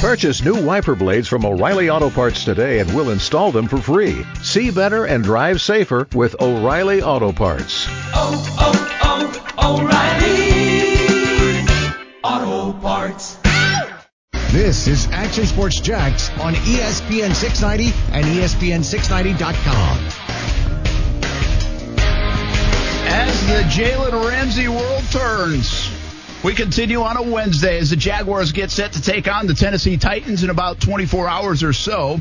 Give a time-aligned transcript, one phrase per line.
[0.00, 4.24] Purchase new wiper blades from O'Reilly Auto Parts today and we'll install them for free.
[4.42, 7.86] See better and drive safer with O'Reilly Auto Parts.
[8.14, 9.80] Oh, oh, oh,
[12.22, 13.38] O'Reilly Auto Parts.
[14.52, 19.98] This is Action Sports Jax on ESPN 690 and E ESPN690.com.
[23.08, 25.90] As the Jalen Ramsey world turns,
[26.44, 29.96] we continue on a Wednesday as the Jaguars get set to take on the Tennessee
[29.96, 32.20] Titans in about 24 hours or so.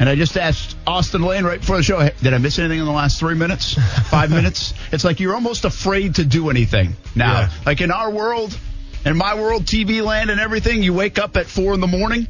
[0.00, 2.84] And I just asked Austin Lane right before the show, did I miss anything in
[2.84, 3.74] the last three minutes,
[4.10, 4.74] five minutes?
[4.90, 7.42] It's like you're almost afraid to do anything now.
[7.42, 7.50] Yeah.
[7.64, 8.58] Like in our world,
[9.04, 12.26] in my world, TV land and everything, you wake up at four in the morning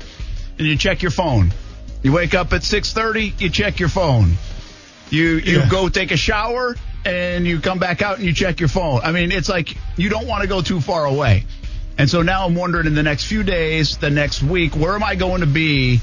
[0.59, 1.55] and you check your phone.
[2.03, 4.35] You wake up at 6:30, you check your phone.
[5.09, 5.69] You you Yeah.
[5.71, 9.01] go take a shower and you come back out and you check your phone.
[9.03, 11.45] I mean, it's like you don't want to go too far away.
[11.97, 15.05] And so now I'm wondering in the next few days, the next week, where am
[15.05, 16.01] I going to be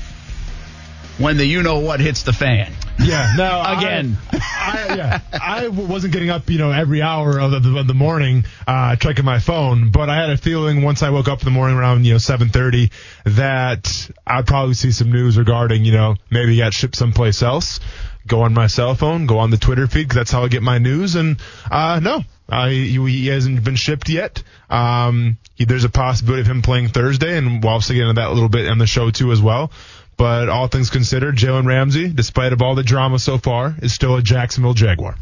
[1.18, 2.74] when the you know what hits the fan?
[2.98, 4.18] Yeah, no, Again.
[4.32, 8.46] I, yeah, I wasn't getting up, you know, every hour of the, of the morning,
[8.68, 11.52] uh, checking my phone, but I had a feeling once I woke up in the
[11.52, 12.92] morning around, you know, 7.30
[13.36, 17.80] that I'd probably see some news regarding, you know, maybe got shipped someplace else,
[18.28, 20.64] go on my cell phone, go on the Twitter feed because that's how I get
[20.64, 21.38] my news, and,
[21.70, 22.24] uh, no.
[22.68, 24.44] He, he hasn't been shipped yet.
[24.70, 28.28] Um, he, there's a possibility of him playing Thursday, and we'll also get into that
[28.28, 29.72] a little bit on the show too as well.
[30.18, 34.18] But all things considered, Jalen Ramsey, despite of all the drama so far, is still
[34.18, 35.16] a Jacksonville Jaguar.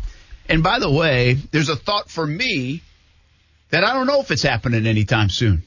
[0.47, 2.81] And by the way, there's a thought for me
[3.69, 5.61] that I don't know if it's happening anytime soon.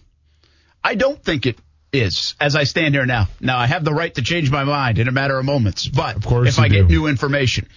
[0.83, 1.57] I don't think it
[1.93, 3.29] is as I stand here now.
[3.41, 6.17] Now I have the right to change my mind in a matter of moments, but
[6.17, 7.69] Of course if I get new information.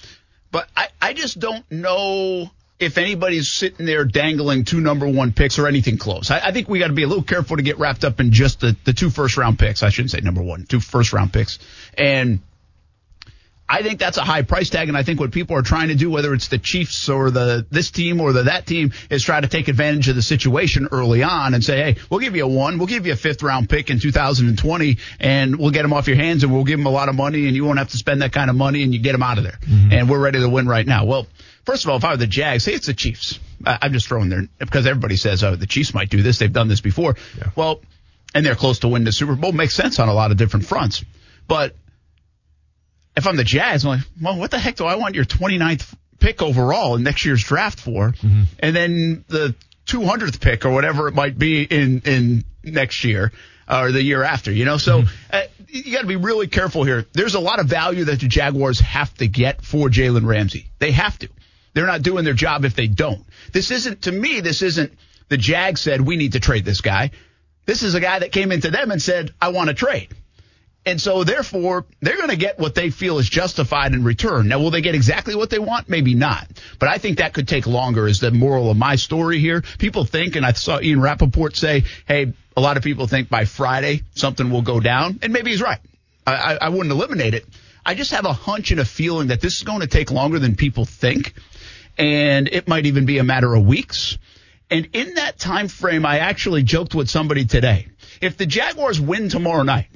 [0.51, 2.49] But I, I just don't know
[2.79, 6.31] if anybody's sitting there dangling two number one picks or anything close.
[6.31, 8.31] I, I think we got to be a little careful to get wrapped up in
[8.31, 9.83] just the, the two first round picks.
[9.83, 11.59] I shouldn't say number one, two first round picks.
[11.97, 12.39] And
[13.67, 15.95] I think that's a high price tag, and I think what people are trying to
[15.95, 19.41] do, whether it's the Chiefs or the this team or the that team, is try
[19.41, 22.47] to take advantage of the situation early on and say, hey, we'll give you a
[22.47, 26.07] one, we'll give you a fifth round pick in 2020, and we'll get them off
[26.07, 27.97] your hands, and we'll give them a lot of money, and you won't have to
[27.97, 29.91] spend that kind of money, and you get them out of there, mm-hmm.
[29.91, 31.05] and we're ready to win right now.
[31.05, 31.25] Well,
[31.65, 34.07] first of all, if I were the Jags, say it's the Chiefs, I, I'm just
[34.07, 37.15] throwing there because everybody says, oh, the Chiefs might do this, they've done this before.
[37.35, 37.49] Yeah.
[37.55, 37.81] Well,
[38.35, 40.67] and they're close to win the Super Bowl, makes sense on a lot of different
[40.67, 41.03] fronts,
[41.47, 41.75] but
[43.15, 45.95] if I'm the Jags, I'm like, well, what the heck do I want your 29th
[46.19, 48.13] pick overall in next year's draft for?
[48.59, 49.55] And then the
[49.87, 53.31] 200th pick or whatever it might be in, in next year
[53.69, 54.77] or the year after, you know?
[54.77, 57.05] So uh, you got to be really careful here.
[57.13, 60.67] There's a lot of value that the Jaguars have to get for Jalen Ramsey.
[60.79, 61.29] They have to.
[61.73, 63.23] They're not doing their job if they don't.
[63.51, 64.93] This isn't, to me, this isn't
[65.27, 67.11] the Jag said, we need to trade this guy.
[67.65, 70.09] This is a guy that came into them and said, I want to trade.
[70.87, 74.47] And so, therefore, they're going to get what they feel is justified in return.
[74.47, 75.89] Now, will they get exactly what they want?
[75.89, 76.47] Maybe not.
[76.77, 79.63] But I think that could take longer, is the moral of my story here.
[79.79, 83.45] People think, and I saw Ian Rapoport say, hey, a lot of people think by
[83.45, 85.19] Friday something will go down.
[85.23, 85.79] And maybe he's right.
[86.27, 87.45] I, I, I wouldn't eliminate it.
[87.83, 90.37] I just have a hunch and a feeling that this is going to take longer
[90.37, 91.33] than people think.
[91.97, 94.17] And it might even be a matter of weeks.
[94.69, 97.87] And in that time frame, I actually joked with somebody today.
[98.21, 99.87] If the Jaguars win tomorrow night,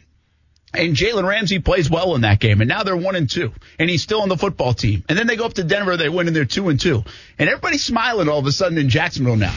[0.74, 3.90] and Jalen Ramsey plays well in that game, and now they're one and two, and
[3.90, 5.04] he's still on the football team.
[5.10, 7.04] And then they go up to Denver, they win, and they're two and two,
[7.38, 9.56] and everybody's smiling all of a sudden in Jacksonville now.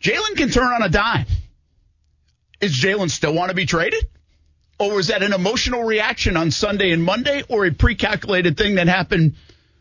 [0.00, 1.26] Jalen can turn on a dime.
[2.60, 4.06] Is Jalen still want to be traded?
[4.78, 8.88] Or was that an emotional reaction on Sunday and Monday, or a pre-calculated thing that
[8.88, 9.36] happened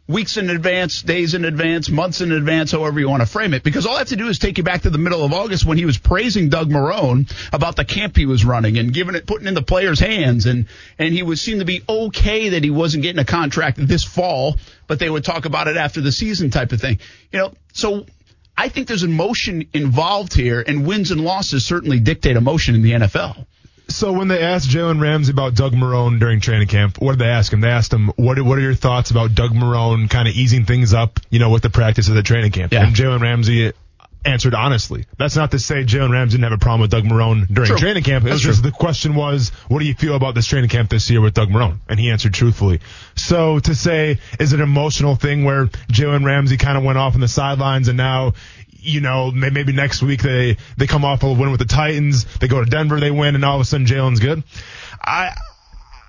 [0.07, 3.63] weeks in advance, days in advance, months in advance, however you want to frame it.
[3.63, 5.65] Because all I have to do is take you back to the middle of August
[5.65, 9.25] when he was praising Doug Marrone about the camp he was running and giving it,
[9.25, 10.45] putting in the players' hands.
[10.45, 10.67] And,
[10.99, 14.57] and he would seem to be okay that he wasn't getting a contract this fall,
[14.87, 16.99] but they would talk about it after the season type of thing.
[17.31, 18.05] You know, so
[18.55, 22.91] I think there's emotion involved here and wins and losses certainly dictate emotion in the
[22.91, 23.45] NFL.
[23.95, 27.29] So when they asked Jalen Ramsey about Doug Marrone during training camp, what did they
[27.29, 27.61] ask him?
[27.61, 30.93] They asked him, what, what are your thoughts about Doug Marrone kind of easing things
[30.93, 32.73] up, you know, with the practice of the training camp?
[32.73, 32.85] Yeah.
[32.85, 33.71] And Jalen Ramsey
[34.25, 35.05] answered honestly.
[35.17, 37.77] That's not to say Jalen Ramsey didn't have a problem with Doug Marrone during True.
[37.77, 38.25] training camp.
[38.25, 38.71] It That's was just true.
[38.71, 41.49] the question was, what do you feel about this training camp this year with Doug
[41.49, 41.79] Marrone?
[41.87, 42.81] And he answered truthfully.
[43.15, 47.13] So to say, is it an emotional thing where Jalen Ramsey kind of went off
[47.13, 48.33] on the sidelines and now
[48.85, 52.47] you know, maybe next week they they come off a win with the Titans, they
[52.47, 54.43] go to Denver, they win, and all of a sudden Jalen's good.
[55.01, 55.35] I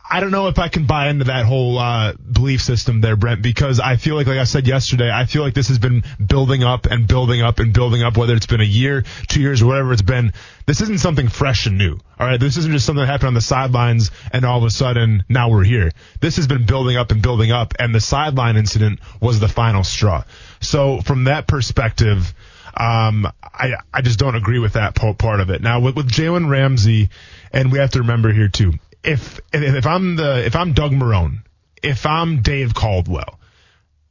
[0.08, 3.42] I don't know if I can buy into that whole uh, belief system there, Brent,
[3.42, 6.62] because I feel like, like I said yesterday, I feel like this has been building
[6.62, 9.92] up and building up and building up, whether it's been a year, two years, whatever
[9.92, 10.32] it's been.
[10.64, 11.98] This isn't something fresh and new.
[12.20, 12.38] All right.
[12.38, 15.50] This isn't just something that happened on the sidelines and all of a sudden now
[15.50, 15.90] we're here.
[16.20, 19.82] This has been building up and building up, and the sideline incident was the final
[19.82, 20.22] straw.
[20.60, 22.32] So from that perspective,
[22.76, 25.62] um, I I just don't agree with that part of it.
[25.62, 27.08] Now with, with Jalen Ramsey,
[27.52, 31.38] and we have to remember here too, if if I'm the if I'm Doug Marrone,
[31.82, 33.38] if I'm Dave Caldwell,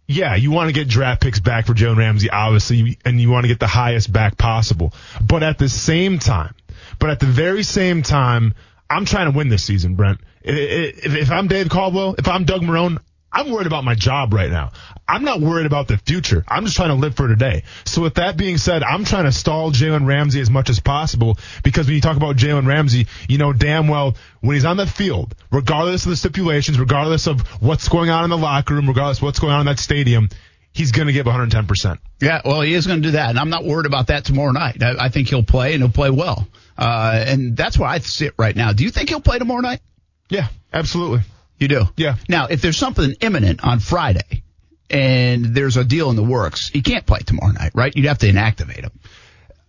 [0.08, 3.44] yeah, you want to get draft picks back for Jalen Ramsey, obviously, and you want
[3.44, 4.94] to get the highest back possible.
[5.22, 6.56] But at the same time,
[7.00, 8.56] but at the very same time,
[8.90, 10.20] I'm trying to win this season, Brent.
[10.44, 13.00] If, if I'm Dave Caldwell, if I'm Doug Marrone,
[13.36, 14.72] I'm worried about my job right now.
[15.06, 16.46] I'm not worried about the future.
[16.48, 17.64] I'm just trying to live for today.
[17.84, 21.38] So with that being said, I'm trying to stall Jalen Ramsey as much as possible
[21.62, 24.88] because when you talk about Jalen Ramsey, you know damn well when he's on the
[24.88, 29.18] field, regardless of the stipulations, regardless of what's going on in the locker room, regardless
[29.18, 30.30] of what's going on in that stadium,
[30.72, 32.00] he's going to give 110%.
[32.22, 34.52] Yeah, well, he is going to do that, and I'm not worried about that tomorrow
[34.52, 34.82] night.
[34.82, 36.48] I, I think he'll play, and he'll play well.
[36.78, 38.72] Uh, and that's where I sit right now.
[38.72, 39.82] Do you think he'll play tomorrow night?
[40.30, 41.22] Yeah, absolutely.
[41.58, 41.86] You do?
[41.98, 42.16] Yeah.
[42.28, 44.44] Now, if there's something imminent on Friday
[44.90, 47.96] and there's a deal in the works, he can't play tomorrow night, right?
[47.96, 48.92] You'd have to inactivate him.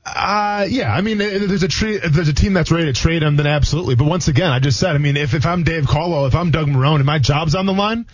[0.04, 1.68] Uh, yeah, I mean, there's a
[2.08, 3.96] there's a team that's ready to trade him, then absolutely.
[3.96, 6.52] But once again, I just said, I mean, if, if I'm Dave Caldwell, if I'm
[6.52, 8.06] Doug Marrone and my job's on the line,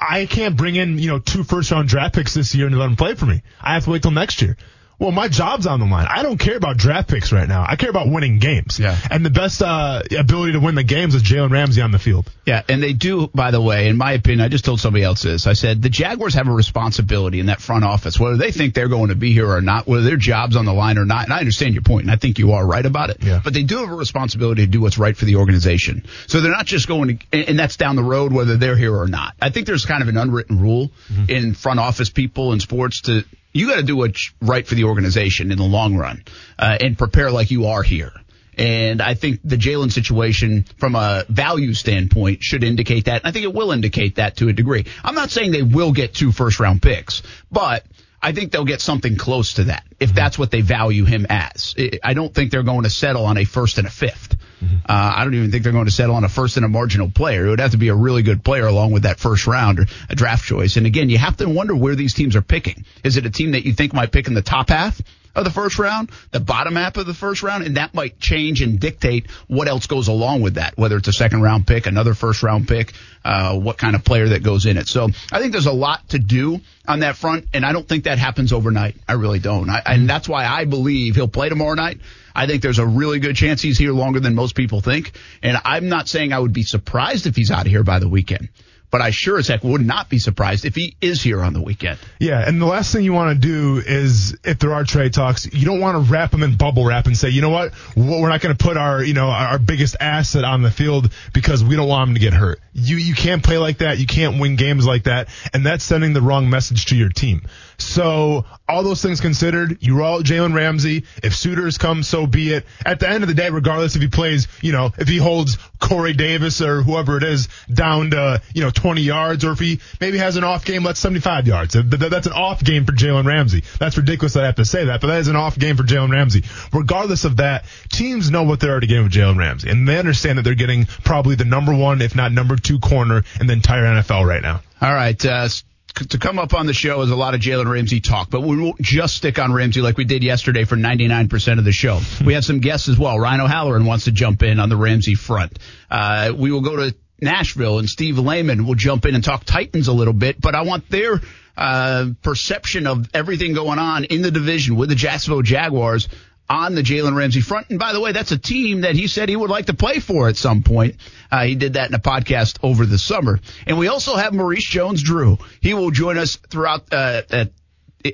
[0.00, 2.86] I can't bring in, you know, two first round draft picks this year and let
[2.86, 3.42] them play for me.
[3.60, 4.56] I have to wait till next year.
[4.98, 6.06] Well, my job's on the line.
[6.08, 7.66] I don't care about draft picks right now.
[7.68, 8.78] I care about winning games.
[8.78, 8.96] Yeah.
[9.10, 12.30] And the best uh, ability to win the games is Jalen Ramsey on the field.
[12.46, 15.22] Yeah, and they do, by the way, in my opinion, I just told somebody else
[15.22, 15.46] this.
[15.46, 18.88] I said the Jaguars have a responsibility in that front office, whether they think they're
[18.88, 21.24] going to be here or not, whether their job's on the line or not.
[21.24, 23.18] And I understand your point, and I think you are right about it.
[23.22, 23.40] Yeah.
[23.44, 26.06] But they do have a responsibility to do what's right for the organization.
[26.26, 29.08] So they're not just going to, and that's down the road, whether they're here or
[29.08, 29.34] not.
[29.42, 31.30] I think there's kind of an unwritten rule mm-hmm.
[31.30, 33.24] in front office people in sports to
[33.56, 36.24] you got to do what's right for the organization in the long run
[36.58, 38.12] uh, and prepare like you are here.
[38.58, 43.22] And I think the Jalen situation from a value standpoint should indicate that.
[43.22, 44.86] And I think it will indicate that to a degree.
[45.04, 47.22] I'm not saying they will get two first round picks,
[47.52, 47.84] but
[48.22, 51.74] I think they'll get something close to that if that's what they value him as.
[52.02, 54.76] I don't think they're going to settle on a first and a 5th mm-hmm.
[54.88, 57.10] uh, I don't even think they're going to settle on a first and a marginal
[57.10, 57.46] player.
[57.46, 59.86] It would have to be a really good player along with that first round or
[60.08, 60.76] a draft choice.
[60.76, 62.84] And again, you have to wonder where these teams are picking.
[63.04, 65.00] Is it a team that you think might pick in the top half?
[65.36, 68.62] Of the first round, the bottom half of the first round, and that might change
[68.62, 72.14] and dictate what else goes along with that, whether it's a second round pick, another
[72.14, 72.94] first round pick,
[73.24, 74.88] uh, what kind of player that goes in it.
[74.88, 78.04] So I think there's a lot to do on that front, and I don't think
[78.04, 78.96] that happens overnight.
[79.06, 79.68] I really don't.
[79.68, 82.00] I, and that's why I believe he'll play tomorrow night.
[82.34, 85.12] I think there's a really good chance he's here longer than most people think.
[85.42, 88.08] And I'm not saying I would be surprised if he's out of here by the
[88.08, 88.48] weekend
[88.90, 91.62] but I sure as heck would not be surprised if he is here on the
[91.62, 91.98] weekend.
[92.18, 95.52] Yeah, and the last thing you want to do is if there are trade talks,
[95.52, 98.28] you don't want to wrap them in bubble wrap and say, you know what, we're
[98.28, 101.76] not going to put our, you know, our biggest asset on the field because we
[101.76, 102.60] don't want him to get hurt.
[102.72, 103.98] You you can't play like that.
[103.98, 107.42] You can't win games like that, and that's sending the wrong message to your team.
[107.78, 111.04] So all those things considered, you roll Jalen Ramsey.
[111.22, 112.66] If suitors come, so be it.
[112.84, 115.58] At the end of the day, regardless if he plays, you know, if he holds
[115.78, 119.80] Corey Davis or whoever it is down to, you know, 20 yards, or if he
[120.00, 121.74] maybe has an off game, let's 75 yards.
[121.74, 123.62] That's an off game for Jalen Ramsey.
[123.78, 124.34] That's ridiculous.
[124.34, 126.44] That I have to say that, but that is an off game for Jalen Ramsey.
[126.72, 130.38] Regardless of that, teams know what they're already getting with Jalen Ramsey, and they understand
[130.38, 133.84] that they're getting probably the number one, if not number two corner in the entire
[133.84, 134.62] NFL right now.
[134.80, 135.24] All right.
[135.24, 135.48] Uh,
[135.96, 138.60] to come up on the show is a lot of Jalen Ramsey talk, but we
[138.60, 142.00] won't just stick on Ramsey like we did yesterday for 99% of the show.
[142.24, 143.18] we have some guests as well.
[143.18, 145.58] Ryan O'Halloran wants to jump in on the Ramsey front.
[145.90, 149.88] Uh, we will go to Nashville and Steve Lehman will jump in and talk Titans
[149.88, 151.20] a little bit, but I want their
[151.56, 156.08] uh, perception of everything going on in the division with the Jacksonville Jaguars
[156.48, 157.70] on the Jalen Ramsey front.
[157.70, 159.98] And by the way, that's a team that he said he would like to play
[159.98, 160.96] for at some point.
[161.30, 163.40] Uh, he did that in a podcast over the summer.
[163.66, 165.38] And we also have Maurice Jones-Drew.
[165.60, 167.50] He will join us throughout uh, at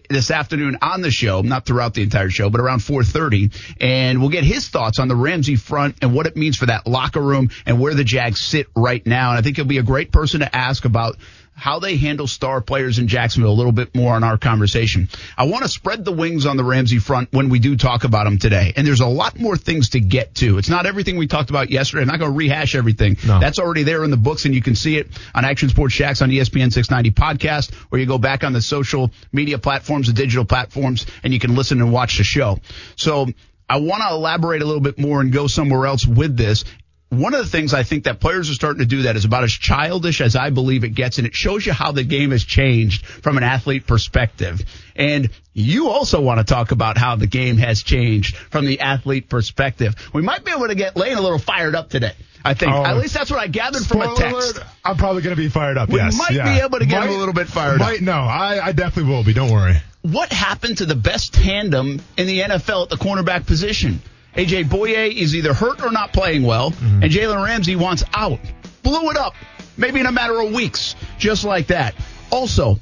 [0.08, 4.30] this afternoon on the show, not throughout the entire show, but around 4:30, and we'll
[4.30, 7.50] get his thoughts on the Ramsey front and what it means for that locker room
[7.66, 9.30] and where the Jags sit right now.
[9.30, 11.16] And I think he'll be a great person to ask about
[11.54, 15.09] how they handle star players in Jacksonville a little bit more on our conversation.
[15.37, 18.25] I want to spread the wings on the Ramsey front when we do talk about
[18.25, 18.73] them today.
[18.76, 20.59] And there's a lot more things to get to.
[20.59, 22.02] It's not everything we talked about yesterday.
[22.02, 23.16] I'm not going to rehash everything.
[23.26, 23.38] No.
[23.38, 26.23] That's already there in the books and you can see it on Action Sports Jax
[26.23, 30.44] on ESPN 690 podcast or you go back on the social media platforms, the digital
[30.44, 32.59] platforms, and you can listen and watch the show.
[32.97, 33.28] So
[33.68, 36.64] I want to elaborate a little bit more and go somewhere else with this
[37.12, 39.45] one of the things I think that players are starting to do that is about
[39.45, 42.42] as childish as I believe it gets, and it shows you how the game has
[42.42, 44.62] changed from an athlete perspective.
[44.97, 49.28] And you also want to talk about how the game has changed from the athlete
[49.28, 49.95] perspective.
[50.14, 52.14] We might be able to get Lane a little fired up today.
[52.45, 52.73] I think.
[52.73, 52.83] Oh.
[52.85, 54.57] At least that's what I gathered from a text.
[54.57, 55.90] alert, I'm probably going to be fired up.
[55.90, 55.95] Yes.
[55.95, 56.54] We yes, might yeah.
[56.54, 58.00] be able to get Might- him a little bit fired up.
[58.00, 59.35] No, I, I definitely will be.
[59.35, 59.75] Don't worry.
[60.00, 64.00] what happened to the best tandem in the NFL at the cornerback position?
[64.36, 67.02] AJ Bouye is either hurt or not playing well, mm-hmm.
[67.02, 68.40] and Jalen Ramsey wants out.
[68.82, 69.34] Blew it up,
[69.76, 71.94] maybe in a matter of weeks, just like that.
[72.30, 72.78] Also,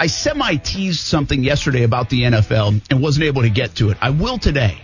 [0.00, 3.98] I semi teased something yesterday about the NFL and wasn't able to get to it.
[4.00, 4.78] I will today.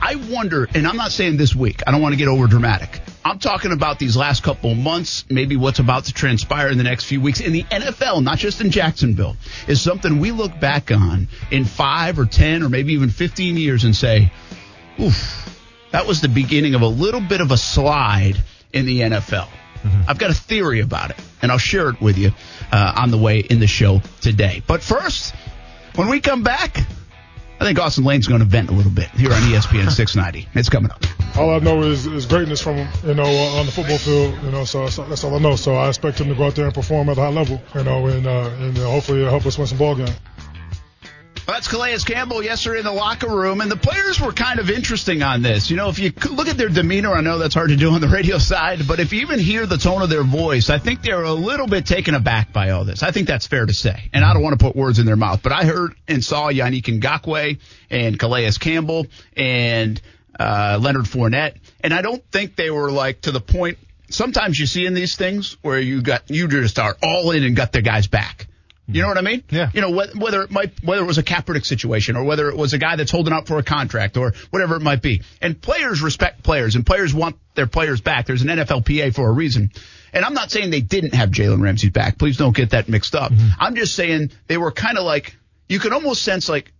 [0.00, 3.00] I wonder, and I'm not saying this week, I don't want to get over dramatic.
[3.24, 6.84] I'm talking about these last couple of months, maybe what's about to transpire in the
[6.84, 9.36] next few weeks in the NFL, not just in Jacksonville,
[9.68, 13.84] is something we look back on in five or 10 or maybe even 15 years
[13.84, 14.32] and say,
[15.00, 15.58] oof,
[15.90, 18.36] that was the beginning of a little bit of a slide
[18.72, 19.48] in the NFL.
[20.06, 22.30] I've got a theory about it, and I'll share it with you
[22.70, 24.62] uh, on the way in the show today.
[24.64, 25.34] But first,
[25.96, 26.78] when we come back,
[27.60, 30.48] I think Austin Lane's going to vent a little bit here on ESPN 690.
[30.54, 31.02] It's coming up.
[31.36, 34.34] all I know is, is greatness from him, you know, uh, on the football field,
[34.44, 35.56] you know, so, so that's all I know.
[35.56, 37.82] So I expect him to go out there and perform at a high level, you
[37.82, 40.12] know, and, uh, and uh, hopefully help us win some ball games.
[41.46, 45.24] That's Calais Campbell yesterday in the locker room, and the players were kind of interesting
[45.24, 45.70] on this.
[45.70, 48.00] You know, if you look at their demeanor, I know that's hard to do on
[48.00, 51.02] the radio side, but if you even hear the tone of their voice, I think
[51.02, 53.02] they're a little bit taken aback by all this.
[53.02, 55.16] I think that's fair to say, and I don't want to put words in their
[55.16, 57.58] mouth, but I heard and saw Yannick Ngakoue
[57.90, 60.00] and Calais Campbell and
[60.38, 63.78] uh, Leonard Fournette, and I don't think they were like to the point.
[64.10, 67.56] Sometimes you see in these things where you got you just are all in and
[67.56, 68.46] got their guys back.
[68.94, 69.42] You know what I mean?
[69.50, 69.70] Yeah.
[69.72, 72.56] You know, wh- whether it might, whether it was a Kaepernick situation or whether it
[72.56, 75.22] was a guy that's holding out for a contract or whatever it might be.
[75.40, 78.26] And players respect players and players want their players back.
[78.26, 79.70] There's an NFLPA for a reason.
[80.12, 82.18] And I'm not saying they didn't have Jalen Ramsey back.
[82.18, 83.32] Please don't get that mixed up.
[83.32, 83.48] Mm-hmm.
[83.58, 85.36] I'm just saying they were kind of like,
[85.68, 86.72] you could almost sense like,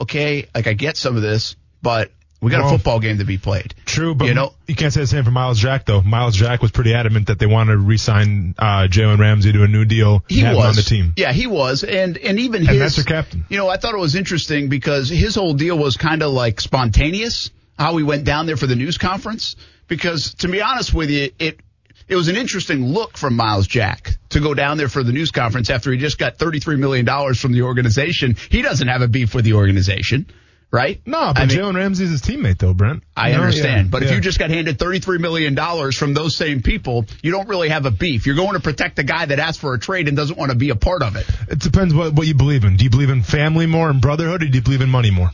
[0.00, 2.10] okay, like I get some of this, but
[2.40, 3.74] we got a football game to be played.
[3.86, 6.02] True, but You know- you can't say the same for Myles Jack though.
[6.02, 9.68] Myles Jack was pretty adamant that they wanted to re-sign uh, Jalen Ramsey to a
[9.68, 10.24] new deal.
[10.28, 11.14] He and have him was on the team.
[11.16, 12.68] Yeah, he was, and and even his.
[12.70, 13.44] And that's your captain.
[13.48, 16.60] You know, I thought it was interesting because his whole deal was kind of like
[16.60, 17.50] spontaneous.
[17.78, 19.56] How he went down there for the news conference.
[19.88, 21.60] Because to be honest with you, it
[22.08, 25.30] it was an interesting look from Myles Jack to go down there for the news
[25.30, 28.36] conference after he just got thirty three million dollars from the organization.
[28.50, 30.26] He doesn't have a beef with the organization,
[30.74, 31.00] right?
[31.06, 33.04] No, but I mean, Jalen Ramsey's his teammate though, Brent.
[33.16, 35.56] I know, understand, yeah, but if you just got handed $33 million
[35.92, 38.26] from those same people, you don't really have a beef.
[38.26, 40.58] You're going to protect the guy that asked for a trade and doesn't want to
[40.58, 41.26] be a part of it.
[41.48, 42.76] It depends what, what you believe in.
[42.76, 45.30] Do you believe in family more and brotherhood, or do you believe in money more?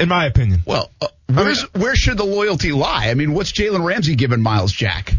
[0.00, 0.62] In my opinion.
[0.66, 3.10] Well, uh, where's, where should the loyalty lie?
[3.10, 5.14] I mean, what's Jalen Ramsey giving Myles Jack?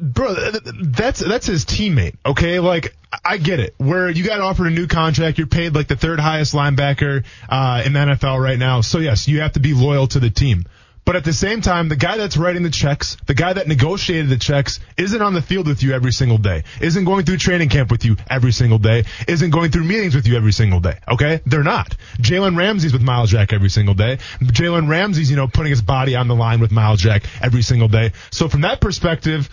[0.00, 2.16] Bro, th- th- that's that's his teammate.
[2.24, 3.74] Okay, like I get it.
[3.76, 7.82] Where you got offered a new contract, you're paid like the third highest linebacker uh,
[7.84, 8.80] in the NFL right now.
[8.80, 10.64] So yes, you have to be loyal to the team.
[11.04, 14.28] But at the same time, the guy that's writing the checks, the guy that negotiated
[14.28, 17.68] the checks, isn't on the field with you every single day, isn't going through training
[17.68, 20.98] camp with you every single day, isn't going through meetings with you every single day.
[21.08, 21.40] Okay?
[21.46, 21.96] They're not.
[22.18, 24.18] Jalen Ramsey's with Myles Jack every single day.
[24.40, 27.88] Jalen Ramsey's, you know, putting his body on the line with Myles Jack every single
[27.88, 28.12] day.
[28.30, 29.48] So from that perspective,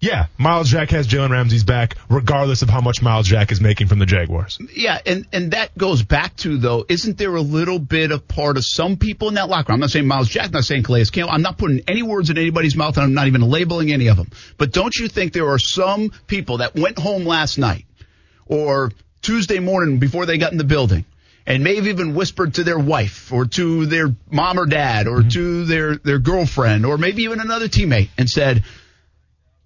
[0.00, 3.88] yeah, Myles Jack has Jalen Ramsey's back, regardless of how much Myles Jack is making
[3.88, 4.58] from the Jaguars.
[4.74, 8.56] Yeah, and, and that goes back to, though, isn't there a little bit of part
[8.56, 9.74] of some people in that locker room?
[9.74, 11.34] I'm not saying Myles Jack, I'm not saying Calais Campbell.
[11.34, 14.16] I'm not putting any words in anybody's mouth, and I'm not even labeling any of
[14.16, 14.30] them.
[14.56, 17.84] But don't you think there are some people that went home last night
[18.46, 21.04] or Tuesday morning before they got in the building
[21.46, 25.18] and may have even whispered to their wife or to their mom or dad or
[25.18, 25.28] mm-hmm.
[25.28, 28.64] to their, their girlfriend or maybe even another teammate and said,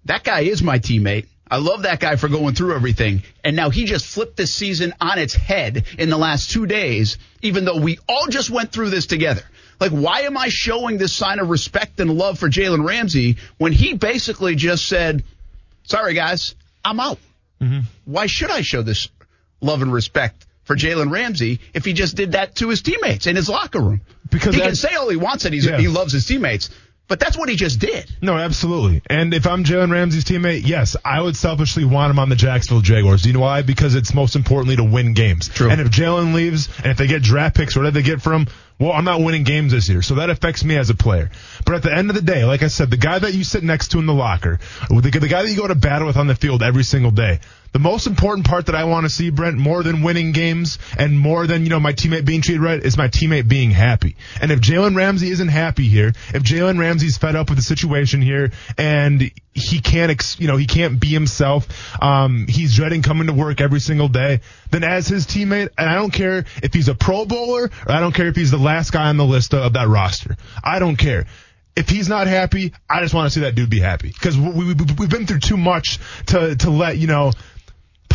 [0.05, 1.27] that guy is my teammate.
[1.49, 3.21] I love that guy for going through everything.
[3.43, 7.17] And now he just flipped this season on its head in the last two days,
[7.43, 9.43] even though we all just went through this together.
[9.79, 13.73] Like, why am I showing this sign of respect and love for Jalen Ramsey when
[13.73, 15.23] he basically just said,
[15.83, 17.19] sorry guys, I'm out.
[17.61, 17.81] Mm-hmm.
[18.05, 19.09] Why should I show this
[19.61, 23.35] love and respect for Jalen Ramsey if he just did that to his teammates in
[23.35, 24.01] his locker room?
[24.29, 25.77] Because he can say all he wants he's, Yeah.
[25.77, 26.69] he loves his teammates,
[27.07, 28.09] but that's what he just did.
[28.21, 29.01] No, absolutely.
[29.09, 32.81] And if I'm Jalen Ramsey's teammate, yes, I would selfishly want him on the Jacksonville
[32.81, 33.21] Jaguars.
[33.21, 33.61] Do you know why?
[33.61, 35.49] Because it's most importantly to win games.
[35.49, 35.69] True.
[35.69, 38.47] And if Jalen leaves, and if they get draft picks, whatever they get from
[38.77, 40.01] well, I'm not winning games this year.
[40.01, 41.31] So that affects me as a player.
[41.65, 43.63] But at the end of the day, like I said, the guy that you sit
[43.63, 44.59] next to in the locker,
[44.89, 47.39] the, the guy that you go to battle with on the field every single day,
[47.75, 51.19] The most important part that I want to see, Brent, more than winning games and
[51.19, 54.15] more than, you know, my teammate being treated right, is my teammate being happy.
[54.39, 58.21] And if Jalen Ramsey isn't happy here, if Jalen Ramsey's fed up with the situation
[58.21, 61.67] here and he can't, you know, he can't be himself,
[62.01, 64.39] um, he's dreading coming to work every single day,
[64.71, 67.99] then as his teammate, and I don't care if he's a pro bowler or I
[67.99, 70.37] don't care if he's the last guy on the list of that roster.
[70.63, 71.25] I don't care
[71.75, 74.73] if he's not happy, I just want to see that dude be happy because we,
[74.73, 77.33] we, we've been through too much to to let you know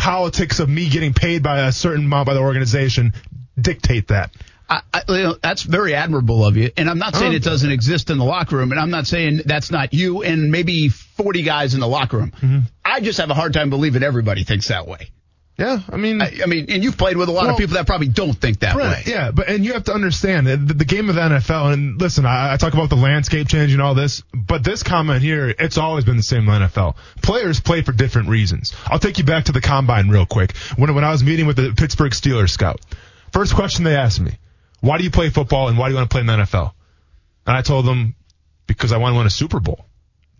[0.01, 3.13] politics of me getting paid by a certain amount by the organization
[3.59, 4.31] dictate that.
[4.67, 6.71] I, I, you know, that's very admirable of you.
[6.75, 9.41] And I'm not saying it doesn't exist in the locker room, and I'm not saying
[9.45, 12.31] that's not you and maybe 40 guys in the locker room.
[12.31, 12.59] Mm-hmm.
[12.83, 15.11] I just have a hard time believing everybody thinks that way.
[15.57, 17.75] Yeah, I mean, I, I mean, and you've played with a lot Well, of people
[17.75, 19.11] that probably don't think that Right, way.
[19.11, 21.73] yeah, but and you have to understand the, the game of NFL.
[21.73, 25.21] And listen, I, I talk about the landscape changing and all this, but this comment
[25.21, 26.95] here, it's always been the same in the NFL.
[27.21, 28.73] Players play for different reasons.
[28.87, 30.55] I'll take you back to the combine real quick.
[30.77, 32.79] When when I was meeting with the Pittsburgh Steelers scout,
[33.31, 34.31] first question they asked me,
[34.79, 36.73] "Why do you play football and why do you want to play in the NFL?"
[37.45, 38.15] And I told them
[38.65, 39.85] because I want to win a Super Bowl.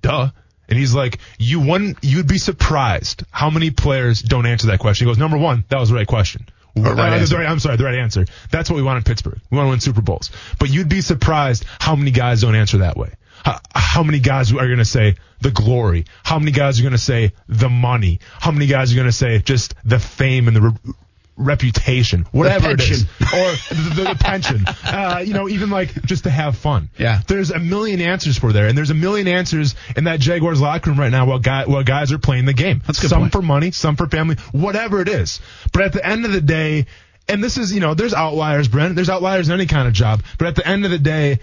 [0.02, 0.32] Duh.
[0.72, 5.06] And he's like, you wouldn't, you'd be surprised how many players don't answer that question.
[5.06, 6.48] He goes, number one, that was the right question.
[6.76, 8.26] Right Uh, right- I'm sorry, the right answer.
[8.50, 9.40] That's what we want in Pittsburgh.
[9.50, 10.32] We want to win Super Bowls.
[10.60, 13.12] But you'd be surprised how many guys don't answer that way.
[13.44, 16.06] How, how many guys are going to say the glory?
[16.24, 18.22] How many guys are going to say the money?
[18.40, 20.94] How many guys are going to say just the fame and the re-
[21.38, 24.66] reputation, whatever it is, or the, the, the pension?
[24.84, 26.90] Uh, you know, even like just to have fun.
[26.98, 27.22] Yeah.
[27.26, 30.90] There's a million answers for there, and there's a million answers in that Jaguars locker
[30.90, 32.82] room right now while, guy, while guys are playing the game.
[32.86, 33.32] That's good some point.
[33.32, 35.40] for money, some for family, whatever it is.
[35.72, 36.88] But at the end of the day,
[37.28, 38.96] and this is, you know, there's outliers, Brent.
[38.96, 40.24] There's outliers in any kind of job.
[40.38, 41.40] But at the end of the day,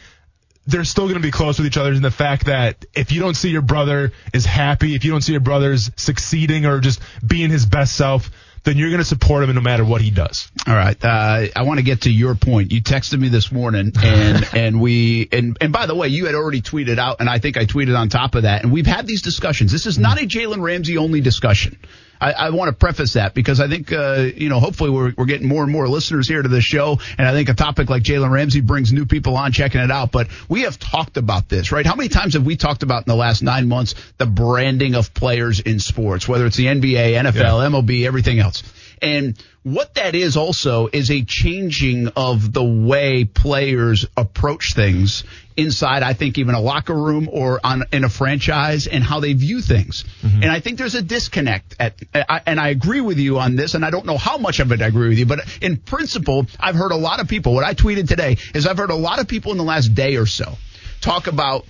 [0.66, 3.20] they're still going to be close with each other in the fact that if you
[3.20, 7.00] don't see your brother is happy, if you don't see your brother's succeeding or just
[7.26, 8.30] being his best self,
[8.68, 10.50] then you're going to support him no matter what he does.
[10.66, 11.02] All right.
[11.02, 12.70] Uh, I want to get to your point.
[12.70, 16.34] You texted me this morning, and and we and and by the way, you had
[16.34, 19.06] already tweeted out, and I think I tweeted on top of that, and we've had
[19.06, 19.72] these discussions.
[19.72, 21.78] This is not a Jalen Ramsey only discussion.
[22.20, 25.26] I, I want to preface that because I think uh, you know hopefully we're we're
[25.26, 28.02] getting more and more listeners here to this show, and I think a topic like
[28.02, 30.12] Jalen Ramsey brings new people on checking it out.
[30.12, 31.86] But we have talked about this, right?
[31.86, 35.14] How many times have we talked about in the last nine months the branding of
[35.14, 38.62] players in sports, whether it's the NBA, NFL, MLB, everything else?
[39.00, 45.24] And what that is also is a changing of the way players approach things
[45.58, 49.32] inside, I think, even a locker room or on in a franchise and how they
[49.32, 50.04] view things.
[50.22, 50.44] Mm-hmm.
[50.44, 52.00] And I think there's a disconnect at,
[52.46, 54.80] and I agree with you on this, and I don't know how much of it
[54.80, 57.74] I agree with you, but in principle, I've heard a lot of people, what I
[57.74, 60.56] tweeted today is I've heard a lot of people in the last day or so
[61.00, 61.66] talk about,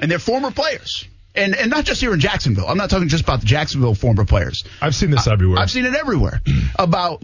[0.00, 1.08] and they're former players.
[1.34, 2.66] And, and not just here in Jacksonville.
[2.66, 4.64] I'm not talking just about the Jacksonville former players.
[4.82, 5.60] I've seen this everywhere.
[5.60, 6.42] I've seen it everywhere
[6.78, 7.22] about.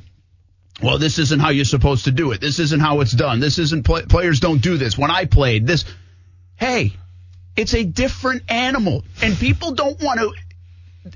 [0.82, 2.40] Well, this isn't how you're supposed to do it.
[2.40, 3.40] This isn't how it's done.
[3.40, 4.96] This isn't play, players don't do this.
[4.96, 5.86] When I played this,
[6.56, 6.92] hey,
[7.56, 10.32] it's a different animal, and people don't want to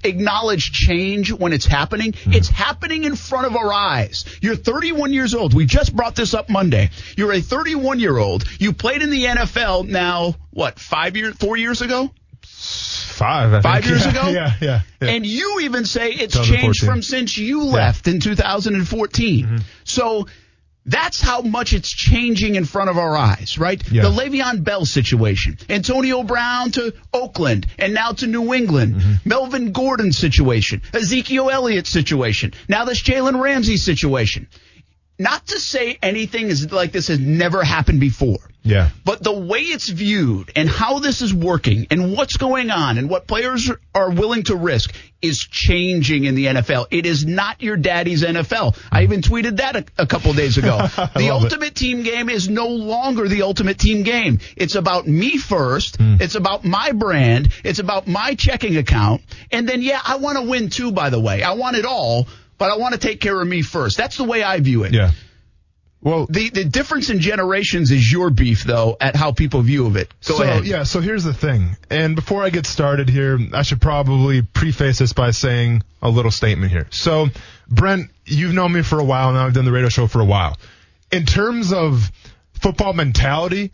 [0.04, 2.14] acknowledge change when it's happening.
[2.26, 4.24] It's happening in front of our eyes.
[4.40, 5.52] You're 31 years old.
[5.52, 6.90] We just brought this up Monday.
[7.16, 8.44] You're a 31 year old.
[8.60, 12.10] You played in the NFL now, what, five years, four years ago?
[12.42, 14.02] Five, I Five think.
[14.02, 14.28] years Yeah, ago?
[14.30, 14.80] Yeah, yeah.
[15.02, 15.08] yeah.
[15.08, 19.44] And you even say it's changed from since you left in 2014.
[19.44, 19.56] Mm-hmm.
[19.84, 20.26] So
[20.86, 23.82] that's how much it's changing in front of our eyes, right?
[23.90, 24.02] Yeah.
[24.02, 28.94] The Le'Veon Bell situation, Antonio Brown to Oakland, and now to New England.
[28.96, 29.28] Mm-hmm.
[29.28, 34.48] Melvin Gordon situation, Ezekiel Elliott situation, now this Jalen Ramsey situation.
[35.18, 38.38] Not to say anything is like this has never happened before.
[38.62, 38.90] Yeah.
[39.04, 43.08] But the way it's viewed and how this is working and what's going on and
[43.08, 46.86] what players are willing to risk is changing in the NFL.
[46.90, 48.78] It is not your daddy's NFL.
[48.90, 49.04] I mm.
[49.04, 50.78] even tweeted that a, a couple days ago.
[50.96, 51.30] the love it.
[51.30, 54.40] ultimate team game is no longer the ultimate team game.
[54.56, 55.98] It's about me first.
[55.98, 56.20] Mm.
[56.20, 57.52] It's about my brand.
[57.64, 59.22] It's about my checking account.
[59.50, 61.42] And then, yeah, I want to win too, by the way.
[61.42, 63.96] I want it all, but I want to take care of me first.
[63.96, 64.92] That's the way I view it.
[64.92, 65.12] Yeah.
[66.02, 69.96] Well, The the difference in generations is your beef though at how people view of
[69.96, 70.12] it.
[70.26, 70.64] Go so, ahead.
[70.64, 71.76] Yeah, so here's the thing.
[71.90, 76.30] And before I get started here, I should probably preface this by saying a little
[76.30, 76.86] statement here.
[76.90, 77.28] So,
[77.68, 79.46] Brent, you've known me for a while now.
[79.46, 80.56] I've done the radio show for a while.
[81.12, 82.10] In terms of
[82.54, 83.72] football mentality,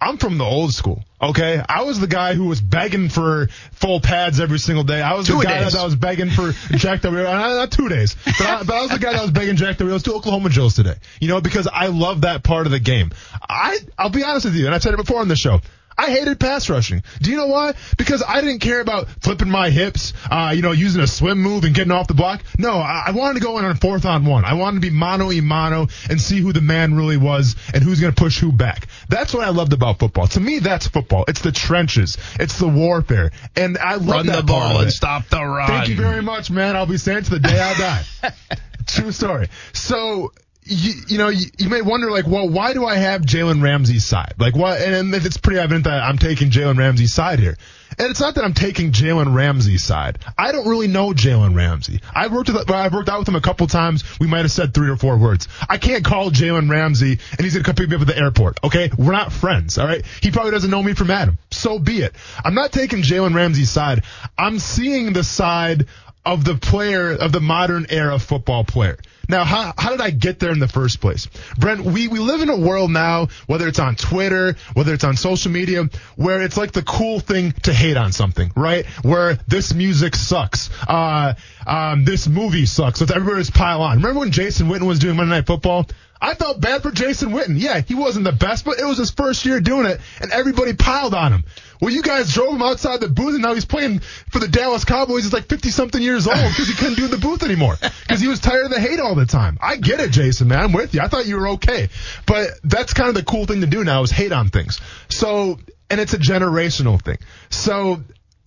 [0.00, 1.02] I'm from the old school.
[1.22, 5.00] Okay, I was the guy who was begging for full pads every single day.
[5.00, 5.72] I was Two the guy days.
[5.72, 7.24] that was begging for Jack Rio.
[7.26, 9.78] uh, Not two days, but I, but I was the guy that was begging Jack
[9.78, 10.96] Del Rio's to Oklahoma Joe's today.
[11.20, 13.12] You know, because I love that part of the game.
[13.48, 15.60] I I'll be honest with you, and I've said it before on the show.
[15.98, 17.02] I hated pass rushing.
[17.20, 17.74] Do you know why?
[17.96, 21.64] Because I didn't care about flipping my hips, uh, you know, using a swim move
[21.64, 22.42] and getting off the block.
[22.58, 24.44] No, I, I wanted to go in on fourth on one.
[24.44, 27.82] I wanted to be mano y mano and see who the man really was and
[27.82, 28.88] who's going to push who back.
[29.08, 30.26] That's what I loved about football.
[30.28, 31.24] To me, that's football.
[31.28, 32.18] It's the trenches.
[32.38, 33.30] It's the warfare.
[33.54, 35.68] And I love Run that the ball and stop the run.
[35.68, 36.76] Thank you very much, man.
[36.76, 38.32] I'll be saying it to the day I die.
[38.86, 39.48] True story.
[39.72, 40.32] So,
[40.66, 44.04] you, you know, you, you may wonder, like, well, why do I have Jalen Ramsey's
[44.04, 44.34] side?
[44.38, 44.80] Like, what?
[44.80, 47.56] And, and it's pretty evident that I'm taking Jalen Ramsey's side here.
[47.98, 50.18] And it's not that I'm taking Jalen Ramsey's side.
[50.36, 52.00] I don't really know Jalen Ramsey.
[52.14, 54.04] I've worked with, I've worked out with him a couple times.
[54.18, 55.48] We might have said three or four words.
[55.68, 58.58] I can't call Jalen Ramsey and he's gonna come pick me up at the airport.
[58.64, 59.78] Okay, we're not friends.
[59.78, 60.04] All right.
[60.20, 61.38] He probably doesn't know me from Adam.
[61.50, 62.14] So be it.
[62.44, 64.02] I'm not taking Jalen Ramsey's side.
[64.36, 65.86] I'm seeing the side
[66.26, 68.98] of the player of the modern era football player.
[69.28, 71.28] Now, how, how did I get there in the first place?
[71.58, 75.16] Brent, we, we live in a world now, whether it's on Twitter, whether it's on
[75.16, 78.86] social media, where it's like the cool thing to hate on something, right?
[79.02, 80.70] Where this music sucks.
[80.88, 81.34] Uh,
[81.66, 83.00] um, this movie sucks.
[83.00, 83.96] Let's everybody just pile on.
[83.96, 85.86] Remember when Jason Witten was doing Monday Night Football?
[86.20, 87.60] I felt bad for Jason Witten.
[87.60, 90.72] Yeah, he wasn't the best, but it was his first year doing it, and everybody
[90.72, 91.44] piled on him.
[91.80, 94.00] Well, you guys drove him outside the booth, and now he's playing
[94.30, 95.24] for the Dallas Cowboys.
[95.24, 98.28] He's like 50 something years old because he couldn't do the booth anymore because he
[98.28, 99.58] was tired of the hate all the time.
[99.60, 100.60] I get it, Jason, man.
[100.60, 101.02] I'm with you.
[101.02, 101.90] I thought you were okay.
[102.26, 104.80] But that's kind of the cool thing to do now is hate on things.
[105.10, 105.58] So,
[105.90, 107.18] and it's a generational thing.
[107.50, 108.02] So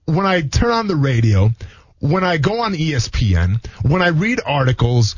[0.06, 1.52] when I turn on the radio,
[2.00, 5.16] when I go on ESPN, when I read articles,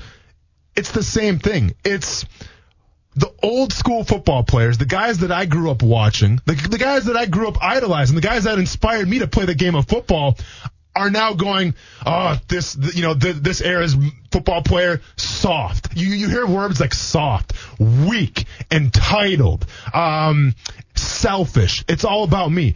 [0.76, 1.76] it's the same thing.
[1.84, 2.26] It's
[3.16, 7.06] the old school football players, the guys that I grew up watching, the, the guys
[7.06, 9.88] that I grew up idolizing, the guys that inspired me to play the game of
[9.88, 10.38] football
[10.96, 11.74] are now going,
[12.06, 13.96] oh, this, you know, th- this era's
[14.32, 15.96] football player, soft.
[15.96, 20.54] You, you hear words like soft, weak, entitled, um,
[20.96, 21.84] selfish.
[21.88, 22.76] It's all about me.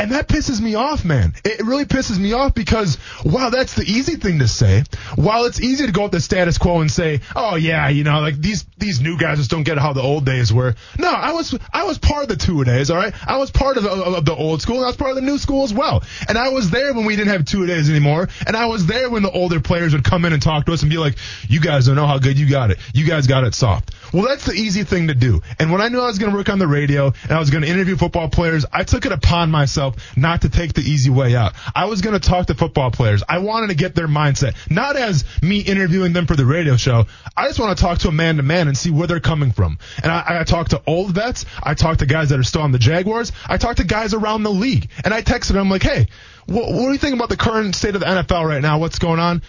[0.00, 1.34] And that pisses me off, man.
[1.44, 4.84] It really pisses me off because, wow, that's the easy thing to say.
[5.14, 8.18] While it's easy to go with the status quo and say, oh yeah, you know,
[8.20, 10.74] like these, these new guys just don't get how the old days were.
[10.98, 13.12] No, I was, I was part of the two days, alright?
[13.28, 15.22] I was part of the, of the old school and I was part of the
[15.22, 16.02] new school as well.
[16.26, 18.30] And I was there when we didn't have two days anymore.
[18.46, 20.80] And I was there when the older players would come in and talk to us
[20.80, 22.78] and be like, you guys don't know how good you got it.
[22.94, 23.94] You guys got it soft.
[24.14, 25.42] Well, that's the easy thing to do.
[25.58, 27.50] And when I knew I was going to work on the radio and I was
[27.50, 31.10] going to interview football players, I took it upon myself not to take the easy
[31.10, 31.54] way out.
[31.74, 33.22] I was going to talk to football players.
[33.28, 37.06] I wanted to get their mindset, not as me interviewing them for the radio show.
[37.36, 39.52] I just want to talk to a man to man and see where they're coming
[39.52, 39.78] from.
[40.02, 41.44] And I, I talk to old vets.
[41.62, 43.32] I talked to guys that are still on the Jaguars.
[43.46, 44.90] I talked to guys around the league.
[45.04, 46.08] And I texted them like, hey,
[46.46, 48.78] what, what do you think about the current state of the NFL right now?
[48.78, 49.42] What's going on?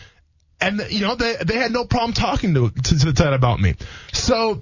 [0.60, 3.74] And you know they they had no problem talking to to, to that about me.
[4.14, 4.62] So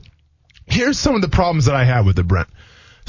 [0.66, 2.48] here's some of the problems that I have with it, Brent.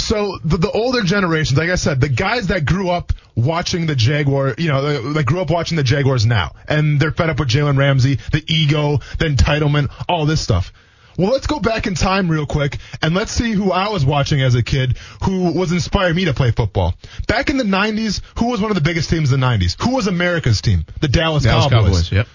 [0.01, 3.95] So the, the older generations, like I said, the guys that grew up watching the
[3.95, 7.49] Jaguar, you know, that grew up watching the Jaguars now, and they're fed up with
[7.49, 10.73] Jalen Ramsey, the ego, the entitlement, all this stuff.
[11.19, 14.41] Well, let's go back in time real quick and let's see who I was watching
[14.41, 16.95] as a kid who was inspiring me to play football.
[17.29, 19.77] Back in the 90s, who was one of the biggest teams in the 90s?
[19.83, 20.87] Who was America's team?
[21.01, 21.89] The Dallas, Dallas Cowboys.
[21.89, 22.13] Cowboys.
[22.13, 22.29] Yep.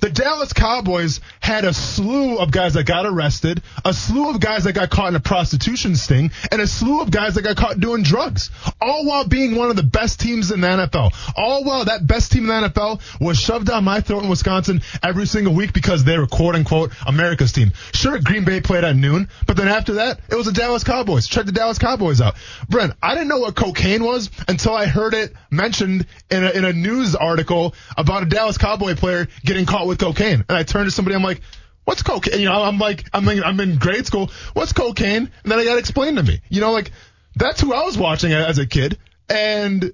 [0.00, 4.64] The Dallas Cowboys had a slew of guys that got arrested, a slew of guys
[4.64, 7.80] that got caught in a prostitution sting, and a slew of guys that got caught
[7.80, 8.50] doing drugs.
[8.80, 11.14] All while being one of the best teams in the NFL.
[11.36, 14.82] All while that best team in the NFL was shoved down my throat in Wisconsin
[15.02, 17.72] every single week because they were quote unquote America's team.
[17.92, 21.26] Sure, Green Bay played at noon, but then after that, it was the Dallas Cowboys.
[21.26, 22.36] Check the Dallas Cowboys out.
[22.68, 26.64] Brent, I didn't know what cocaine was until I heard it mentioned in a, in
[26.64, 30.44] a news article about a Dallas Cowboy player getting caught with cocaine.
[30.48, 31.40] And I turned to somebody, I'm like,
[31.84, 32.40] what's cocaine?
[32.40, 34.30] You know, I'm like, I'm in, I'm in grade school.
[34.54, 35.30] What's cocaine?
[35.42, 36.40] And then I got explained to me.
[36.48, 36.92] You know, like,
[37.34, 38.98] that's who I was watching as a kid.
[39.28, 39.92] And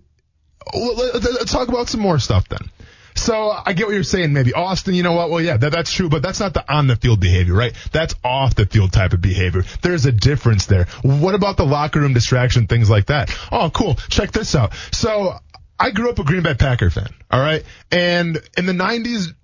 [0.75, 2.71] let's talk about some more stuff then.
[3.15, 4.33] So I get what you're saying.
[4.33, 5.31] Maybe Austin, you know what?
[5.31, 7.75] Well, yeah, that, that's true, but that's not the on the field behavior, right?
[7.93, 9.65] That's off the field type of behavior.
[9.83, 10.87] There's a difference there.
[11.03, 13.37] What about the locker room distraction, things like that?
[13.51, 13.97] Oh, cool.
[14.09, 14.73] Check this out.
[14.93, 15.35] So
[15.79, 17.11] I grew up a Green Bay Packer fan.
[17.31, 17.65] All right.
[17.91, 19.35] And in the 90s,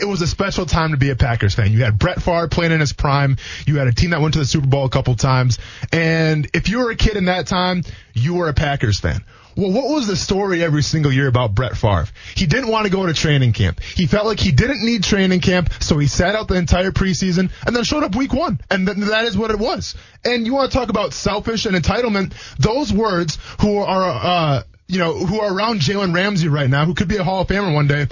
[0.00, 1.72] it was a special time to be a Packers fan.
[1.72, 3.36] You had Brett Favre playing in his prime.
[3.66, 5.58] You had a team that went to the Super Bowl a couple times.
[5.92, 7.82] And if you were a kid in that time,
[8.14, 9.24] you were a Packers fan.
[9.58, 12.06] Well, what was the story every single year about Brett Favre?
[12.36, 13.80] He didn't want to go to training camp.
[13.80, 17.50] He felt like he didn't need training camp, so he sat out the entire preseason
[17.66, 18.60] and then showed up week one.
[18.70, 19.96] And th- that is what it was.
[20.24, 22.34] And you want to talk about selfish and entitlement?
[22.60, 26.94] Those words who are, uh, you know, who are around Jalen Ramsey right now, who
[26.94, 28.06] could be a Hall of Famer one day.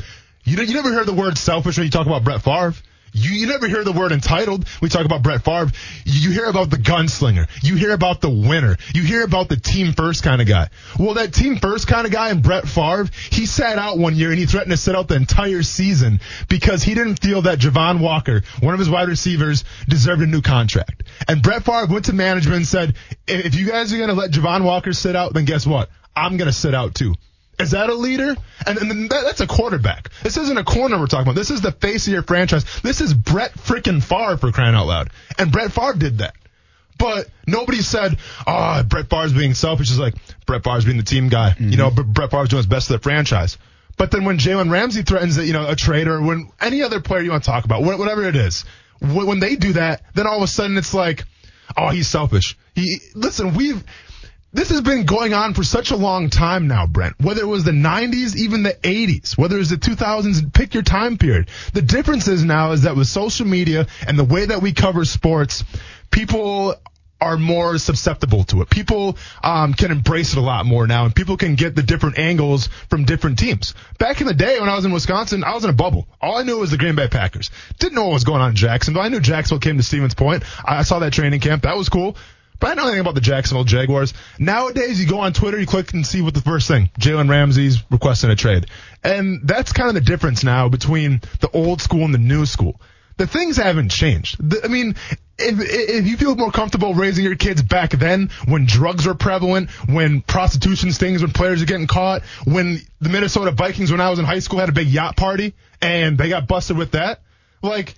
[0.46, 2.72] You, you never hear the word selfish when you talk about Brett Favre.
[3.12, 4.68] You, you never hear the word entitled.
[4.80, 5.72] We talk about Brett Favre.
[6.04, 7.48] You hear about the gunslinger.
[7.62, 8.76] You hear about the winner.
[8.94, 10.68] You hear about the team first kind of guy.
[10.98, 14.30] Well, that team first kind of guy and Brett Favre, he sat out one year
[14.30, 18.00] and he threatened to sit out the entire season because he didn't feel that Javon
[18.00, 21.02] Walker, one of his wide receivers, deserved a new contract.
[21.26, 22.94] And Brett Favre went to management and said,
[23.26, 25.88] if you guys are going to let Javon Walker sit out, then guess what?
[26.14, 27.14] I'm going to sit out too.
[27.58, 28.36] Is that a leader?
[28.66, 30.10] And, and that, that's a quarterback.
[30.22, 31.36] This isn't a corner we're talking about.
[31.36, 32.64] This is the face of your franchise.
[32.82, 35.10] This is Brett freaking Favre for crying out loud.
[35.38, 36.34] And Brett Favre did that.
[36.98, 39.90] But nobody said, oh, Brett Favre's being selfish.
[39.90, 40.14] It's like,
[40.46, 41.50] Brett Favre's being the team guy.
[41.50, 41.70] Mm-hmm.
[41.70, 43.58] You know, but Brett Favre's doing his best for the franchise.
[43.96, 47.00] But then when Jalen Ramsey threatens that, you know, a trade or when any other
[47.00, 48.64] player you want to talk about, whatever it is,
[49.00, 51.24] when they do that, then all of a sudden it's like,
[51.76, 52.56] oh, he's selfish.
[52.74, 53.82] He, listen, we've,
[54.56, 57.16] this has been going on for such a long time now, Brent.
[57.20, 60.82] Whether it was the 90s, even the 80s, whether it was the 2000s, pick your
[60.82, 61.48] time period.
[61.72, 65.04] The difference is now is that with social media and the way that we cover
[65.04, 65.62] sports,
[66.10, 66.74] people
[67.20, 68.70] are more susceptible to it.
[68.70, 72.18] People um, can embrace it a lot more now, and people can get the different
[72.18, 73.74] angles from different teams.
[73.98, 76.08] Back in the day when I was in Wisconsin, I was in a bubble.
[76.20, 77.50] All I knew was the Green Bay Packers.
[77.78, 79.02] Didn't know what was going on in Jacksonville.
[79.02, 80.44] I knew Jacksonville came to Stevens Point.
[80.64, 81.62] I saw that training camp.
[81.62, 82.16] That was cool.
[82.58, 84.14] But I know anything about the Jacksonville Jaguars.
[84.38, 86.90] Nowadays, you go on Twitter, you click and see what the first thing.
[86.98, 88.66] Jalen Ramsey's requesting a trade.
[89.04, 92.80] And that's kind of the difference now between the old school and the new school.
[93.18, 94.36] The things haven't changed.
[94.38, 94.94] The, I mean,
[95.38, 99.70] if, if you feel more comfortable raising your kids back then, when drugs were prevalent,
[99.88, 104.18] when prostitution stings, when players are getting caught, when the Minnesota Vikings, when I was
[104.18, 107.20] in high school, had a big yacht party and they got busted with that,
[107.62, 107.94] like,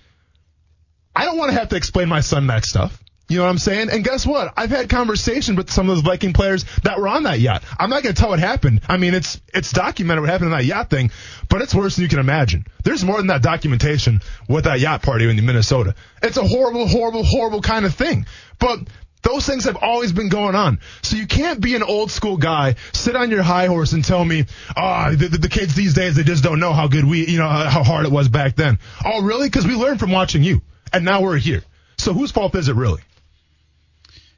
[1.15, 3.01] I don't want to have to explain my son that stuff.
[3.29, 3.89] You know what I'm saying?
[3.91, 4.53] And guess what?
[4.57, 7.63] I've had conversations with some of those Viking players that were on that yacht.
[7.77, 8.81] I'm not going to tell what happened.
[8.89, 11.11] I mean, it's it's documented what happened in that yacht thing,
[11.47, 12.65] but it's worse than you can imagine.
[12.83, 15.93] There's more than that documentation with that yacht party in Minnesota.
[16.23, 18.25] It's a horrible, horrible, horrible kind of thing.
[18.57, 18.79] But
[19.21, 20.79] those things have always been going on.
[21.03, 24.25] So you can't be an old school guy, sit on your high horse and tell
[24.25, 27.37] me, oh, the, the, kids these days, they just don't know how good we, you
[27.37, 28.79] know, how hard it was back then.
[29.05, 29.47] Oh, really?
[29.47, 30.61] Because we learned from watching you.
[30.91, 31.63] And now we're here.
[31.97, 33.01] So whose fault is it really?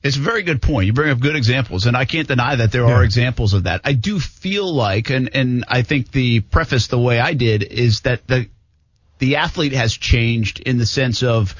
[0.03, 0.87] It's a very good point.
[0.87, 2.93] You bring up good examples, and I can't deny that there yeah.
[2.93, 3.81] are examples of that.
[3.83, 8.01] I do feel like, and, and I think the preface the way I did is
[8.01, 8.47] that the
[9.19, 11.55] the athlete has changed in the sense of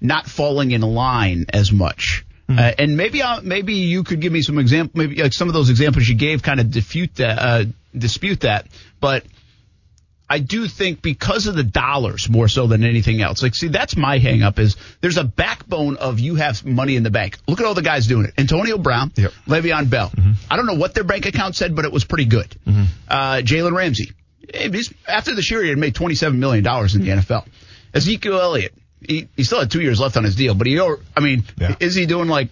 [0.00, 2.24] not falling in line as much.
[2.48, 2.58] Mm-hmm.
[2.58, 5.54] Uh, and maybe I'll, maybe you could give me some example, maybe like some of
[5.54, 7.64] those examples you gave kind of dispute that, uh,
[7.96, 8.66] dispute that.
[8.98, 9.24] But
[10.28, 13.42] I do think because of the dollars more so than anything else.
[13.42, 17.10] Like, see, that's my hangup is there's a backbone of you have money in the
[17.10, 17.38] bank.
[17.46, 18.34] Look at all the guys doing it.
[18.38, 19.32] Antonio Brown, yep.
[19.46, 20.08] Le'Veon Bell.
[20.08, 20.32] Mm-hmm.
[20.50, 22.48] I don't know what their bank account said, but it was pretty good.
[22.66, 22.84] Mm-hmm.
[23.08, 24.12] Uh, Jalen Ramsey.
[24.54, 27.46] He's, after the year, he had made $27 million in the NFL.
[27.94, 28.74] Ezekiel Elliott.
[29.00, 31.74] He, he still had two years left on his deal, but he, I mean, yeah.
[31.80, 32.48] is he doing like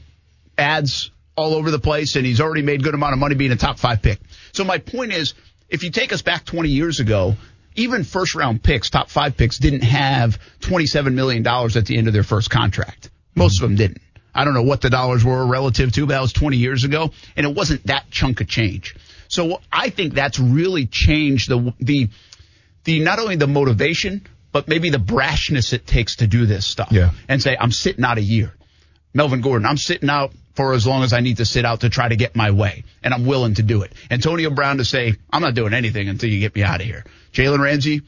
[0.59, 3.57] ads all over the place and he's already made good amount of money being a
[3.57, 4.19] top five pick?
[4.53, 5.35] So my point is,
[5.69, 7.37] if you take us back 20 years ago,
[7.77, 12.13] even first round picks, top five picks, didn't have $27 million at the end of
[12.13, 13.11] their first contract.
[13.35, 14.03] Most of them didn't.
[14.35, 17.11] I don't know what the dollars were relative to, but that was 20 years ago,
[17.37, 18.95] and it wasn't that chunk of change.
[19.29, 22.09] So I think that's really changed the the
[22.85, 26.91] the not only the motivation, but maybe the brashness it takes to do this stuff.
[26.91, 27.11] Yeah.
[27.29, 28.53] And say, I'm sitting out a year.
[29.15, 31.91] Melvin Gordon, I'm sitting out for as long as I need to sit out to
[31.91, 33.93] try to get my way, and I'm willing to do it.
[34.11, 37.05] Antonio Brown to say, I'm not doing anything until you get me out of here.
[37.33, 38.03] Jalen Ramsey,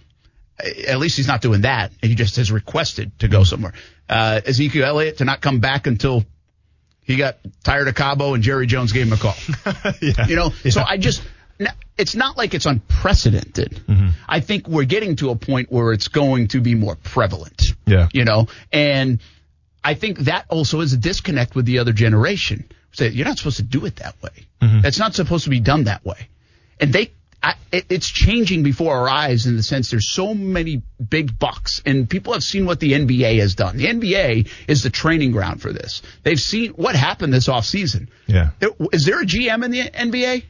[0.87, 1.93] at least he's not doing that.
[2.01, 3.73] He just has requested to go somewhere.
[4.09, 6.25] Uh, Ezekiel Elliott to not come back until
[7.03, 9.35] he got tired of Cabo and Jerry Jones gave him a call.
[10.01, 10.27] yeah.
[10.27, 10.71] You know, yeah.
[10.71, 11.23] so I just,
[11.97, 13.83] it's not like it's unprecedented.
[13.89, 14.09] Mm-hmm.
[14.29, 17.73] I think we're getting to a point where it's going to be more prevalent.
[17.87, 18.09] Yeah.
[18.13, 19.21] You know, and
[19.83, 22.71] I think that also is a disconnect with the other generation.
[22.93, 24.47] Say, you're not supposed to do it that way.
[24.61, 24.87] Mm-hmm.
[24.87, 26.29] It's not supposed to be done that way.
[26.79, 30.83] And they I, it, it's changing before our eyes in the sense there's so many
[31.09, 33.77] big bucks and people have seen what the NBA has done.
[33.77, 36.03] The NBA is the training ground for this.
[36.23, 38.09] They've seen what happened this offseason.
[38.27, 38.51] Yeah.
[38.93, 40.45] Is there a GM in the NBA?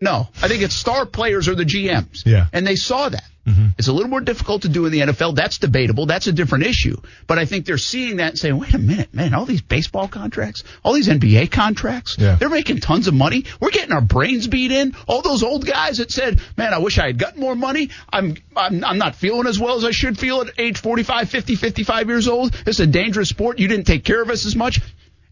[0.00, 0.28] No.
[0.42, 2.24] I think it's star players or the GMs.
[2.24, 2.46] Yeah.
[2.52, 3.24] And they saw that.
[3.48, 3.66] Mm-hmm.
[3.78, 5.34] It's a little more difficult to do in the NFL.
[5.34, 6.04] That's debatable.
[6.04, 7.00] That's a different issue.
[7.26, 10.06] But I think they're seeing that and saying, wait a minute, man, all these baseball
[10.06, 12.34] contracts, all these NBA contracts, yeah.
[12.34, 13.44] they're making tons of money.
[13.58, 14.94] We're getting our brains beat in.
[15.06, 17.88] All those old guys that said, man, I wish I had gotten more money.
[18.12, 21.54] I'm, I'm, I'm not feeling as well as I should feel at age 45, 50,
[21.54, 22.52] 55 years old.
[22.52, 23.58] This is a dangerous sport.
[23.58, 24.80] You didn't take care of us as much.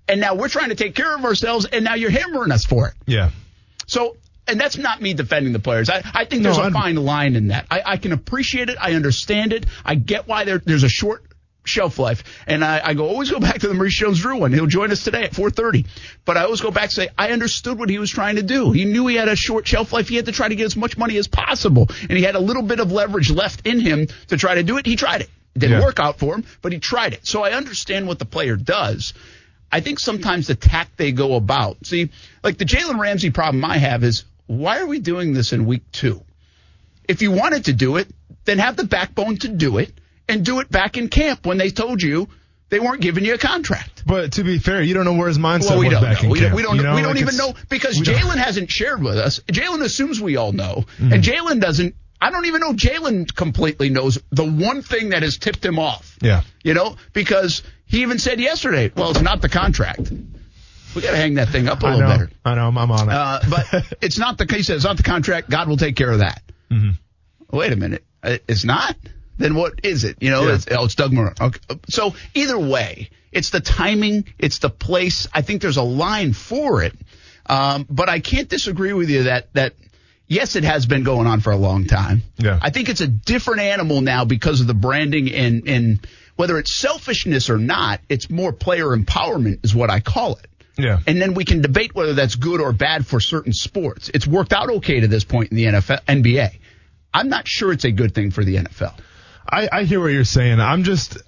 [0.08, 2.88] And now we're trying to take care of ourselves and now you're hammering us for
[2.88, 2.94] it.
[3.06, 3.30] Yeah.
[3.86, 4.16] So
[4.48, 5.90] and that's not me defending the players.
[5.90, 7.66] I, I think there's no, a fine line in that.
[7.70, 8.76] I, I can appreciate it.
[8.80, 9.66] I understand it.
[9.84, 11.24] I get why there, there's a short
[11.64, 12.22] shelf life.
[12.46, 14.52] And I, I go always go back to the Maurice Jones-Drew one.
[14.52, 15.86] He'll join us today at 4:30.
[16.24, 18.70] But I always go back and say I understood what he was trying to do.
[18.72, 20.08] He knew he had a short shelf life.
[20.08, 22.40] He had to try to get as much money as possible, and he had a
[22.40, 24.86] little bit of leverage left in him to try to do it.
[24.86, 25.30] He tried it.
[25.54, 25.84] It didn't Yeah.
[25.84, 27.26] work out for him, but he tried it.
[27.26, 29.14] So I understand what the player does.
[29.72, 31.84] I think sometimes the tact they go about.
[31.84, 32.10] See,
[32.44, 35.82] like the Jalen Ramsey problem I have is why are we doing this in week
[35.92, 36.22] two?
[37.08, 38.08] If you wanted to do it,
[38.44, 39.92] then have the backbone to do it
[40.28, 42.28] and do it back in camp when they told you
[42.68, 44.02] they weren't giving you a contract.
[44.06, 46.18] But to be fair, you don't know where his mindset Well, we was don't back
[46.22, 46.26] know.
[46.26, 46.56] in We don't, camp.
[46.56, 46.94] we don't, you know?
[46.96, 49.38] we don't Like, even know because Jalen hasn't shared with us.
[49.48, 51.12] Jalen assumes we all know, Mm-hmm.
[51.12, 51.94] and Jalen doesn't.
[52.20, 56.16] I don't even know Jalen completely knows the one thing that has tipped him off.
[56.22, 56.42] Yeah.
[56.64, 60.10] You know, because he even said yesterday, well, it's not the contract.
[60.96, 62.14] We got to hang that thing up a I little know.
[62.16, 62.30] better.
[62.44, 62.68] I know.
[62.68, 63.12] I'm, I'm on it.
[63.14, 64.68] Uh, but it's not the case.
[64.70, 65.48] It's not the contract.
[65.50, 66.42] God will take care of that.
[67.52, 68.04] Wait a minute.
[68.22, 68.96] Uh, It's not.
[69.38, 70.16] Then what is it?
[70.20, 70.54] You know, Yeah.
[70.54, 71.38] it's, oh, it's Doug Marrone.
[71.40, 71.60] Okay.
[71.90, 75.28] So either way, it's the timing, it's the place.
[75.32, 76.94] I think there's a line for it.
[77.44, 79.74] Um, but I can't disagree with you that that
[80.26, 82.22] yes, it has been going on for a long time.
[82.38, 82.58] Yeah.
[82.60, 86.06] I think it's a different animal now because of the branding and and
[86.36, 90.46] whether it's selfishness or not, it's more player empowerment is what I call it.
[90.78, 90.98] Yeah.
[91.06, 94.10] And then we can debate whether that's good or bad for certain sports.
[94.12, 96.58] It's worked out okay to this point in the NFL, NBA.
[97.14, 98.94] I'm not sure it's a good thing for the NFL.
[99.48, 100.60] I, I hear what you're saying.
[100.60, 101.18] I'm just,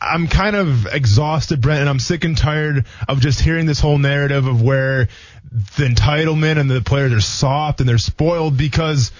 [0.00, 3.98] I'm kind of exhausted, Brent, and I'm sick and tired of just hearing this whole
[3.98, 5.08] narrative of where
[5.50, 9.12] the entitlement and the players are soft and they're spoiled because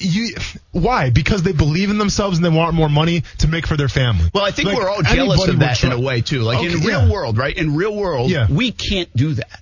[0.00, 0.34] you,
[0.72, 1.10] why?
[1.10, 4.30] Because they believe in themselves and they want more money to make for their family.
[4.32, 6.40] Well, I think Like, we're all jealous of that in a way too.
[6.42, 7.10] Like in real yeah.
[7.10, 7.56] world, right?
[7.56, 8.46] In real world, Yeah.
[8.50, 9.60] we can't do that.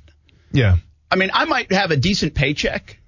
[0.53, 0.77] Yeah.
[1.11, 2.99] I mean, I might have a decent paycheck,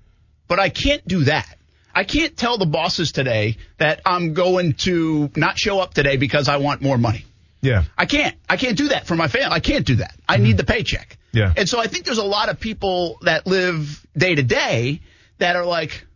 [0.47, 1.59] but I can't do that.
[1.95, 6.49] I can't tell the bosses today that I'm going to not show up today because
[6.49, 7.25] I want more money.
[7.61, 7.85] Yeah.
[7.97, 8.37] I can't.
[8.49, 9.49] I can't do that for my family.
[9.51, 10.15] I can't do that.
[10.29, 11.09] I need the paycheck.
[11.11, 11.39] Mm-hmm.
[11.39, 11.53] Yeah.
[11.57, 15.01] And so I think there's a lot of people that live day to day
[15.39, 16.07] that are like,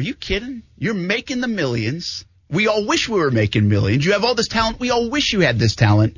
[0.00, 0.62] are you kidding?
[0.78, 2.24] You're making the millions.
[2.50, 4.04] We all wish we were making millions.
[4.04, 4.80] You have all this talent.
[4.80, 6.16] We all wish you had this talent.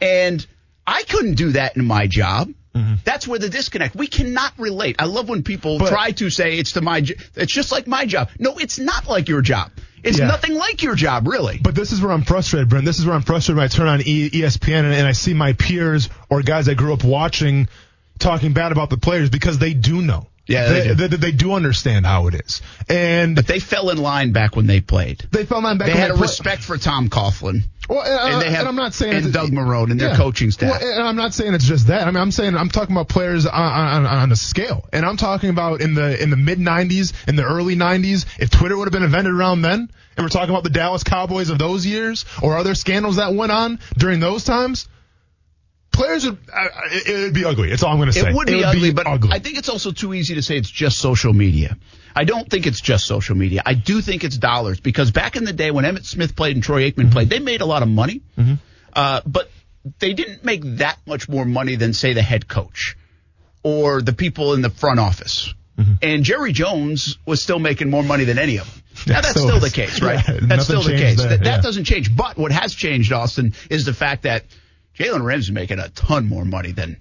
[0.00, 0.44] And
[0.86, 2.48] I couldn't do that in my job.
[2.74, 2.94] Mm-hmm.
[3.04, 3.94] That's where the disconnect.
[3.94, 4.96] We cannot relate.
[4.98, 6.98] I love when people But- try to say it's to my.
[7.36, 8.30] It's just like my job.
[8.38, 9.70] No, it's not like your job.
[10.02, 10.26] It's Yeah.
[10.26, 11.58] nothing like your job, really.
[11.62, 12.84] But this is where I'm frustrated, Brent.
[12.84, 15.34] This is where I'm frustrated when I turn on e- ESPN and, and I see
[15.34, 17.68] my peers or guys I grew up watching
[18.18, 20.26] talking bad about the players because they do know.
[20.46, 21.08] Yeah, they they, do.
[21.08, 24.66] they, they do understand how it is, and But they fell in line back when
[24.66, 25.22] they played.
[25.30, 25.88] they fell in line back.
[25.88, 27.62] They had a play- respect for Tom Coughlin.
[27.88, 30.50] Well, and, uh, and they have- I'm not saying and Doug Marrone and their coaching
[30.50, 30.80] staff.
[30.80, 32.02] Well, and I'm not saying it's just that.
[32.06, 35.16] I mean, I'm saying I'm talking about players on, on, on a scale, and I'm
[35.18, 38.24] talking about in the in the mid '90s, in the early '90s.
[38.38, 41.50] If Twitter would have been invented around then, and we're talking about the Dallas Cowboys
[41.50, 44.88] of those years, or other scandals that went on during those times,
[45.94, 47.70] players would uh, it, it would be ugly.
[47.70, 48.28] It's all I'm going to say.
[48.28, 49.30] It would be ugly, but ugly.
[49.32, 51.76] I think it's also too easy to say it's just social media.
[52.16, 53.62] I don't think it's just social media.
[53.66, 56.62] I do think it's dollars because back in the day when Emmitt Smith played and
[56.62, 58.22] Troy Aikman played, they made a lot of money,
[58.92, 59.50] uh, but
[59.98, 62.96] they didn't make that much more money than say the head coach
[63.62, 65.52] or the people in the front office.
[66.02, 68.80] And Jerry Jones was still making more money than any of them.
[69.08, 70.22] Now that's Still still the case, right?
[70.26, 71.18] Yeah, that's still the case.
[71.18, 71.60] there, That, that yeah.
[71.60, 72.14] doesn't change.
[72.14, 74.44] But what has changed, Austin, is the fact that
[74.98, 76.98] Jalen Ramsey making a ton more money than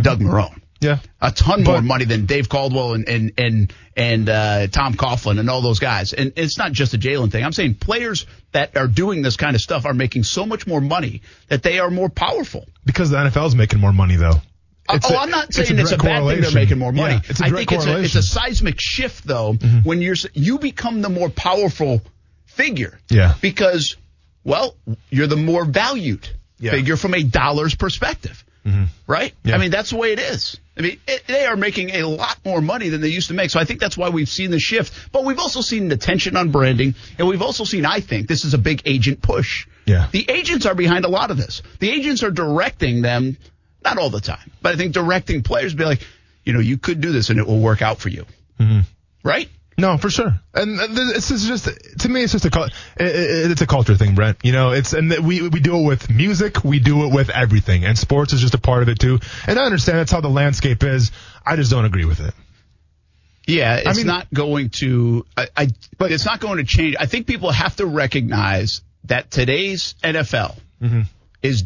[0.00, 0.98] Doug Marrone yeah.
[1.20, 5.38] a ton more But- money than Dave Caldwell and and and and uh, Tom Coughlin
[5.38, 6.12] and all those guys.
[6.12, 7.44] And it's not just a Jalen thing.
[7.44, 10.80] I'm saying players that are doing this kind of stuff are making so much more
[10.80, 12.66] money that they are more powerful.
[12.84, 14.40] Because the NFL is making more money though.
[14.88, 16.92] oh, It's a- I'm not it's a saying it's a, bad thing they're making more
[16.92, 17.14] money.
[17.14, 18.10] Yeah, it's a I think it's a, it's.
[18.10, 18.18] Mm-hmm.
[18.18, 22.02] a seismic shift though when you're you become the more powerful
[22.46, 22.98] figure.
[23.08, 23.34] Yeah.
[23.40, 23.96] Because
[24.44, 24.74] well,
[25.10, 26.28] you're the more valued
[26.62, 26.70] Yeah.
[26.70, 28.44] figure from a dollar's perspective.
[28.64, 28.84] Mm-hmm.
[29.08, 29.34] Right?
[29.42, 29.56] Yeah.
[29.56, 30.58] I mean, that's the way it is.
[30.78, 33.50] I mean, it, they are making a lot more money than they used to make.
[33.50, 35.10] So I think that's why we've seen the shift.
[35.10, 38.44] But we've also seen the tension on branding, and we've also seen, I think, this
[38.44, 39.66] is a big agent push.
[39.84, 40.06] Yeah.
[40.12, 41.62] The agents are behind a lot of this.
[41.80, 43.36] The agents are directing them,
[43.84, 46.06] not all the time, but I think directing players be like,
[46.44, 48.24] you know, you could do this and it will work out for you.
[48.60, 48.80] Mm-hmm.
[49.24, 49.48] Right?
[49.78, 50.38] No, for sure.
[50.54, 51.68] And uh, it's just,
[52.00, 54.38] to me, it's just a cul- it, it, it's a culture thing, Brent.
[54.42, 57.84] You know, it's and we we do it with music, we do it with everything,
[57.84, 59.18] and sports is just a part of it too.
[59.46, 61.10] And I understand that's how the landscape is.
[61.44, 62.34] I just don't agree with it.
[63.46, 65.26] Yeah, it's mean- not going to.
[65.36, 66.96] I, I but it's not going to change.
[67.00, 70.56] I think people have to recognize that today's NFL
[71.42, 71.64] is,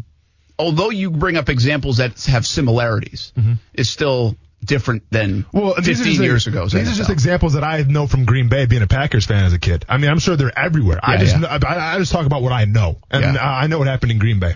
[0.58, 3.32] although you bring up examples that have similarities,
[3.74, 4.36] is still
[4.66, 6.66] different than Well, and these are 15 just- years ago.
[6.68, 9.52] These are just examples that I know from Green Bay being a Packers fan as
[9.52, 9.84] a kid.
[9.88, 11.00] I mean, I'm sure they're everywhere.
[11.02, 11.58] I just yeah.
[11.66, 13.34] I, I just talk about what I know, and Yeah.
[13.42, 14.54] uh, I know what happened in Green Bay.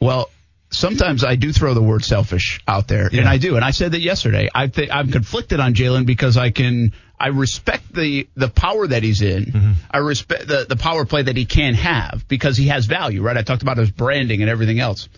[0.00, 0.30] Well,
[0.70, 3.92] sometimes I do throw the word selfish out there, and I do, and I said
[3.92, 4.48] that yesterday.
[4.54, 6.92] I think I'm conflicted on Jalen because I can.
[7.18, 9.44] I respect the the power that he's in.
[9.44, 9.72] Mm-hmm.
[9.90, 13.36] I respect the the power play that he can have because he has value, right?
[13.36, 15.08] I talked about his branding and everything else.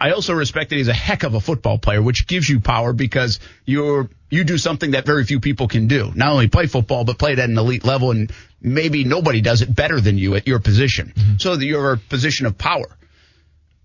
[0.00, 2.92] I also respect that he's a heck of a football player, which gives you power
[2.92, 6.10] because you're you do something that very few people can do.
[6.14, 9.60] Not only play football, but play it at an elite level, and maybe nobody does
[9.60, 11.12] it better than you at your position.
[11.14, 11.36] Mm-hmm.
[11.38, 12.86] So that you're a position of power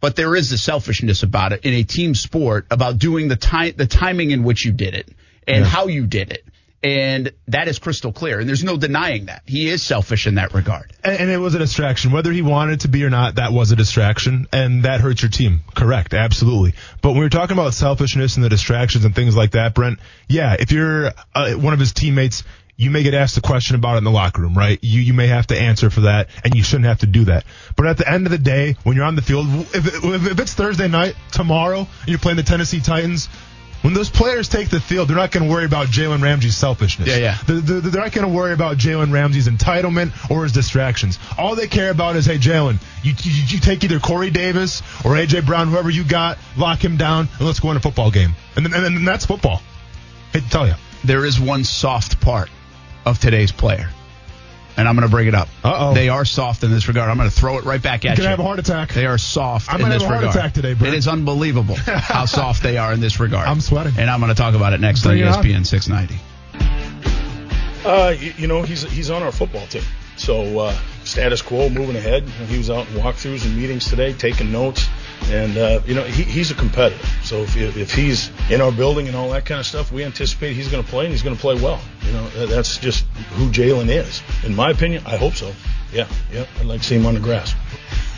[0.02, 3.74] but there is the selfishness about it in a team sport about doing the time
[3.76, 5.10] the timing in which you did it
[5.48, 6.46] and how you did it
[6.86, 10.54] and that is crystal clear and there's no denying that he is selfish in that
[10.54, 13.36] regard And, and it was a distraction, whether he wanted to be or not.
[13.36, 15.62] That was a distraction, and that hurts your team.
[15.76, 16.74] Correct, absolutely.
[17.02, 20.56] But when we're talking about selfishness and the distractions and things like that, Brent, yeah,
[20.60, 22.44] if you're uh, one of his teammates.
[22.78, 24.78] You may get asked a question about it in the locker room, right?
[24.82, 27.46] You you may have to answer for that, and you shouldn't have to do that.
[27.78, 30.40] But at the end of the day, when you're on the field, if, it, if
[30.42, 33.30] it's Thursday night tomorrow and you're playing the Tennessee Titans,
[33.86, 37.08] when those players take the field, they're not going to worry about Jalen Ramsey's selfishness.
[37.08, 37.38] Yeah, yeah.
[37.46, 41.20] They're, they're, not going to worry about Jalen Ramsey's entitlement or his distractions.
[41.38, 45.12] All they care about is, hey, Jalen, you, you, you take either Corey Davis or
[45.12, 48.32] AJ Brown, whoever you got, lock him down, and let's go in a football game.
[48.56, 49.62] And then, and then that's football.
[50.34, 50.74] Hate to tell you.
[51.04, 52.50] there is one soft part
[53.06, 53.92] of today's player
[54.78, 55.94] and i'm going to bring it up Uh-oh.
[55.94, 58.12] they are soft in this regard i'm going to throw it right back at You're
[58.14, 58.94] you gonna have a heart attack.
[58.94, 60.94] they are soft I'm going to have a heart regard attack today, Brent.
[60.94, 63.94] it is unbelievable how soft they are in this regard I'm sweating.
[63.98, 65.62] and i'm going to talk about it next Bring it on E on.
[65.64, 66.22] espn 690
[67.86, 69.84] Uh, you, you know, he's he's on our football team.
[70.18, 70.74] So uh,
[71.04, 72.24] status quo, moving ahead.
[72.24, 74.88] He was out in walkthroughs and meetings today, taking notes,
[75.24, 77.04] and uh, you know he, he's a competitor.
[77.24, 80.54] So if, if he's in our building and all that kind of stuff, we anticipate
[80.54, 81.82] he's going to play and he's going to play well.
[82.04, 84.22] You know, that's just who Jalen is.
[84.44, 85.52] In my opinion, I hope so.
[85.92, 87.56] Yeah, yeah, I'd like to see him on the grass.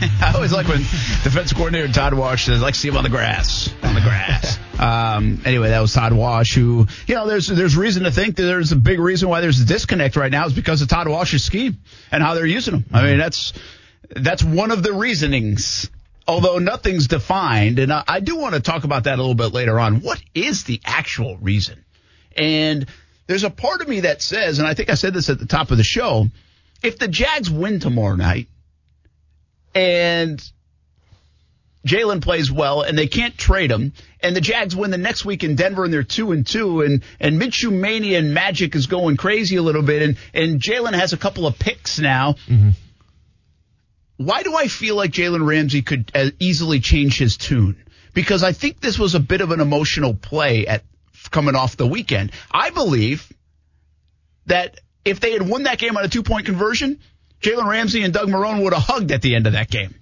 [0.00, 3.04] I always like when defense coordinator Todd Wash says, I'd "Like to see him on
[3.04, 7.48] the grass, on the grass." um, anyway, that was Todd Wash, who you know, there's
[7.48, 10.46] there's reason to think that there's a big reason why there's a disconnect right now
[10.46, 11.78] is because of Todd Wash's scheme
[12.12, 12.84] and how they're using him.
[12.92, 13.52] I mean, that's
[14.10, 15.90] that's one of the reasonings.
[16.28, 19.54] Although nothing's defined, and I, I do want to talk about that a little bit
[19.54, 20.02] later on.
[20.02, 21.82] What is the actual reason?
[22.36, 22.86] And
[23.26, 25.46] there's a part of me that says, and I think I said this at the
[25.46, 26.28] top of the show,
[26.82, 28.48] if the Jags win tomorrow night
[29.74, 30.38] and
[31.86, 35.44] Jalen plays well and they can't trade him and the Jags win the next week
[35.44, 39.16] in Denver and they're two and two and, and Minshew mania and magic is going
[39.16, 42.34] crazy a little bit and, and Jalen has a couple of picks now.
[42.46, 42.70] Mm-hmm.
[44.18, 47.82] Why do I feel like Jalen Ramsey could uh, easily change his tune?
[48.14, 50.82] Because I think this was a bit of an emotional play at
[51.30, 52.32] coming off the weekend.
[52.50, 53.32] I believe
[54.46, 56.98] that if they had won that game on a two point conversion,
[57.40, 59.94] Jalen Ramsey and Doug Marrone would have hugged at the end of that game.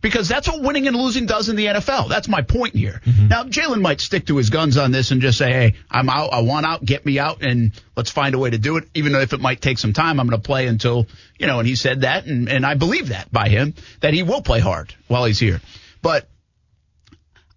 [0.00, 2.08] Because that's what winning and losing does in the NFL.
[2.08, 3.02] That's my point here.
[3.04, 3.28] Mm-hmm.
[3.28, 6.32] Now, Jalen might stick to his guns on this and just say, hey, I'm out.
[6.32, 6.84] I want out.
[6.84, 7.42] Get me out.
[7.42, 8.88] And let's find a way to do it.
[8.94, 11.06] Even though if it might take some time, I'm going to play until,
[11.38, 12.24] you know, and he said that.
[12.24, 15.60] And, and I believe that by him, that he will play hard while he's here.
[16.00, 16.26] But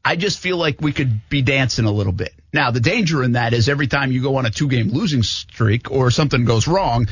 [0.03, 2.33] I just feel like we could be dancing a little bit.
[2.51, 5.23] Now, the danger in that is every time you go on a two game losing
[5.23, 7.07] streak or something goes wrong,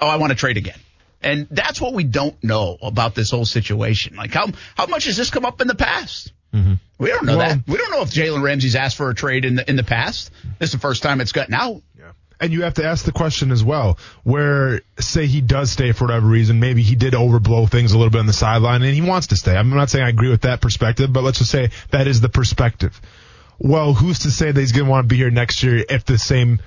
[0.00, 0.78] oh, I want to trade again.
[1.24, 4.14] And that's what we don't know about this whole situation.
[4.14, 4.46] Like how
[4.76, 6.32] how much has this come up in the past?
[6.52, 6.74] Mm-hmm.
[6.98, 7.66] We don't know Well- that.
[7.66, 10.30] We don't know if Jalen Ramsey's asked for a trade in the in the past.
[10.58, 11.82] This is the first time it's gotten out.
[11.98, 12.12] Yeah.
[12.40, 16.04] And you have to ask the question as well, where say he does stay for
[16.04, 19.00] whatever reason, maybe he did overblow things a little bit on the sideline and he
[19.00, 19.56] wants to stay.
[19.56, 22.28] I'm not saying I agree with that perspective, but let's just say that is the
[22.28, 23.00] perspective.
[23.58, 26.04] Well, who's to say that he's going to want to be here next year if
[26.04, 26.60] the same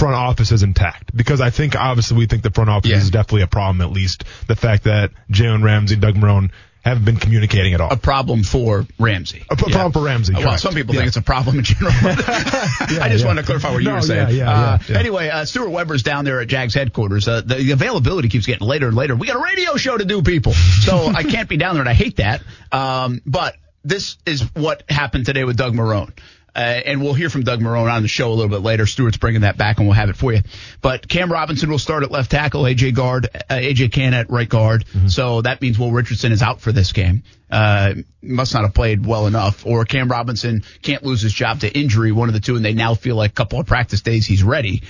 [0.00, 1.14] front office is intact?
[1.16, 2.96] Because I think obviously we think the front office Yeah.
[2.96, 6.50] is definitely a problem, at least the fact that Jalen Ramsey, Doug Marrone
[6.82, 7.90] haven't been communicating at all.
[7.92, 9.42] A problem for Ramsey.
[9.50, 10.60] A p- problem for Ramsey, Well, correct.
[10.60, 11.00] some people Yeah.
[11.02, 11.92] think it's a problem in general.
[12.02, 13.26] I just yeah.
[13.26, 14.28] wanted to clarify what you No, were saying.
[14.30, 14.98] yeah, yeah, uh, yeah, yeah.
[14.98, 17.28] Anyway, uh, Stuart Weber's down there at Jags headquarters.
[17.28, 19.14] Uh, the, the availability keeps getting later and later.
[19.14, 20.54] We got a radio show to do, people.
[20.54, 22.40] So I can't be down there, and I hate that.
[22.72, 26.12] Um, but this is what happened today with Doug Marrone.
[26.54, 28.86] Uh, and we'll hear from Doug Marrone on the show a little bit later.
[28.86, 30.40] Stuart's bringing that back, and we'll have it for you.
[30.80, 34.48] But Cam Robinson will start at left tackle, AJ guard, uh, AJ Cann at right
[34.48, 34.84] guard.
[35.08, 37.22] So that means Will Richardson is out for this game.
[37.50, 41.78] Uh, must not have played well enough, or Cam Robinson can't lose his job to
[41.78, 44.26] injury, one of the two, and they now feel like a couple of practice days
[44.26, 44.82] he's ready.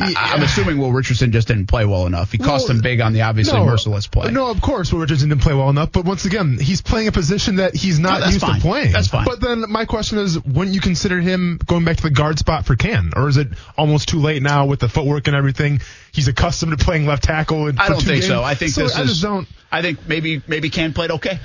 [0.00, 2.32] I, I'm assuming Will Richardson just didn't play well enough.
[2.32, 4.32] He cost Well, him big on the obviously no, merciless play.
[4.32, 5.92] No, of course, Will Richardson didn't play well enough.
[5.92, 8.56] But once again, he's playing a position that he's not that's used fine.
[8.56, 8.92] to playing.
[8.92, 9.24] That's fine.
[9.24, 12.66] But then my question is, wouldn't you consider him going back to the guard spot
[12.66, 15.80] for Cann, or is it almost too late now with the footwork and everything?
[16.12, 17.68] He's accustomed to playing left tackle.
[17.68, 18.26] And I don't think games.
[18.26, 18.42] so.
[18.42, 19.10] I think so this I is.
[19.10, 19.46] just don't.
[19.70, 21.38] I think maybe maybe Cann played okay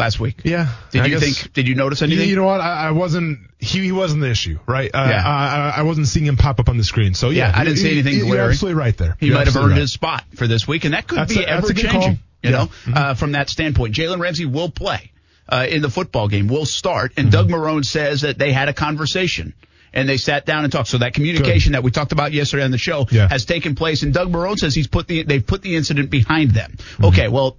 [0.00, 0.40] last week.
[0.44, 0.68] Yeah.
[0.90, 1.52] Did I you guess- think?
[1.52, 2.28] Did you notice anything?
[2.28, 2.60] you know what?
[2.60, 3.38] I, I wasn't.
[3.58, 4.90] He, he wasn't the issue, right?
[4.92, 5.22] Uh, Yeah.
[5.24, 7.14] I, I- wasn't seeing him pop up on the screen.
[7.14, 9.16] So yeah, Yeah, I didn't see anything you- You're absolutely right there.
[9.20, 9.80] He You're might have earned right.
[9.80, 12.18] his spot for this week, and that could That's be a- ever changing.
[12.42, 12.50] You Yeah.
[12.50, 12.96] know, Mhm.
[12.96, 15.12] uh, from that standpoint, Jalen Ramsey will play
[15.48, 16.46] uh, in the football game.
[16.48, 17.32] Will start, and Mm-hmm.
[17.32, 19.52] Doug Marrone says that they had a conversation.
[19.92, 20.86] And they sat down and talked.
[20.88, 23.26] So that communication that we talked about yesterday on the show Yeah.
[23.28, 24.04] has taken place.
[24.04, 26.76] And Doug Marrone says he's put the they've put the incident behind them.
[26.78, 27.06] Mm-hmm.
[27.06, 27.56] Okay, well,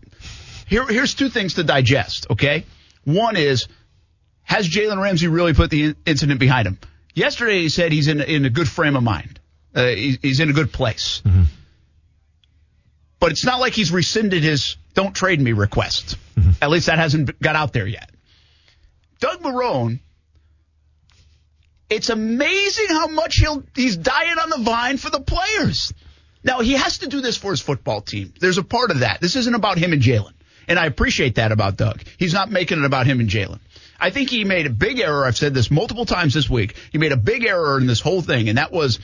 [0.72, 2.26] here here's two things to digest.
[2.32, 2.66] Okay,
[3.04, 3.68] one is
[4.44, 6.80] has Jalen Ramsey really put the incident behind him?
[7.14, 9.40] Yesterday he said he's in in a good frame of mind.
[9.76, 11.22] Uh, he- he's in a good place.
[13.20, 16.16] But it's not like he's rescinded his "don't trade me" request.
[16.62, 18.10] At least that hasn't got out there yet.
[19.20, 20.00] Doug Marrone.
[21.90, 25.94] It's amazing how much he'll he's dying on the vine for the players.
[26.44, 28.34] Now he has to do this for his football team.
[28.40, 29.20] There's a part of that.
[29.22, 30.32] This isn't about him and Jalen,
[30.68, 32.02] and I appreciate that about Doug.
[32.18, 33.60] He's not making it about him and Jalen.
[34.00, 35.26] I think he made a big error.
[35.26, 36.76] I've said this multiple times this week.
[36.92, 39.00] He made a big error in this whole thing, and that was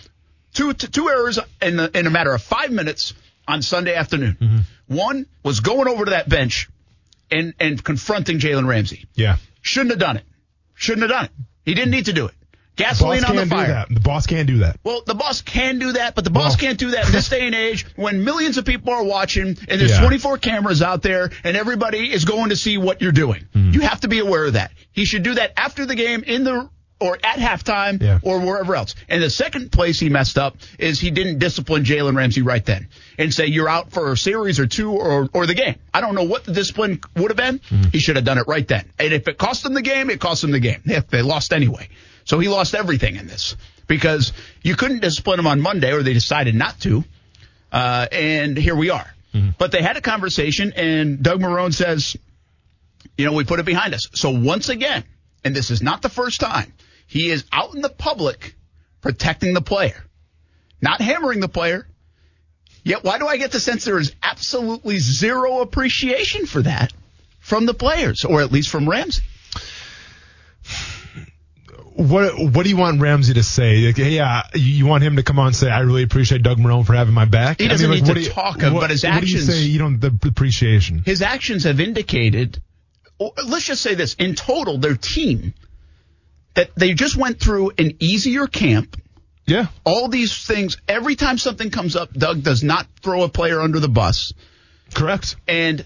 [0.53, 3.13] two two errors in the, in a matter of five minutes
[3.47, 4.37] on Sunday afternoon.
[4.39, 4.95] Mm-hmm.
[4.95, 6.69] One was going over to that bench
[7.29, 9.05] and and confronting Jalen Ramsey.
[9.13, 9.37] Yeah.
[9.61, 10.23] Shouldn't have done it.
[10.75, 11.31] Shouldn't have done it.
[11.65, 12.33] He didn't need to do it.
[12.77, 13.67] Gasoline on the fire.
[13.67, 13.87] that.
[13.93, 14.79] The boss can't do that.
[14.83, 17.27] Well, the boss can do that, but the boss Well- can't do that in this
[17.29, 19.99] day and age when millions of people are watching and there's Yeah.
[20.01, 23.43] 24 cameras out there and everybody is going to see what you're doing.
[23.53, 23.71] Hmm.
[23.71, 24.71] You have to be aware of that.
[24.91, 26.69] He should do that after the game in the
[26.99, 28.17] or at halftime Yeah.
[28.23, 28.95] or wherever else.
[29.07, 32.87] And the second place he messed up is he didn't discipline Jalen Ramsey right then
[33.19, 35.75] and say you're out for a series or two or or the game.
[35.93, 37.59] I don't know what the discipline would have been.
[37.69, 37.89] Hmm.
[37.91, 38.85] He should have done it right then.
[38.97, 40.81] And if it cost him the game, it cost him the game.
[40.85, 41.87] If they lost anyway.
[42.27, 43.55] So he lost everything in this
[43.87, 47.05] because you couldn't discipline him on Monday or they decided not to.
[47.71, 49.07] Uh, and here we are.
[49.57, 52.17] But they had a conversation and Doug Marrone says,
[53.17, 54.09] you know, we put it behind us.
[54.13, 55.05] So once again,
[55.43, 56.73] and this is not the first time,
[57.07, 58.55] he is out in the public
[58.99, 60.03] protecting the player,
[60.81, 61.87] not hammering the player.
[62.83, 66.91] Yet why do I get the sense there is absolutely zero appreciation for that
[67.39, 69.23] from the players, or at least from Ramsey?
[71.97, 73.87] What What do you want Ramsey to say?
[73.87, 76.59] Like, yeah, uh, you want him to come on and say, "I really appreciate Doug
[76.59, 78.81] Marrone for having my back." He doesn't like, need what to you- talk of, what-
[78.81, 79.63] but his What do you actions- say?
[79.63, 81.01] You don't the appreciation.
[81.03, 82.61] his actions have indicated,
[83.17, 85.55] or let's just say this, in total, their team,
[86.53, 88.95] that they just went through an easier camp.
[89.47, 93.59] Yeah, All these things, every time something comes up, Doug does not throw a player
[93.61, 94.33] under the bus.
[94.93, 95.35] correct.
[95.47, 95.83] And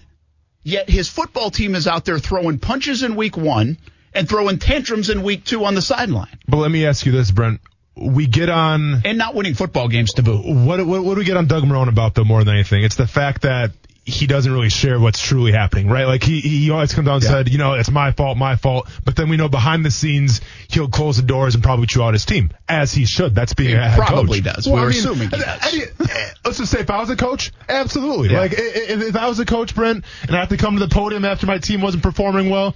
[0.62, 3.78] yet his football team is out there throwing punches in week one
[4.14, 7.30] and throwing tantrums in week two on the sideline But let me ask you this,
[7.30, 7.60] Brent.
[7.94, 10.44] We get on and not winning football games to boot.
[10.46, 12.84] what, what what do we get on Doug Marrone about though more than anything?
[12.84, 13.70] It's the fact that
[14.04, 16.06] he doesn't really share what's truly happening, right?
[16.06, 17.28] Like he he always comes out and Yeah.
[17.30, 18.88] said, you know, it's my fault, my fault.
[19.04, 22.14] But then we know behind the scenes he'll close the doors and probably chew out
[22.14, 23.34] his team as he should.
[23.34, 24.54] That's being He a head probably coach.
[24.56, 24.68] does.
[24.68, 25.44] We're assuming he does.
[25.44, 28.30] I- I- let's just say if I was a coach, absolutely.
[28.30, 28.40] Yeah.
[28.40, 30.78] Like i- i- if, if I was a coach, Brent, and I have to come
[30.78, 32.74] to the podium after my team wasn't performing well,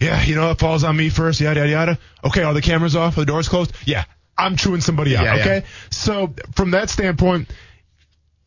[0.00, 1.98] yeah, you know, it falls on me first, yada yada yada.
[2.24, 3.16] Okay, are the cameras off?
[3.16, 3.72] Are the doors closed?
[3.84, 4.04] Yeah.
[4.38, 5.24] I'm chewing somebody out.
[5.24, 5.40] Yeah, yeah.
[5.40, 5.66] okay.
[5.90, 7.50] So from that standpoint,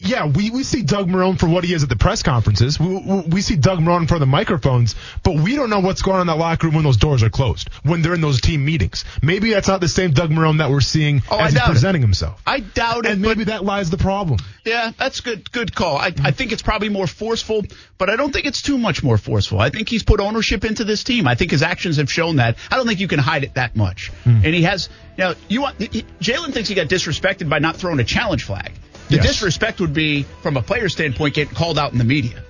[0.01, 2.79] yeah, we, we see Doug Marrone for what he is at the press conferences.
[2.79, 6.21] We, we, see Doug Marrone for the microphones, but we don't know what's going on
[6.21, 9.03] in that locker room when those doors are closed, when they're in those team meetings.
[9.21, 11.71] Maybe that's not the same Doug Marrone that we're seeing Oh, as he's doubt it.
[11.71, 12.41] presenting himself.
[12.47, 14.39] I doubt it, and maybe that lies the problem.
[14.63, 15.51] Yeah, that's good.
[15.51, 15.97] Good call.
[15.97, 17.63] I, I think it's probably more forceful,
[17.97, 19.59] but I don't think it's too much more forceful.
[19.59, 21.27] I think he's put ownership into this team.
[21.27, 22.55] I think his actions have shown that.
[22.71, 24.07] I don't think you can hide it that much.
[24.23, 24.45] Hmm.
[24.45, 24.87] And he has.
[25.17, 28.71] You know, you want Jalen thinks he got disrespected by not throwing a challenge flag.
[29.09, 29.27] The Yes.
[29.27, 32.43] disrespect would be, from a player standpoint, getting called out in the media,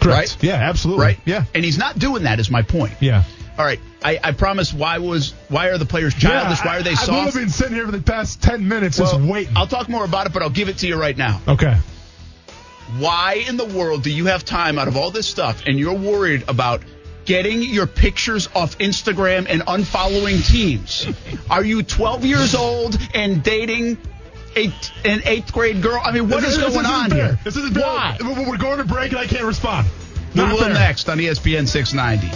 [0.00, 0.32] Correct.
[0.32, 0.36] Right?
[0.42, 1.02] Yeah, absolutely.
[1.04, 1.18] right?
[1.24, 1.44] Yeah.
[1.54, 2.40] And he's not doing that.
[2.40, 2.92] Is my point.
[3.00, 3.24] Yeah.
[3.58, 3.80] All right.
[4.04, 4.72] I, I promise.
[4.72, 6.58] Why was why are the players childish?
[6.60, 9.12] Yeah, why are they I, I've been sitting here for the past 10 minutes Well,
[9.12, 9.56] just waiting.
[9.56, 11.40] I'll talk more about it, but I'll give it to you right now.
[11.48, 11.76] okay.
[12.98, 15.94] Why in the world do you have time out of all this stuff and you're
[15.94, 16.82] worried about
[17.24, 21.06] getting your pictures off Instagram and unfollowing teams?
[21.48, 23.96] Are you 12 years old and dating
[24.56, 24.72] a,
[25.04, 26.00] an eighth grade girl?
[26.04, 27.26] I mean, what This is this going isn't on fair.
[27.28, 27.38] here?
[27.44, 27.82] This isn't fair.
[27.82, 28.16] Why?
[28.20, 29.88] We're we're going to break and I can't respond.
[30.34, 30.74] We Not will fair.
[30.74, 32.28] next on ESPN 690.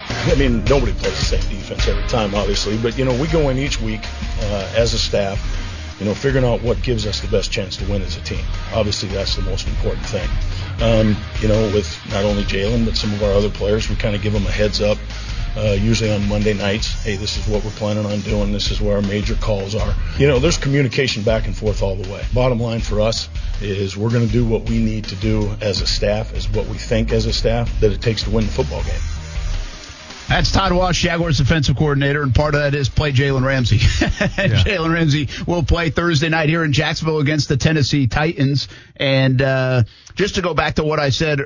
[0.00, 3.48] I mean, nobody plays the same defense every time, obviously, but you know, we go
[3.48, 4.00] in each week
[4.42, 5.64] uh, as a staff
[5.98, 8.44] you know, figuring out what gives us the best chance to win as a team.
[8.72, 10.28] Obviously, that's the most important thing.
[10.80, 14.14] Um, you know, with not only Jalen but some of our other players, we kind
[14.14, 14.96] of give them a heads up.
[15.58, 18.52] Uh, usually on Monday nights, hey, this is what we're planning on doing.
[18.52, 19.92] This is where our major calls are.
[20.16, 22.24] You know, there's communication back and forth all the way.
[22.32, 23.28] Bottom line for us
[23.60, 26.66] is we're going to do what we need to do as a staff, as what
[26.66, 29.00] we think as a staff that it takes to win the football game.
[30.28, 33.78] That's Todd Wash, Jaguars defensive coordinator, and part of that is play Jalen Ramsey.
[34.38, 34.62] Yeah.
[34.62, 38.68] Jalen Ramsey will play Thursday night here in Jacksonville against the Tennessee Titans.
[38.94, 39.82] And uh,
[40.14, 41.40] just to go back to what I said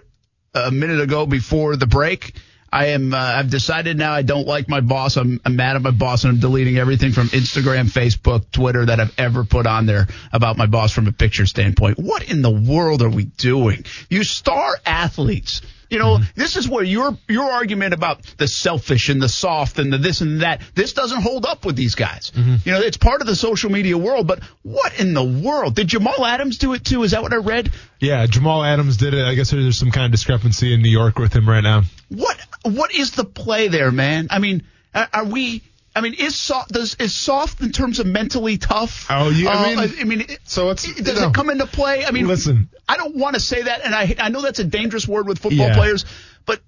[0.54, 2.34] a minute ago before the break,
[2.72, 3.12] I am.
[3.12, 5.16] Uh, I've decided now I don't like my boss.
[5.16, 8.98] I'm, I'm mad at my boss, and I'm deleting everything from Instagram, Facebook, Twitter that
[8.98, 11.98] I've ever put on there about my boss from a picture standpoint.
[11.98, 13.84] What in the world are we doing?
[14.08, 15.60] You star athletes.
[15.90, 19.92] You know, this is where your your argument about the selfish and the soft and
[19.92, 22.32] the this and that this doesn't hold up with these guys.
[22.64, 25.88] You know, it's part of the social media world, but what in the world did
[25.88, 27.02] Jamal Adams do it too?
[27.02, 27.70] Is that what I read?
[28.00, 29.22] Yeah, Jamal Adams did it.
[29.26, 31.82] I guess there's some kind of discrepancy in New York with him right now.
[32.08, 34.28] What what is the play there, man?
[34.30, 34.62] I mean,
[34.94, 35.62] are, are we?
[35.94, 39.06] I mean, is soft does is soft in terms of mentally tough?
[39.10, 41.28] Oh, you- I Uh, mean- I mean, it- so it's- it- you does know.
[41.28, 42.06] it come into play?
[42.06, 42.68] I mean, Listen.
[42.88, 45.38] I don't want to say that, and I I know that's a dangerous word with
[45.38, 45.74] football Yeah.
[45.76, 46.04] players,
[46.46, 46.60] but.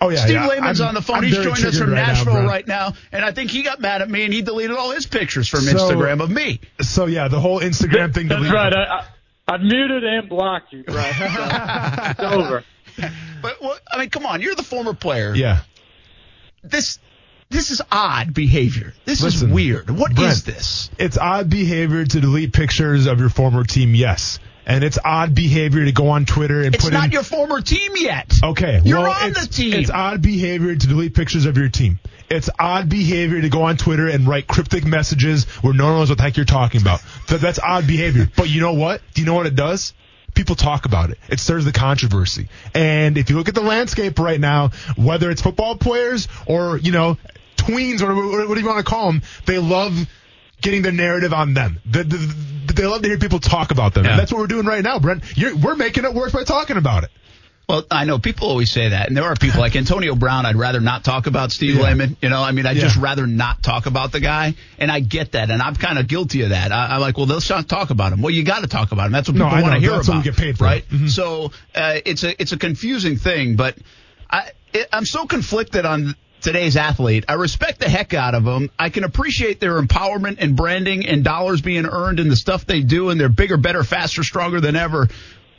[0.00, 0.46] Oh yeah, Steve yeah.
[0.48, 1.16] Layman's I'm- on the phone.
[1.16, 2.46] I'm He's very joining us from right Nashville Brett.
[2.46, 5.06] right now, and I think he got mad at me and he deleted all his
[5.06, 6.60] pictures from So- Instagram of me.
[6.82, 8.28] So yeah, the whole Instagram thing.
[8.28, 8.52] That's deleted.
[8.54, 8.72] right.
[8.74, 9.04] I, I,
[9.54, 11.14] I've muted and blocked you, Brett.
[12.18, 12.64] So, it's over.
[13.40, 15.32] But what, I mean, come on, you're the former player.
[15.34, 15.60] Yeah.
[16.64, 16.98] This
[17.50, 18.92] this is odd behavior.
[19.04, 19.88] This is weird.
[19.90, 20.90] What is Brent, this?
[20.98, 23.94] It's odd behavior to delete pictures of your former team.
[23.94, 24.38] Yes.
[24.66, 27.12] And it's odd behavior to go on Twitter and It's put It's not in.
[27.12, 28.34] your former team yet.
[28.44, 29.72] Okay, You're well, on the team.
[29.72, 32.00] It's odd behavior to delete pictures of your team.
[32.28, 36.10] It's odd behavior to go on Twitter and write cryptic messages where no one knows
[36.10, 37.02] what the heck you're talking about.
[37.28, 38.28] That's odd behavior.
[38.36, 39.00] But you know what?
[39.14, 39.94] Do you know what it does?
[40.34, 41.18] People talk about it.
[41.28, 42.48] It stirs the controversy.
[42.74, 46.92] And if you look at the landscape right now, whether it's football players or, you
[46.92, 47.16] know,
[47.56, 48.14] tweens or
[48.46, 49.96] what do you want to call them, they love
[50.60, 51.80] getting the narrative on them.
[51.86, 54.04] The, the, the- they love to hear people talk about them.
[54.04, 54.12] Yeah.
[54.12, 55.24] And that's what we're doing right now, Brent.
[55.36, 57.10] You're, we're making it worse by talking about it.
[57.68, 60.46] Well, I know people always say that, and there are people like Antonio Brown.
[60.46, 61.82] I'd rather not talk about Steve Yeah.
[61.82, 62.16] Layman.
[62.22, 62.84] You know, I mean, I'd Yeah.
[62.84, 66.06] just rather not talk about the guy, and I get that, and I'm kind of
[66.08, 66.72] guilty of that.
[66.72, 68.22] I, I'm like, well, let's not talk about him.
[68.22, 69.12] Well, you got to talk about him.
[69.12, 70.16] That's what people I want to hear That's about.
[70.16, 70.64] what we get paid for.
[70.64, 70.88] right?
[70.88, 71.10] Mhm.
[71.10, 73.76] So uh, it's a it's a confusing thing, but
[74.30, 77.26] I it, I'm so conflicted on today's athlete.
[77.28, 78.70] I respect the heck out of them.
[78.78, 82.80] I can appreciate their empowerment and branding and dollars being earned in the stuff they
[82.80, 85.06] do, and they're bigger, better, faster, stronger than ever.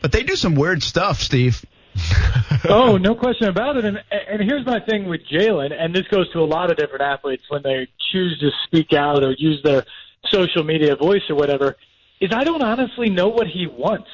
[0.01, 1.63] But they do some weird stuff, Steve.
[2.67, 3.85] Oh, no question about it.
[3.85, 7.01] And and here's my thing with Jalen, and this goes to a lot of different
[7.01, 9.85] athletes when they choose to speak out or use their
[10.29, 11.77] social media voice or whatever,
[12.19, 14.09] is I don't honestly know what he wants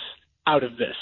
[0.45, 0.95] out of this.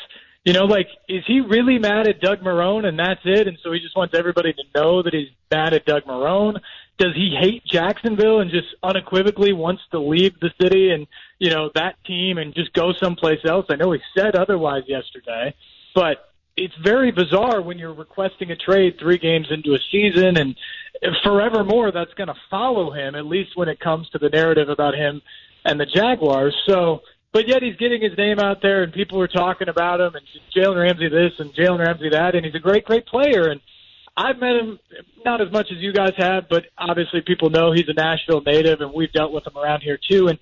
[0.46, 3.48] You know, like, is he really mad at Doug Marrone and that's it?
[3.48, 6.60] And so he just wants everybody to know that he's mad at Doug Marrone?
[6.98, 11.08] Does he hate Jacksonville and just unequivocally wants to leave the city and,
[11.40, 13.66] you know, that team and just go someplace else?
[13.70, 15.56] I know he said otherwise yesterday,
[15.96, 20.56] but it's very bizarre when you're requesting a trade three games into a season and
[21.24, 24.94] forevermore that's going to follow him, at least when it comes to the narrative about
[24.94, 25.22] him
[25.66, 26.56] and the Jaguars.
[26.68, 27.02] So,
[27.32, 30.26] but yet he's getting his name out there and people are talking about him and
[30.56, 33.50] Jalen Ramsey this and Jalen Ramsey that, and he's a great, great player.
[33.50, 33.60] And
[34.16, 34.80] I've met him
[35.26, 38.82] not as much as you guys have, but obviously people know he's a Nashville native
[38.82, 40.28] and we've dealt with him around here too.
[40.28, 40.38] And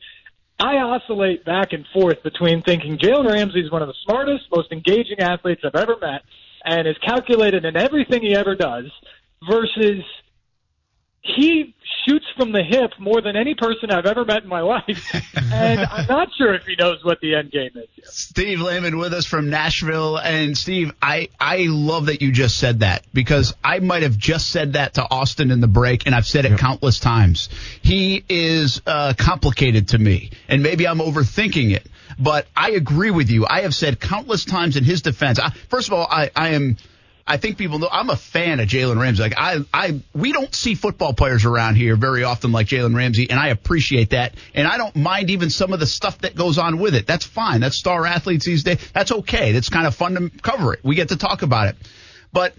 [0.61, 4.71] I oscillate back and forth between thinking Jalen Ramsey is one of the smartest, most
[4.71, 6.21] engaging athletes I've ever met
[6.63, 8.85] and is calculated in everything he ever does
[9.49, 10.03] versus
[11.21, 15.13] he shoots from the hip more than any person I've ever met in my life.
[15.35, 17.87] and I'm not sure if he knows what the end game is.
[17.95, 18.07] Yet.
[18.07, 20.17] Steve Layman with us from Nashville.
[20.17, 24.49] And Steve, I, I love that you just said that because I might have just
[24.49, 27.49] said that to Austin in the break and I've said it countless times.
[27.83, 33.29] He is uh, complicated to me and maybe I'm overthinking it, but I agree with
[33.29, 33.45] you.
[33.47, 35.37] I have said countless times in his defense.
[35.39, 36.77] I, first of all, I, I am.
[37.25, 39.23] I think people know I'm a fan of Jalen Ramsey.
[39.23, 43.29] Like I, I, we don't see football players around here very often like Jalen Ramsey,
[43.29, 44.35] and I appreciate that.
[44.53, 47.07] And I don't mind even some of the stuff that goes on with it.
[47.07, 47.61] That's fine.
[47.61, 48.79] That's star athletes these days.
[48.93, 49.51] That's okay.
[49.51, 50.81] That's kind of fun to cover it.
[50.83, 51.75] We get to talk about it.
[52.33, 52.53] But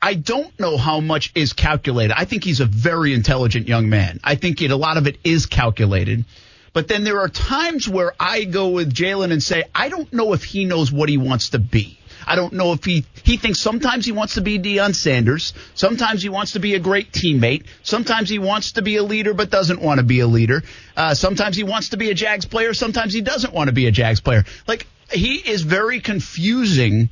[0.00, 2.14] I don't know how much is calculated.
[2.16, 4.18] I think he's a very intelligent young man.
[4.24, 6.24] I think it, a lot of it is calculated.
[6.72, 10.32] But then there are times where I go with Jalen and say, I don't know
[10.32, 11.98] if he knows what he wants to be.
[12.26, 16.22] I don't know if he he thinks sometimes he wants to be Deion Sanders, sometimes
[16.22, 19.50] he wants to be a great teammate, sometimes he wants to be a leader but
[19.50, 20.62] doesn't want to be a leader.
[20.96, 23.86] Uh, sometimes he wants to be a Jags player, sometimes he doesn't want to be
[23.86, 24.44] a Jags player.
[24.66, 27.10] Like he is very confusing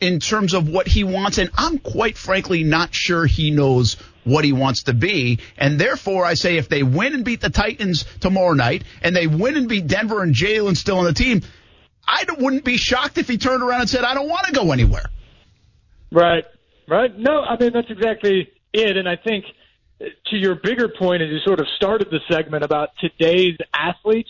[0.00, 4.44] in terms of what he wants, and I'm quite frankly not sure he knows what
[4.44, 5.38] he wants to be.
[5.58, 9.26] And therefore, I say if they win and beat the Titans tomorrow night, and they
[9.26, 11.42] win and beat Denver and Jalen still on the team,
[12.10, 14.72] I wouldn't be shocked if he turned around and said, I don't want to go
[14.72, 15.06] anywhere.
[16.10, 16.44] Right,
[16.88, 17.16] right.
[17.16, 18.96] No, I mean, that's exactly it.
[18.96, 19.44] And I think
[20.00, 24.28] uh, to your bigger point, as you sort of started the segment about today's athletes,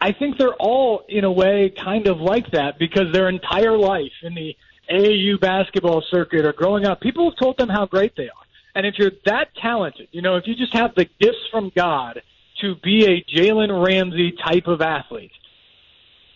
[0.00, 4.12] I think they're all, in a way, kind of like that because their entire life
[4.22, 4.56] in the
[4.90, 8.46] AAU basketball circuit or growing up, people have told them how great they are.
[8.74, 12.22] And if you're that talented, you know, if you just have the gifts from God
[12.62, 15.32] to be a Jalen Ramsey type of athlete,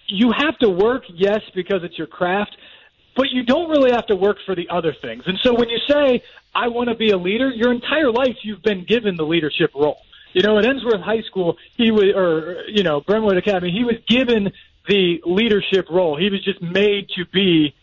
[0.09, 2.57] you have to work, yes, because it's your craft,
[3.17, 5.25] but you don't really have to work for the other things.
[5.27, 6.23] And so when you say,
[6.55, 9.99] I want to be a leader, your entire life you've been given the leadership role.
[10.33, 13.97] You know, at Ensworth High School, he was, or, you know, Brentwood Academy, he was
[14.07, 14.53] given
[14.87, 16.17] the leadership role.
[16.17, 17.75] He was just made to be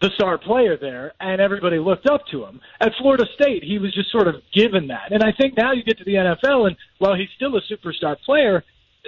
[0.00, 2.60] the star player there, and everybody looked up to him.
[2.78, 5.12] At Florida State, he was just sort of given that.
[5.12, 8.20] And I think now you get to the NFL, and while he's still a superstar
[8.20, 8.64] player,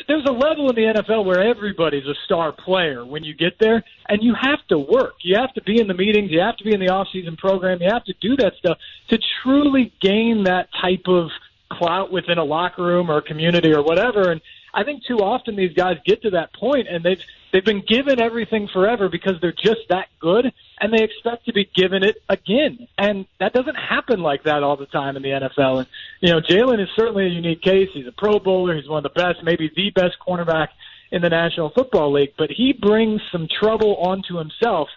[0.08, 3.82] there's a level in the NFL where everybody's a star player when you get there,
[4.08, 5.14] and you have to work.
[5.22, 6.30] You have to be in the meetings.
[6.30, 7.78] You have to be in the off-season program.
[7.80, 8.78] You have to do that stuff
[9.08, 11.30] to truly gain that type of
[11.72, 14.30] clout within a locker room or a community or whatever.
[14.30, 14.40] And
[14.76, 18.20] I think too often these guys get to that point and they've they've been given
[18.20, 22.86] everything forever because they're just that good and they expect to be given it again.
[22.98, 25.78] And that doesn't happen like that all the time in the NFL.
[25.78, 25.86] And
[26.20, 27.88] you know, Jalen is certainly a unique case.
[27.94, 30.68] He's a pro bowler, he's one of the best, maybe the best cornerback
[31.10, 34.88] in the National Football League, but he brings some trouble onto himself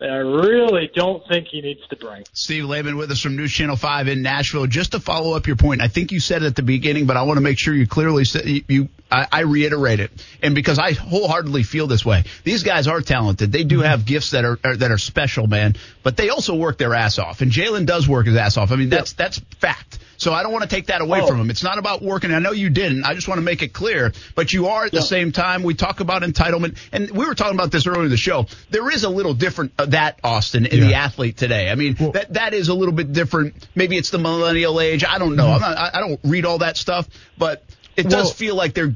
[0.00, 2.24] that I really don't think he needs to bring.
[2.32, 4.66] Steve Layman with us from News Channel 5 in Nashville.
[4.66, 7.16] Just to follow up your point, I think you said it at the beginning, but
[7.16, 10.10] I want to make sure you clearly said you, you I, I reiterate it.
[10.42, 13.52] And because I wholeheartedly feel this way, these guys are talented.
[13.52, 13.86] They do mm-hmm.
[13.86, 17.18] have gifts that are, are that are special, man, but they also work their ass
[17.18, 17.40] off.
[17.40, 18.70] And Jalen does work his ass off.
[18.70, 19.16] I mean, that's, yep.
[19.16, 19.98] that's fact.
[20.18, 21.26] So I don't want to take that away oh.
[21.28, 21.48] from him.
[21.48, 22.32] It's not about working.
[22.32, 23.04] I know you didn't.
[23.04, 24.12] I just want to make it clear.
[24.34, 25.62] But you are at the same time.
[25.62, 28.46] We talk about entitlement, and we were talking about this earlier in the show.
[28.70, 30.86] There is a little different that Austin in yeah.
[30.86, 31.70] the athlete today.
[31.70, 33.68] I mean, well, that that is a little bit different.
[33.74, 35.04] Maybe it's the millennial age.
[35.04, 35.46] I don't know.
[35.46, 35.64] Mm-hmm.
[35.64, 37.64] I'm not, I, I don't read all that stuff, but
[37.96, 38.94] it well, does feel like they're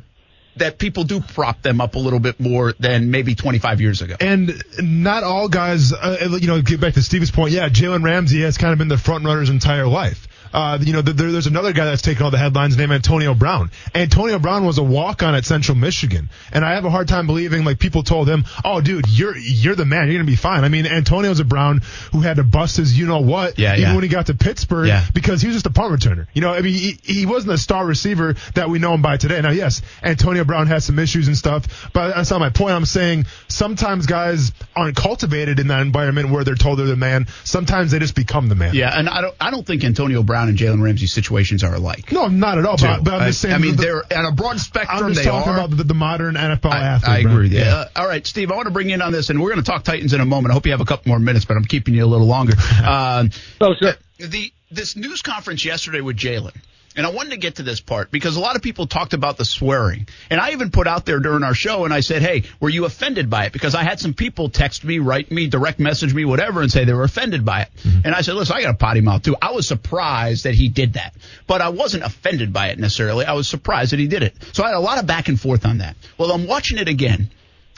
[0.56, 4.16] that people do prop them up a little bit more than maybe 25 years ago.
[4.20, 7.52] And not all guys, uh, you know, get back to Steve's point.
[7.52, 10.28] Yeah, Jalen Ramsey has kind of been the front runner's entire life.
[10.52, 13.70] Uh, you know, there, there's another guy that's taken all the headlines named Antonio Brown.
[13.94, 16.30] Antonio Brown was a walk on at Central Michigan.
[16.52, 19.74] And I have a hard time believing like people told him, oh, dude, you're, you're
[19.74, 20.06] the man.
[20.06, 20.64] You're going to be fine.
[20.64, 21.82] I mean, Antonio's a Brown
[22.12, 23.94] who had to bust his you know what yeah, even yeah.
[23.94, 25.04] when he got to Pittsburgh yeah.
[25.14, 26.26] because he was just a punt returner.
[26.32, 29.16] You know, I mean, he, he wasn't a star receiver that we know him by
[29.16, 29.40] today.
[29.40, 32.72] Now, yes, Antonio Brown has some issues and stuff, but that's not my point.
[32.72, 37.26] I'm saying sometimes guys aren't cultivated in that environment where they're told they're the man.
[37.44, 38.74] Sometimes they just become the man.
[38.74, 41.74] Yeah, and I don't, I don't think Antonio Brown Brown and Jalen Ramsey situations are
[41.74, 42.10] alike.
[42.10, 42.76] No, not at all.
[42.76, 43.54] But, but, I'm just saying.
[43.54, 45.04] I mean, the, they're on a broad spectrum.
[45.04, 45.58] I'm just they talking are.
[45.58, 47.10] about the, the modern NFL I, athlete.
[47.10, 47.48] I agree.
[47.48, 47.50] Right?
[47.50, 47.74] Yeah.
[47.74, 48.50] Uh, all right, Steve.
[48.50, 50.20] I want to bring you in on this, and we're going to talk Titans in
[50.20, 50.50] a moment.
[50.50, 52.54] I hope you have a couple more minutes, but I'm keeping you a little longer.
[52.82, 53.28] Uh,
[53.60, 53.92] oh, sure.
[54.18, 56.56] The this news conference yesterday with Jalen
[56.96, 59.36] and I wanted to get to this part because a lot of people talked about
[59.36, 60.06] the swearing.
[60.30, 62.84] And I even put out there during our show and I said, Hey, were you
[62.84, 63.52] offended by it?
[63.52, 66.84] Because I had some people text me, write me, direct message me, whatever, and say
[66.84, 67.68] they were offended by it.
[67.82, 68.00] Mm-hmm.
[68.04, 69.36] And I said, listen, I got a potty mouth too.
[69.40, 71.14] I was surprised that he did that,
[71.46, 73.24] but I wasn't offended by it necessarily.
[73.24, 74.34] I was surprised that he did it.
[74.52, 75.96] So I had a lot of back and forth on that.
[76.18, 77.30] Well, I'm watching it again.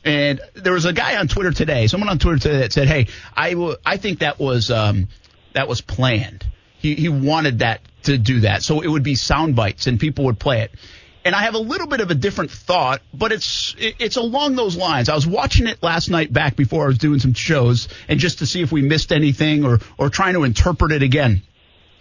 [0.04, 3.06] And there was a guy on Twitter today, someone on Twitter today that said, Hey,
[3.34, 5.08] I, w- I think that was, um,
[5.54, 6.44] that was planned.
[6.78, 8.62] He, he wanted that to do that.
[8.62, 10.72] So it would be sound bites and people would play it.
[11.24, 14.76] And I have a little bit of a different thought, but it's it's along those
[14.76, 15.09] lines.
[15.09, 18.40] I was watching it last night back before I was doing some shows and just
[18.40, 21.42] to see if we missed anything or or trying to interpret it again.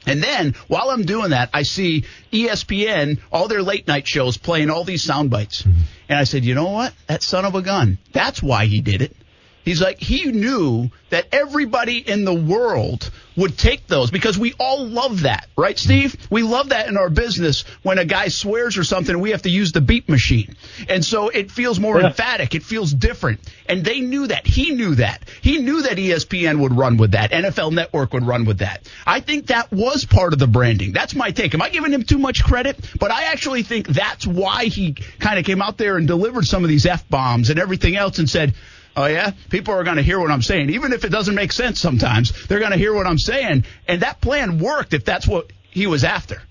[0.06, 4.70] And then while I'm doing that, I see ESPN, all their late night shows playing
[4.70, 5.62] all these sound bites.
[5.62, 5.82] Mm-hmm.
[6.10, 6.94] And I said, you know what?
[7.08, 8.00] That son of a gun.
[8.12, 9.16] That's why he did it.
[9.64, 14.86] He's like, he knew that everybody in the world would take those because we all
[14.86, 16.16] love that, right, Steve?
[16.30, 19.50] We love that in our business when a guy swears or something, we have to
[19.50, 20.56] use the beep machine.
[20.90, 22.08] And so it feels more yeah.
[22.08, 22.56] emphatic.
[22.56, 23.40] It feels different.
[23.68, 24.46] And they knew that.
[24.46, 25.24] He knew that.
[25.42, 27.32] He knew that ESPN would run with that.
[27.32, 28.88] NFL Network would run with that.
[29.08, 30.92] I think that was part of the branding.
[30.92, 31.54] That's my take.
[31.54, 32.78] Am I giving him too much credit?
[33.00, 36.64] But I actually think that's why he kind of came out there and delivered some
[36.64, 38.54] of these F bombs and everything else and said,
[38.96, 41.52] Oh yeah, people are going to hear what I'm saying, even if it doesn't make
[41.52, 41.80] sense.
[41.80, 45.52] Sometimes they're going to hear what I'm saying, and that plan worked if that's what
[45.72, 46.42] he was after.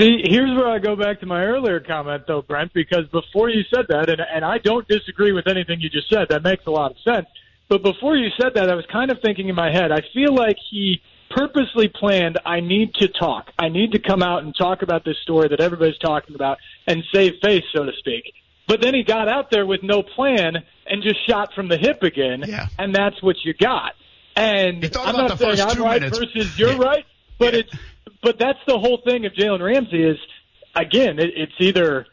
[0.00, 3.62] See, here's where I go back to my earlier comment, though, Brent, because before you
[3.74, 6.70] said that, and, and I don't disagree with anything you just said, that makes a
[6.70, 7.26] lot of sense.
[7.68, 10.34] But before you said that, I was kind of thinking in my head, I feel
[10.34, 13.50] like he purposely planned, I need to talk.
[13.58, 17.02] I need to come out and talk about this story that everybody's talking about and
[17.12, 18.34] save face, so to speak.
[18.68, 20.56] But then he got out there with no plan
[20.86, 22.66] and just shot from the hip again, Yeah.
[22.78, 23.92] and that's what you got.
[24.34, 26.18] And I'm not saying I'm right minutes.
[26.18, 26.78] versus you're Yeah.
[26.78, 27.04] right,
[27.38, 27.60] but Yeah.
[27.60, 27.72] it's
[28.22, 30.18] but that's the whole thing of Jalen Ramsey is
[30.74, 32.06] again, it, it's either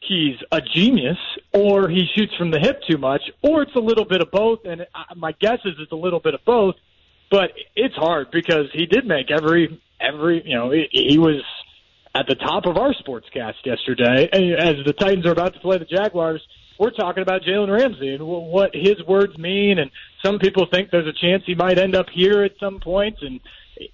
[0.00, 1.18] he's a genius
[1.52, 4.64] or he shoots from the hip too much, or it's a little bit of both.
[4.64, 6.74] And I- my guess is it's a little bit of both.
[7.30, 11.42] But it's hard because he did make every every you know he, he was
[12.14, 14.28] at the top of our sportscast yesterday.
[14.32, 16.42] As the Titans are about to play the Jaguars,
[16.78, 19.78] we're talking about Jalen Ramsey and wh- what his words mean.
[19.78, 19.90] And
[20.24, 23.16] some people think there's a chance he might end up here at some point.
[23.22, 23.40] And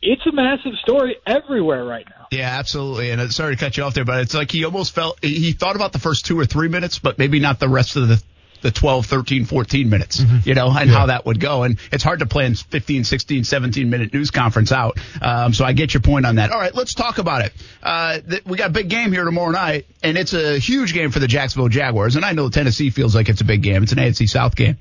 [0.02, 2.26] it's a massive story everywhere right now.
[2.30, 3.10] Yeah, absolutely.
[3.10, 5.52] And uh, sorry to cut you off there, but it's like he almost felt he
[5.52, 8.22] thought about the first two or three minutes, but maybe not the rest of the
[8.60, 11.62] the 12, 13, 14 minutes, you know, and how that would go.
[11.62, 14.98] And it's hard to plan 15, 16, 17 minute news conference out.
[15.22, 16.50] Um, so I get your point on that.
[16.50, 17.52] All right, let's talk about it.
[17.82, 21.10] Uh, th- we got a big game here tomorrow night, and it's a huge game
[21.10, 22.16] for the Jacksonville Jaguars.
[22.16, 23.82] And I know Tennessee feels like it's a big game.
[23.82, 24.78] It's an AFC South game.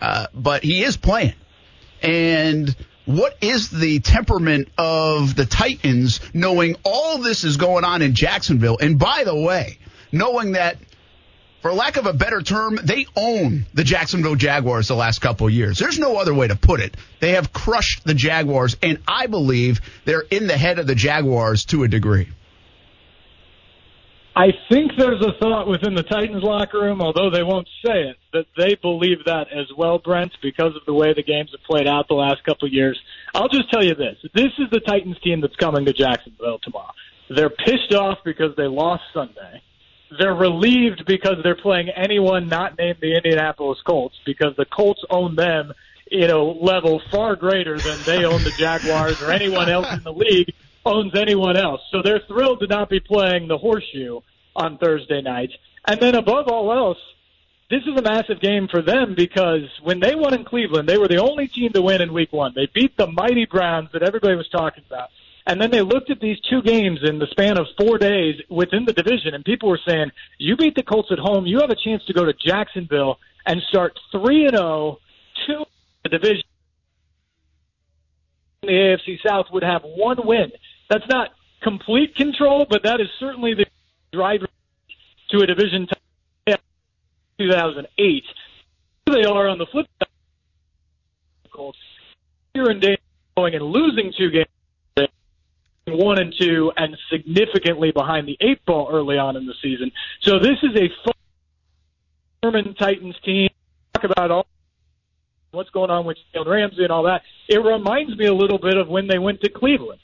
[0.00, 1.34] Uh, but he is playing.
[2.02, 2.74] And
[3.04, 8.78] what is the temperament of the Titans knowing all this is going on in Jacksonville?
[8.80, 9.78] And by the way,
[10.12, 10.78] knowing that,
[11.62, 15.78] for lack of a better term, they own the Jacksonville Jaguars the last couple years.
[15.78, 16.96] There's no other way to put it.
[17.20, 21.66] They have crushed the Jaguars, and I believe they're in the head of the Jaguars
[21.66, 22.28] to a degree.
[24.34, 28.16] I think there's a thought within the Titans locker room, although they won't say it,
[28.32, 31.88] that they believe that as well, Brent, because of the way the games have played
[31.88, 32.98] out the last couple of years.
[33.34, 34.16] I'll just tell you this.
[34.32, 36.92] This is the Titans team that's coming to Jacksonville tomorrow.
[37.28, 39.62] They're pissed off because they lost Sunday.
[40.18, 45.36] They're relieved because they're playing anyone not named the Indianapolis Colts because the Colts own
[45.36, 45.72] them
[46.10, 50.12] in a level far greater than they own the Jaguars or anyone else in the
[50.12, 50.52] league
[50.84, 51.80] owns anyone else.
[51.92, 54.20] So they're thrilled to not be playing the horseshoe
[54.56, 55.50] on Thursday night.
[55.86, 56.98] And then above all else,
[57.70, 61.06] this is a massive game for them because when they won in Cleveland, they were
[61.06, 62.52] the only team to win in week one.
[62.54, 65.10] They beat the mighty Browns that everybody was talking about.
[65.50, 68.84] And then they looked at these two games in the span of four days within
[68.84, 71.74] the division, and people were saying, "You beat the Colts at home, you have a
[71.74, 75.00] chance to go to Jacksonville and start three and zero,
[75.46, 75.66] two in
[76.04, 76.44] the division."
[78.62, 80.52] The AFC South would have one win.
[80.88, 83.66] That's not complete control, but that is certainly the
[84.12, 84.46] driver
[85.30, 85.88] to a division
[86.46, 86.62] title.
[87.40, 88.24] 2008.
[89.06, 90.08] They are on the flip side.
[91.50, 91.78] Colts
[92.54, 92.98] here and day
[93.36, 94.46] going and losing two games
[95.96, 99.90] one and two, and significantly behind the eight ball early on in the season.
[100.22, 100.88] So this is a
[102.42, 103.48] Furman Titans team.
[103.94, 104.46] Talk about all
[105.52, 107.22] what's going on with Jalen Ramsey and all that.
[107.48, 110.00] It reminds me a little bit of when they went to Cleveland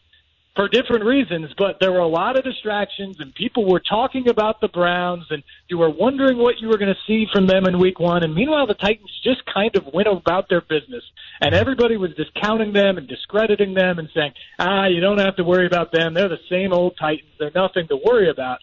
[0.56, 4.60] for different reasons, but there were a lot of distractions and people were talking about
[4.62, 7.78] the Browns and you were wondering what you were going to see from them in
[7.78, 8.24] week one.
[8.24, 11.04] And meanwhile, the Titans just kind of went about their business
[11.42, 15.44] and everybody was discounting them and discrediting them and saying, ah, you don't have to
[15.44, 16.14] worry about them.
[16.14, 17.32] They're the same old Titans.
[17.38, 18.58] They're nothing to worry about.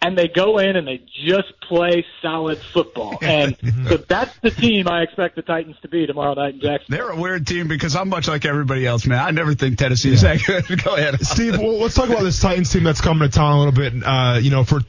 [0.00, 3.18] And they go in and they just play solid football.
[3.22, 3.56] And
[3.88, 7.06] so that's the team I expect the Titans to be tomorrow night in Jacksonville.
[7.06, 9.18] They're a weird team because I'm much like everybody else, man.
[9.18, 10.66] I never think Tennessee is that good.
[10.84, 11.20] Go ahead.
[11.26, 13.92] Steve, well, let's talk about this Titans team that's coming to town a little bit,
[14.04, 14.80] uh, you know, for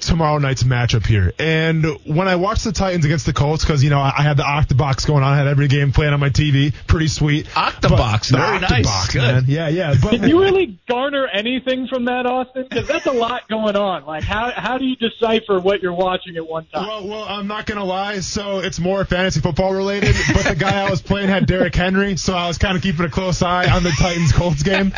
[0.00, 1.32] tomorrow night's matchup here.
[1.38, 4.36] And when I watched the Titans against the Colts, because, you know, I I had
[4.36, 7.46] the Octobox going on, I had every game playing on my TV, pretty sweet.
[7.46, 8.86] Octobox, But- very the nice.
[8.86, 9.22] Octobox, Good.
[9.22, 9.44] man.
[9.48, 9.94] Yeah, yeah.
[10.02, 12.66] But Did you really garner anything from that, Austin?
[12.68, 14.04] Because that's a lot going on.
[14.06, 16.86] Like, how how do you decipher what you're watching at one time?
[16.86, 18.20] Well, well, I'm not gonna lie.
[18.20, 20.14] So it's more fantasy football related.
[20.32, 23.04] But the guy I was playing had Derrick Henry, so I was kind of keeping
[23.04, 24.92] a close eye on the Titans Colts game.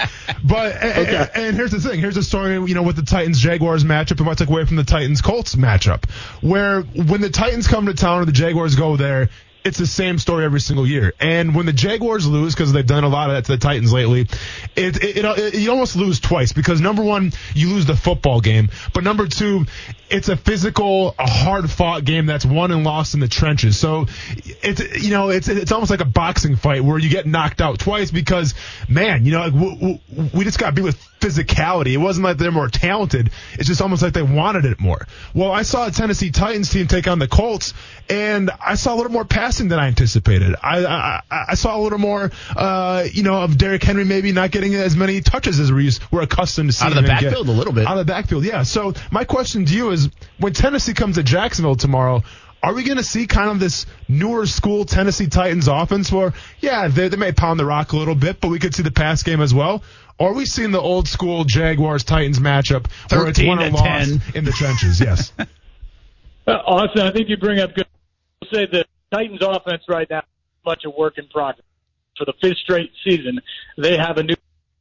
[0.45, 2.01] But and, and, and here's the thing.
[2.01, 2.55] Here's the story.
[2.55, 5.23] You know, with the Titans Jaguars matchup, and what I took away from the Titans
[5.23, 6.05] Colts matchup,
[6.43, 9.31] where when the Titans come to town or the Jaguars go there.
[9.65, 11.15] It's the same story every single year.
[11.21, 13.93] And when the Jaguars lose, because they've done a lot of that to the Titans
[13.93, 14.23] lately,
[14.75, 18.41] it, it, it, it you almost lose twice because number one, you lose the football
[18.41, 19.67] game, but number two,
[20.11, 23.79] it's a physical, a hard fought game that's won and lost in the trenches.
[23.79, 24.07] So
[24.37, 27.79] it's you know it's it's almost like a boxing fight where you get knocked out
[27.79, 28.55] twice because
[28.89, 31.93] man, you know like, w- w- we just got beat with physicality.
[31.93, 33.31] It wasn't like they're more talented.
[33.55, 35.07] It's just almost like they wanted it more.
[35.35, 37.73] Well, I saw a Tennessee Titans team take on the Colts,
[38.11, 40.55] and I saw a little more pass passing than I anticipated.
[40.63, 44.51] I I, I saw a little more, uh, you know, of Derrick Henry maybe not
[44.51, 46.93] getting as many touches as we're, used, we're accustomed to seeing.
[46.93, 47.25] Out of the him get.
[47.27, 47.87] backfield a little bit.
[47.87, 48.63] Out of the backfield, yeah.
[48.63, 52.23] So my question to you is, when Tennessee comes to Jacksonville tomorrow.
[52.65, 56.87] Are we going to see kind of this newer school Tennessee Titans offense where, yeah,
[56.87, 59.25] they, they may pound the rock a little bit, but we could see the pass
[59.25, 59.83] game as well?
[60.17, 63.69] Or are we seeing the old school Jaguars Titans matchup where it's 13 won or
[63.69, 64.23] to lost 10.
[64.37, 65.01] in the trenches?
[65.01, 65.33] Yes.
[66.45, 67.87] Uh, Austin, I think you bring up good.
[68.43, 71.67] I'll say the Titans offense right now is much a work in progress.
[72.17, 73.41] For the fifth straight season,
[73.77, 74.35] they have a new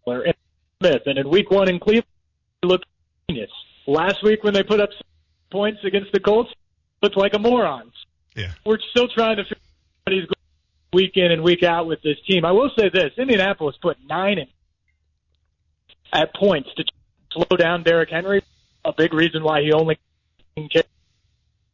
[0.03, 0.33] player, Arthur
[0.79, 2.05] Smith, and in week one in Cleveland,
[2.61, 2.85] he looked
[3.29, 3.49] genius.
[3.87, 4.89] Last week when they put up
[5.51, 6.51] points against the Colts,
[7.01, 7.91] looked like a moron.
[8.35, 8.51] Yeah.
[8.65, 10.35] We're still trying to figure out what he's going
[10.93, 12.45] week in and week out with this team.
[12.45, 14.47] I will say this: Indianapolis put nine in
[16.13, 16.83] at points to
[17.31, 18.43] slow down Derrick Henry.
[18.83, 19.99] A big reason why he only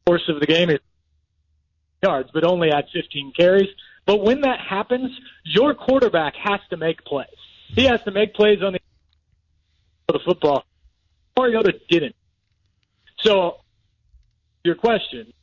[0.05, 0.79] course of the game is
[2.03, 3.69] yards, but only had 15 carries.
[4.05, 5.11] But when that happens,
[5.43, 7.27] your quarterback has to make plays.
[7.67, 8.79] He has to make plays on the
[10.07, 10.63] the football.
[11.37, 12.15] Mariota didn't.
[13.19, 13.57] So,
[14.63, 15.33] your question,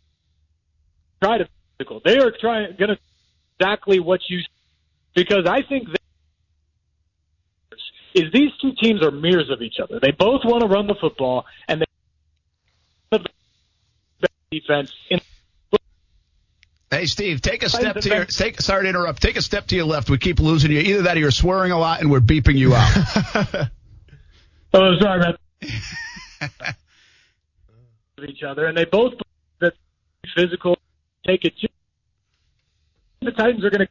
[1.23, 1.49] try to.
[2.05, 2.99] They are trying going to
[3.59, 4.41] exactly what you
[5.15, 5.89] because I think
[8.15, 9.99] is these two teams are mirrors of each other.
[10.01, 13.19] They both want to run the football and they
[14.51, 15.21] defense in
[16.95, 18.25] Hey, Steve, take a step to your.
[18.25, 19.21] Take, sorry to interrupt.
[19.21, 20.09] Take a step to your left.
[20.09, 20.79] We keep losing you.
[20.79, 23.69] Either that or you're swearing a lot and we're beeping you out.
[24.77, 25.39] Oh, sorry about
[28.19, 29.13] of each other, and they both
[29.61, 29.75] that
[30.35, 30.77] physical
[31.25, 31.57] take it.
[31.61, 31.69] To,
[33.23, 33.89] the Titans are going to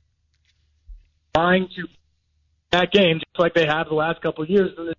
[1.33, 1.87] trying to
[2.71, 4.71] that game just like they have the last couple of years.
[4.77, 4.93] And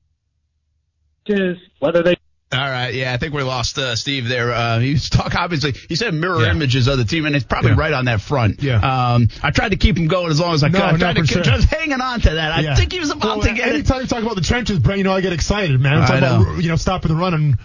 [1.26, 2.16] the is whether they
[2.54, 4.52] All right, yeah, I think we lost uh, Steve there.
[4.52, 5.72] Uh, he was talking obviously.
[5.88, 6.50] He said mirror Yeah.
[6.52, 7.78] images of the team, and it's probably Yeah.
[7.80, 8.62] right on that front.
[8.62, 8.76] Yeah.
[9.14, 10.78] Um, I tried to keep him going as long as I could.
[10.78, 11.42] No, I tried to sure.
[11.42, 12.52] just hanging on to that.
[12.52, 12.74] I Yeah.
[12.76, 13.74] think he was about Well, to get it.
[13.74, 15.94] anytime you talk about the trenches, Brent, you know I get excited, man.
[15.94, 16.42] I'm I talking know.
[16.42, 17.58] about you know stopping the run and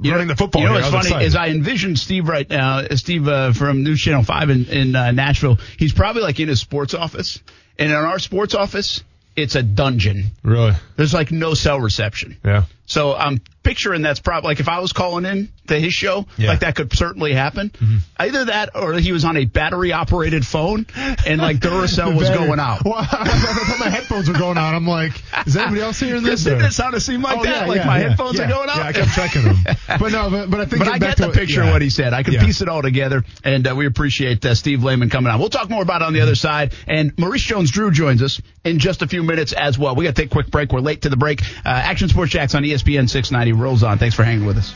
[0.00, 0.62] You running know, the football.
[0.62, 1.26] You know what's funny excited.
[1.26, 4.96] is I envision Steve right now, uh, Steve uh, from News Channel Five in, in
[4.96, 5.58] uh, Nashville.
[5.78, 7.40] He's probably like in his sports office,
[7.78, 9.02] and in our sports office,
[9.36, 10.32] it's a dungeon.
[10.42, 12.36] really, There's like no cell reception.
[12.44, 12.64] yeah.
[12.86, 16.50] So I'm picturing that's probably like if I was calling in to his show, Yeah.
[16.50, 17.70] like that could certainly happen.
[18.18, 20.84] Either that or he was on a battery operated phone
[21.26, 22.84] and like Duracell was going out.
[22.84, 24.74] Well, I thought my headphones were going out.
[24.74, 25.12] I'm like,
[25.46, 26.46] is anybody else hearing this?
[26.46, 27.62] Or- it sound to seem like Oh, that?
[27.62, 28.76] yeah, like yeah, my headphones are going out?
[28.76, 29.56] Yeah, I kept checking them.
[29.86, 31.88] But no, but, but I think But I get the what- picture of what he
[31.88, 32.12] said.
[32.12, 32.44] I could Yeah.
[32.44, 35.38] piece it all together, and uh, we appreciate uh, Steve Layman coming on.
[35.40, 36.74] We'll talk more about it on the other side.
[36.86, 39.94] And Maurice Jones-Drew joins us in just a few minutes as well.
[39.94, 40.72] We got to take a quick break.
[40.72, 41.42] We're late to the break.
[41.42, 43.98] Uh, Action Sports Jax on E ESPN 690 rolls on.
[43.98, 44.74] Thanks for hanging with us.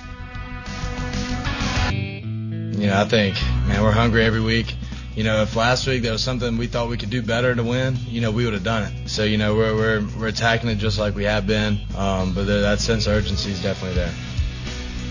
[2.79, 3.35] You know, I think,
[3.67, 4.75] man, we're hungry every week.
[5.17, 7.65] You know, if last week there was something we thought we could do better to
[7.65, 9.09] win, you know, we would have done it.
[9.09, 11.81] So, you know, we're we're we're attacking it just like we have been.
[11.97, 14.15] Um, but there, that sense of urgency is definitely there.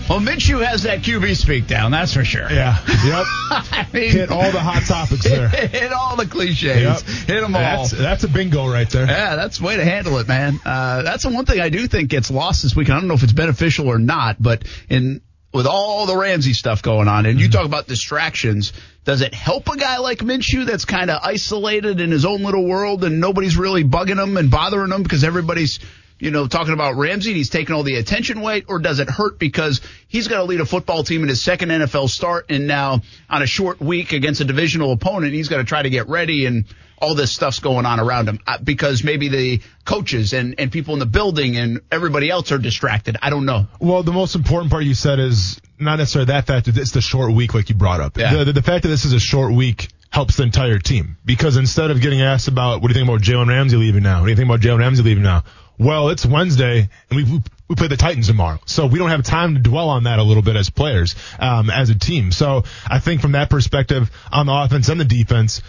[0.08, 2.50] Well, Minshew has that QB speak down, that's for sure.
[2.50, 2.78] Yeah.
[3.08, 3.26] Yep.
[3.50, 5.48] I mean, Hit all the hot topics there.
[5.48, 6.62] hit all the cliches.
[6.62, 7.00] Yep.
[7.02, 7.60] Hit them all.
[7.60, 9.06] That's that's a bingo right there.
[9.06, 10.60] Yeah, that's the way to handle it, man.
[10.64, 12.90] Uh, that's the one thing I do think gets lost this week.
[12.90, 16.82] I don't know if it's beneficial or not, but in with all the Ramsey stuff
[16.82, 18.72] going on, and you talk about distractions,
[19.04, 22.66] does it help a guy like Minshew that's kind of isolated in his own little
[22.66, 25.80] world and nobody's really bugging him and bothering him because everybody's
[26.18, 29.08] you know, talking about Ramsey and he's taking all the attention weight, or does it
[29.08, 32.66] hurt because he's got to lead a football team in his second NFL start and
[32.66, 36.08] now on a short week against a divisional opponent, he's got to try to get
[36.08, 36.64] ready and
[37.00, 40.94] all this stuff's going on around him uh, because maybe the coaches and, and people
[40.94, 43.16] in the building and everybody else are distracted.
[43.22, 43.68] I don't know.
[43.80, 46.66] Well, the most important part you said is not necessarily that fact.
[46.66, 48.18] It's the short week, like you brought up.
[48.18, 48.38] Yeah.
[48.38, 51.56] The, the, the fact that this is a short week helps the entire team because
[51.56, 54.26] instead of getting asked about what do you think about Jalen Ramsey leaving now, what
[54.26, 55.44] do you think about Jalen Ramsey leaving now?
[55.78, 59.54] Well, it's Wednesday and we we, play the Titans tomorrow, so we don't have time
[59.54, 62.32] to dwell on that a little bit as players, um, as a team.
[62.32, 65.60] So I think from that perspective, on the offense and the defense,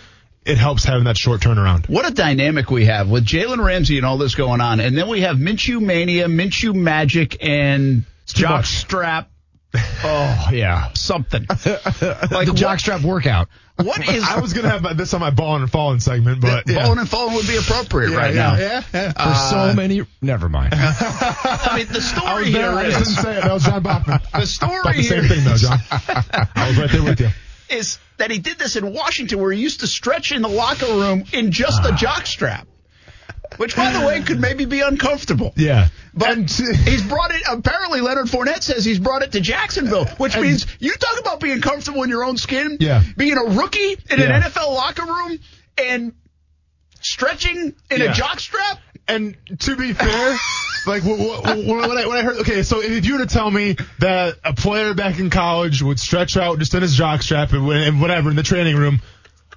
[0.45, 1.89] it helps having that short turnaround.
[1.89, 4.79] What a dynamic we have with Jalen Ramsey and all this going on.
[4.79, 8.65] And then we have Minshew Mania, Minshew Magic, and Jock.
[8.65, 9.29] Strap.
[9.75, 10.91] Oh, yeah.
[10.93, 11.45] Something.
[12.29, 13.49] Like, the jockstrap workout.
[13.75, 14.23] what is.
[14.23, 16.83] I was gonna have this on my ball and fallen segment, but yeah.
[16.83, 18.57] Bowling and falling would be appropriate right yeah, now.
[18.57, 19.11] yeah, yeah.
[19.11, 20.05] For so uh, many.
[20.21, 20.73] Never mind.
[20.73, 22.71] I mean, the story was there.
[22.71, 23.43] here I didn't say it.
[23.43, 24.19] That was John Bachman.
[24.33, 25.79] the story Thought the here same thing though, John.
[25.91, 27.29] I was right there with you.
[27.69, 30.85] is that he did this in Washington where he used to stretch in the locker
[30.85, 31.95] room in just a ah.
[31.95, 32.67] jock strap.
[33.57, 35.53] Which by the way could maybe be uncomfortable.
[35.55, 35.87] Yeah.
[36.13, 36.49] But And-
[36.87, 37.41] he's brought it.
[37.49, 41.19] Apparently, Leonard Fournette says he's brought it to Jacksonville, uh, which And- means you talk
[41.19, 42.77] about being comfortable in your own skin.
[42.79, 43.03] Yeah.
[43.17, 44.35] being a rookie in Yeah.
[44.37, 45.39] an NFL locker room
[45.77, 46.13] and
[47.01, 48.11] stretching in Yeah.
[48.11, 48.79] a jockstrap.
[49.07, 50.37] And to be fair,
[50.85, 53.33] like wh- wh- wh- when I, when I heard, okay, so if you were to
[53.33, 57.51] tell me that a player back in college would stretch out just in his jockstrap
[57.53, 59.01] and, and whatever in the training room,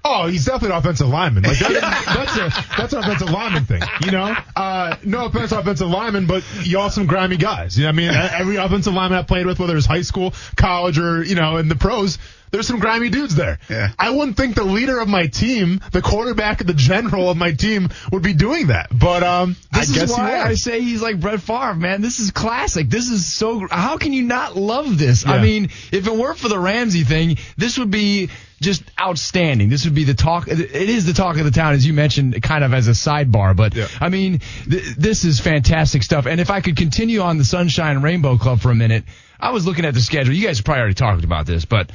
[0.03, 1.43] oh, he's definitely an offensive lineman.
[1.43, 1.71] Like that,
[2.05, 4.35] that's a that's an offensive lineman thing, you know.
[4.55, 7.77] Uh, no offense, to offensive lineman, but y'all some grimy guys.
[7.77, 10.33] You know, what I mean, every offensive lineman I played with, whether it's high school,
[10.55, 12.17] college, or you know, in the pros.
[12.53, 13.57] There's some grimy dudes there.
[13.67, 13.89] Yeah.
[13.97, 17.89] I wouldn't think the leader of my team, the quarterback, the general of my team,
[18.11, 18.87] would be doing that.
[18.97, 22.01] But um, This I guess is why I say he's like Brett Favre, man.
[22.01, 22.91] This is classic.
[22.91, 23.67] This is so.
[23.71, 25.25] How can you not love this?
[25.25, 28.29] I mean, if it weren't for the Ramsey thing, this would be
[28.61, 29.69] just outstanding.
[29.69, 30.47] This would be the talk.
[30.47, 33.55] It is the talk of the town, as you mentioned, kind of as a sidebar.
[33.55, 33.87] But Yeah.
[33.99, 36.27] I mean, th- this is fantastic stuff.
[36.27, 39.05] And if I could continue on the Sunshine Rainbow Club for a minute,
[39.39, 40.35] I was looking at the schedule.
[40.35, 41.89] You guys probably already talked about this, but.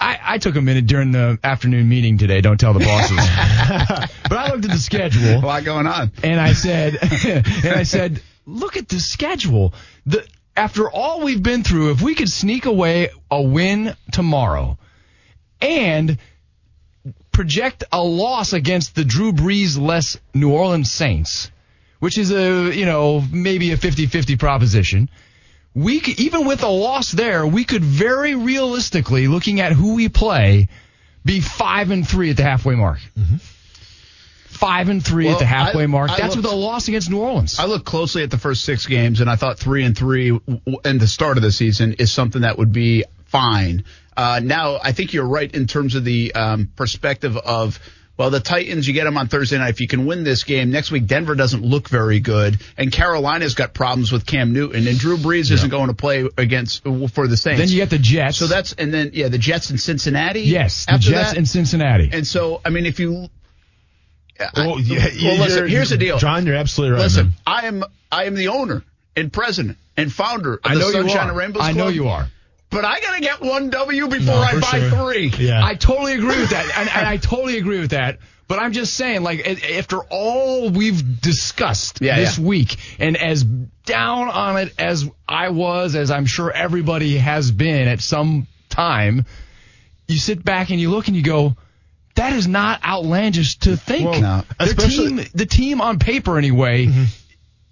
[0.00, 2.40] I, I took a minute during the afternoon meeting today.
[2.40, 3.16] Don't tell the bosses.
[4.28, 6.12] but I looked at the schedule A lot going on.
[6.22, 9.74] and I said, and I said, look at the schedule.
[10.06, 10.26] The
[10.56, 14.76] after all we've been through, if we could sneak away a win tomorrow,
[15.60, 16.18] and
[17.32, 21.50] project a loss against the Drew Brees less New Orleans Saints,
[22.00, 25.08] which is a you know maybe a 50-50 proposition.
[25.78, 30.08] We could, even with a loss there, we could very realistically, looking at who we
[30.08, 30.66] play,
[31.24, 32.98] be five and three at the halfway mark.
[34.48, 36.10] Five and three Well, at the halfway I- mark.
[36.10, 37.60] I That's looked- with a loss against New Orleans.
[37.60, 40.30] I looked closely at the first six games, and I thought three and three
[40.84, 43.84] in the start of the season is something that would be fine.
[44.16, 47.78] Uh, now, I think you're right in terms of the um, perspective of.
[48.18, 49.70] Well, the Titans, you get them on Thursday night.
[49.70, 53.54] If you can win this game, next week Denver doesn't look very good, and Carolina's
[53.54, 57.36] got problems with Cam Newton, and Drew Brees isn't going to play against for the
[57.36, 57.60] Saints.
[57.60, 58.36] then you get the Jets.
[58.36, 60.40] so that's and then yeah, the Jets in Cincinnati.
[60.40, 61.38] yes, the after Jets that.
[61.38, 62.10] and Cincinnati.
[62.12, 63.28] and so I mean, if you
[64.40, 66.18] I- Well, yeah, well, listen, here's the deal.
[66.18, 66.44] John.
[66.46, 67.02] You're absolutely right.
[67.02, 67.34] Listen, man.
[67.46, 68.82] I am I am the owner
[69.16, 71.28] and president and founder of I the know you Sunshine are.
[71.30, 72.28] and Rainbows I know you are.
[72.70, 74.90] But I gotta get one W before No, I buy sure.
[74.90, 75.32] three.
[75.38, 75.64] Yeah.
[75.64, 78.18] I totally agree with that, and, and I totally agree with that.
[78.46, 79.46] But I'm just saying, like,
[79.78, 82.44] after all we've discussed Yeah, this yeah.
[82.44, 87.88] week, and as down on it as I was, as I'm sure everybody has been
[87.88, 89.26] at some time,
[90.06, 91.56] you sit back and you look and you go,
[92.14, 94.10] that is not outlandish to think.
[94.10, 94.44] Well, No.
[94.58, 97.04] the team, the team on paper anyway, mm-hmm.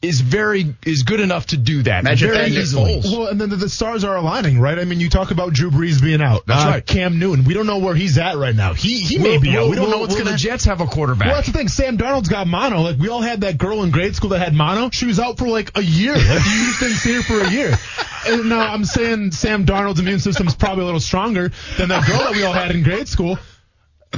[0.06, 3.00] Is very is good enough to do that Imagine very easily.
[3.04, 4.78] Well, and then the, the stars are aligning, right?
[4.78, 6.46] I mean, you talk about Drew Brees being out.
[6.46, 6.86] That's Uh, right.
[6.86, 8.72] Cam Newton, we don't know where he's at right now.
[8.74, 9.68] He he may be out.
[9.68, 10.44] We don't know what's will going the to.
[10.44, 11.26] Jets have a quarterback.
[11.26, 11.68] Well, that's the thing.
[11.68, 12.80] Sam Darnold's got mono.
[12.80, 14.90] Like we all had that girl in grade school that had mono.
[14.90, 16.14] She was out for like a year.
[16.14, 17.74] Like you just didn't see her for a year.
[18.28, 22.04] And now I'm saying Sam Darnold's immune system is probably a little stronger than that
[22.08, 23.38] girl that we all had in grade school.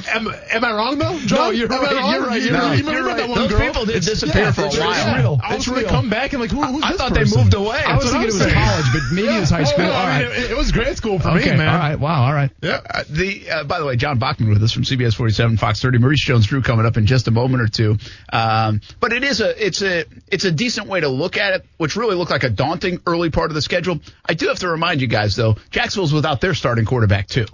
[0.09, 1.19] Am, am I wrong though?
[1.21, 1.39] John?
[1.39, 3.21] No, you're Am I right, you're right, You you're remember- right, you remember you're that
[3.21, 3.29] right.
[3.31, 3.61] one Those girl?
[3.67, 4.73] people did disappear yeah, for a while.
[4.93, 5.41] It's real.
[5.43, 5.89] I was It's going to real.
[5.91, 7.83] come back and like, who, who's I this thought they moved away.
[7.85, 8.55] I was That's thinking it was saying.
[8.55, 9.85] college, but maybe it was high school.
[9.85, 11.69] Oh, no, all I mean, it, it was grade school for Okay, me, man.
[11.69, 11.97] all right.
[11.99, 12.51] Wow, all right.
[12.63, 12.81] Yeah.
[12.89, 15.99] Uh, the uh, by the way, John Bachman with us from CBS 47, Fox 30.
[15.99, 17.97] Maurice Jones-Drew coming up in just a moment or two.
[18.33, 21.67] Um, but it is a it's a it's a decent way to look at it,
[21.77, 24.01] which really looked like a daunting early part of the schedule.
[24.25, 27.47] I do have to remind you guys though, Jacksonville's without their starting quarterback too,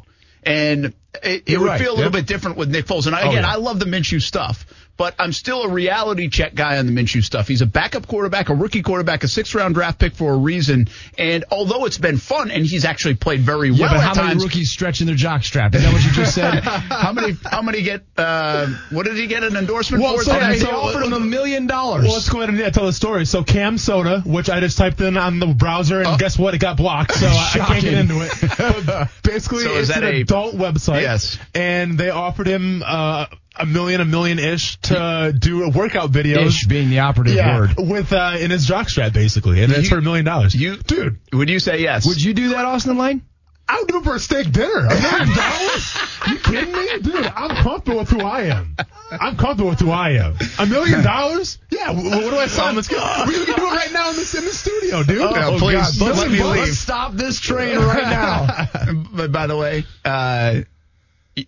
[0.42, 0.92] and
[1.22, 1.80] it, it would right.
[1.80, 2.12] feel a little Yep.
[2.12, 3.06] bit different with Nick Foles.
[3.06, 3.52] And I, oh, again, yeah.
[3.52, 4.66] I love the Minshew stuff.
[4.96, 7.48] But I'm still a reality check guy on the Minshew stuff.
[7.48, 10.86] He's a backup quarterback, a rookie quarterback, a sixth round draft pick for a reason.
[11.18, 14.14] And although it's been fun and he's actually played very Yeah, well but at how
[14.14, 15.74] many times, rookies stretching their jockstrap?
[15.74, 16.60] Is that what you just said?
[16.62, 17.34] how many?
[17.44, 18.02] How many get?
[18.16, 20.22] Uh, what did he get an endorsement Well, for?
[20.24, 20.52] so- today?
[20.52, 22.04] they so- offered him a million dollars.
[22.04, 23.24] Well, let's go ahead and yeah, tell the story.
[23.26, 26.54] So CamSoda, which I just typed in on the browser, and guess what?
[26.54, 28.32] It got blocked, so I, I can't get into it.
[28.86, 31.02] But basically, So it's an a- adult website.
[31.02, 31.38] Yes.
[31.54, 33.26] And they offered him uh,
[33.56, 36.46] a million, a million ish to do a workout videos.
[36.48, 37.70] Ish being the operative yeah, word.
[37.78, 40.54] with uh, in his jockstrap basically, and it's for a million dollars.
[40.54, 42.06] You, dude, would you say yes?
[42.06, 43.22] Would you do that, Austin Lane?
[43.66, 44.78] I would do it for a steak dinner.
[44.78, 45.96] A million dollars?
[46.28, 47.24] You kidding me, dude?
[47.34, 48.76] I'm comfortable with who I am.
[49.10, 50.36] I'm comfortable with who I am.
[50.58, 51.58] A million dollars?
[51.70, 51.90] Yeah.
[51.92, 52.76] What do I sign?
[52.76, 52.96] Let's go.
[53.26, 55.22] We can do it right now in the, in the studio, dude.
[55.22, 56.76] Oh, please, let me Let's leave.
[56.76, 58.68] stop this train right now.
[59.14, 60.64] but by the way, uh, y-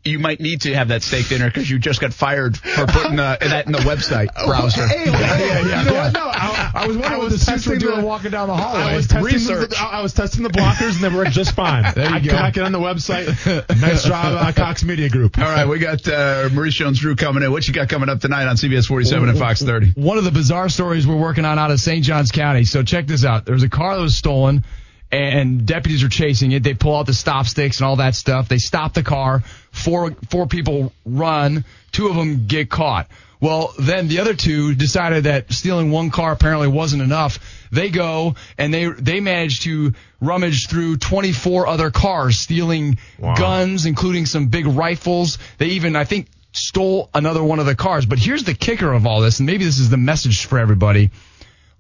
[0.03, 3.21] you might need to have that steak dinner because you just got fired for putting
[3.21, 4.87] uh, that in the website browser.
[4.87, 6.13] Hey, hey, you know what?
[6.13, 8.49] No, I, I was wondering I what the suits were testing doing the- walking down
[8.49, 8.81] the hallway.
[8.81, 9.71] I was testing Research.
[9.71, 11.85] The, I was testing the blockers and they worked just fine.
[11.95, 12.31] There you I go.
[12.31, 13.27] could not get on the website.
[13.81, 15.39] Nice job, uh, Cox Media Group.
[15.39, 17.53] All right, we got uh, Maurice Jones-Drew coming in.
[17.53, 19.93] What you got coming up tonight on CBS 47 and Fox 30?
[19.93, 22.05] One of the bizarre stories we're working on out of St.
[22.05, 22.65] Johns County.
[22.65, 23.45] So check this out.
[23.45, 24.65] There was a car that was stolen,
[25.11, 26.63] and deputies are chasing it.
[26.63, 28.49] They pull out the stop sticks and all that stuff.
[28.49, 29.43] They stop the car.
[29.71, 31.65] Four four people run.
[31.93, 33.09] Two of them get caught.
[33.41, 37.39] Well, then the other two decided that stealing one car apparently wasn't enough.
[37.71, 42.99] They go and they they manage to rummage through 24 other cars, stealing
[43.37, 45.39] guns, including some big rifles.
[45.59, 48.07] They even, I think, stole another one of the cars.
[48.07, 51.11] But here's the kicker of all this, and maybe this is the message for everybody.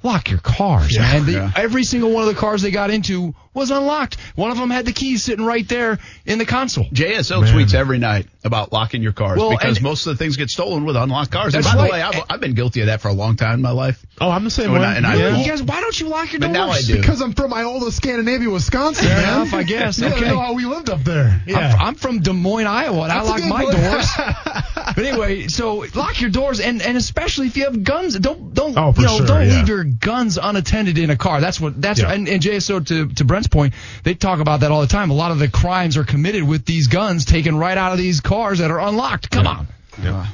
[0.07, 1.27] Lock your cars, man.
[1.27, 1.51] They, Yeah.
[1.57, 4.19] Every single one of the cars they got into was unlocked.
[4.37, 6.85] One of them had the keys sitting right there in the console.
[6.85, 7.53] JSO Man.
[7.55, 10.85] tweets every night about locking your cars Well, because most of the things get stolen
[10.85, 11.55] with unlocked cars.
[11.55, 11.87] And by right.
[11.87, 14.05] the way, I've, I've been guilty of that for a long time in my life.
[14.21, 14.81] Oh, I'm the same And way.
[14.87, 15.31] I- and I yeah.
[15.33, 15.39] won't.
[15.45, 16.55] You guys, why don't you lock your But doors?
[16.55, 16.97] now I do.
[16.97, 19.07] Because I'm from Iola, Scandinavia, Wisconsin.
[19.09, 19.99] Fair enough, I guess.
[19.99, 20.21] Yeah, Okay.
[20.21, 21.43] you know how we lived up there.
[21.47, 21.59] Yeah.
[21.59, 23.77] I'm, I'm from Des Moines, Iowa, and That's a I lock my point.
[23.77, 24.09] doors.
[24.95, 28.77] but anyway, so lock your doors, and, and especially if you have guns, don't don't
[28.79, 29.57] Oh, for you know sure, don't yeah.
[29.59, 31.41] leave your guns unattended in a car.
[31.41, 32.13] That's what that's Yeah.
[32.13, 33.75] and, and JSO to to Brent's point,
[34.05, 35.11] they talk about that all the time.
[35.11, 38.21] A lot of the crimes are committed with these guns taken right out of these
[38.21, 39.31] cars that are unlocked.
[39.31, 39.67] Come on.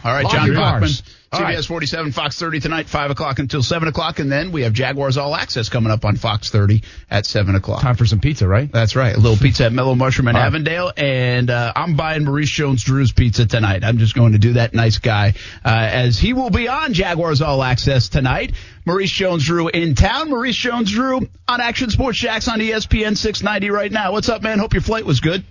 [0.04, 0.90] All right, John Bachman,
[1.32, 1.64] CBS right.
[1.64, 4.18] 47, Fox 30 tonight, 5 o'clock until 7 o'clock.
[4.18, 7.80] And then we have Jaguars All Access coming up on Fox 30 at 7 o'clock.
[7.80, 8.70] Time for some pizza, right?
[8.70, 9.16] That's right.
[9.16, 10.46] A little pizza at Mellow Mushroom in All right.
[10.46, 10.92] Avondale.
[10.94, 13.82] And uh, I'm buying Maurice Jones Drew's pizza tonight.
[13.82, 15.32] I'm just going to do that nice guy
[15.64, 18.52] uh, as he will be on Jaguars All Access tonight.
[18.84, 20.28] Maurice Jones Drew in town.
[20.28, 24.12] Maurice Jones Drew on Action Sports Jax on ESPN 690 right now.
[24.12, 24.58] What's up, man?
[24.58, 25.42] Hope your flight was good.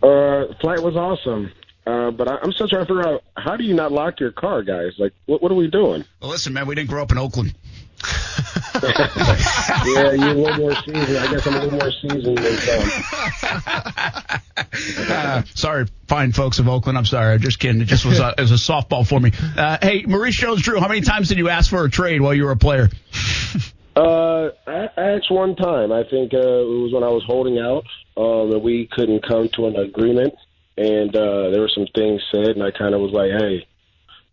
[0.00, 1.50] Uh, flight was awesome.
[1.86, 4.32] Uh, but I, I'm still trying to figure out how do you not lock your
[4.32, 4.94] car, guys?
[4.98, 6.04] Like, what, what are we doing?
[6.20, 7.54] Well, listen, man, we didn't grow up in Oakland.
[8.82, 11.16] yeah, you're a little more seasoned.
[11.16, 12.90] I guess I'm a little more seasoned than some.
[15.08, 16.98] Uh, sorry, fine folks of Oakland.
[16.98, 17.34] I'm sorry.
[17.34, 17.80] I'm just kidding.
[17.80, 19.32] It just was a, it was a softball for me.
[19.56, 22.34] Uh, hey, Maurice Jones Drew, how many times did you ask for a trade while
[22.34, 22.90] you were a player?
[23.96, 25.90] Uh, I, I asked one time.
[25.90, 27.86] I think uh, it was when I was holding out,
[28.18, 30.34] um, and we couldn't come to an agreement.
[30.76, 33.66] And uh, there were some things said, and I kind of was like, "Hey,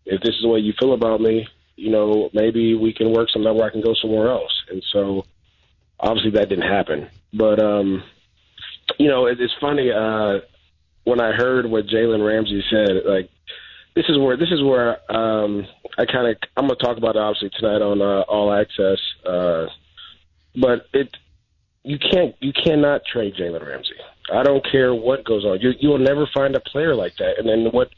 [0.05, 3.29] if this is the way you feel about me, you know, maybe we can work
[3.29, 5.25] something out where I can go somewhere else." And so,
[5.99, 7.09] obviously, that didn't happen.
[7.33, 8.03] But um,
[8.97, 10.39] you know, it, it's funny uh,
[11.05, 13.05] when I heard what Jalen Ramsey said.
[13.05, 13.29] Like,
[13.95, 15.65] this is where this is where um,
[15.97, 18.99] I kind of I'm gonna talk about it obviously tonight on uh, All Access.
[19.25, 19.67] Uh,
[20.55, 21.15] but it
[21.83, 23.95] you can't you cannot trade Jalen Ramsey.
[24.31, 25.59] I don't care what goes on.
[25.59, 27.37] You you will never find a player like that.
[27.37, 27.89] And then what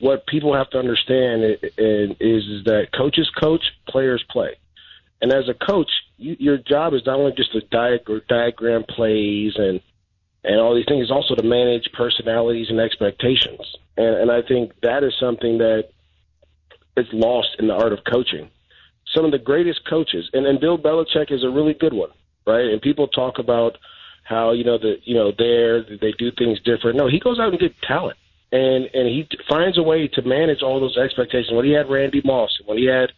[0.00, 4.56] what people have to understand is is that coaches coach, players play.
[5.20, 9.54] And as a coach, you, your job is not only just to diag- diagram plays
[9.56, 9.80] and
[10.44, 13.60] and all these things, it's also to manage personalities and expectations.
[13.96, 15.88] And, and I think that is something that
[16.96, 18.48] is lost in the art of coaching.
[19.14, 22.10] Some of the greatest coaches, and, and Bill Belichick is a really good one,
[22.46, 22.66] right?
[22.66, 23.78] And people talk about
[24.28, 26.96] how you know the you know there they do things different.
[26.96, 28.18] No, he goes out and gets talent,
[28.52, 31.50] and and he finds a way to manage all those expectations.
[31.52, 33.10] When he had Randy Moss, when he had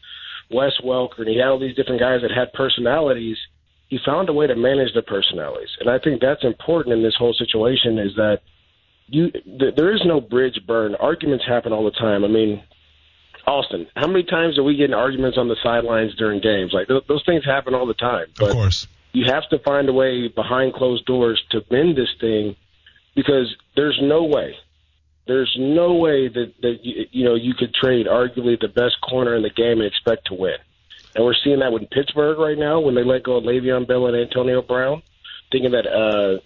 [0.51, 3.37] Wes Welker, and he had all these different guys that had personalities,
[3.89, 7.17] he found a way to manage their personalities, and I think that's important in this
[7.19, 7.99] whole situation.
[7.99, 8.41] Is that
[9.09, 10.95] you th- there is no bridge burn.
[10.95, 12.25] Arguments happen all the time.
[12.25, 12.63] I mean,
[13.49, 16.71] Austin, how many times are we getting arguments on the sidelines during games?
[16.73, 18.29] Like th- those things happen all the time.
[18.41, 18.87] Of course.
[19.13, 22.57] You have to find a way behind closed doors to mend this thing
[23.15, 24.55] because there's no way,
[25.27, 29.35] there's no way that that you, you know you could trade arguably the best corner
[29.35, 30.57] in the game and expect to win.
[31.15, 34.07] And we're seeing that with Pittsburgh right now when they let go of Le'Veon Bell
[34.07, 35.03] and Antonio Brown,
[35.51, 36.39] thinking that uh,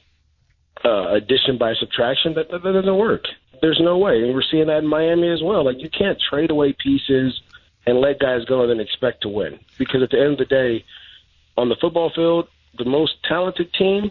[0.87, 3.25] uh, addition by subtraction that, that, that doesn't work.
[3.61, 5.65] There's no way, and we're seeing that in Miami as well.
[5.65, 7.41] Like you can't trade away pieces
[7.87, 10.45] and let guys go and then expect to win because at the end of the
[10.45, 10.85] day,
[11.57, 14.11] on the football field, the most talented team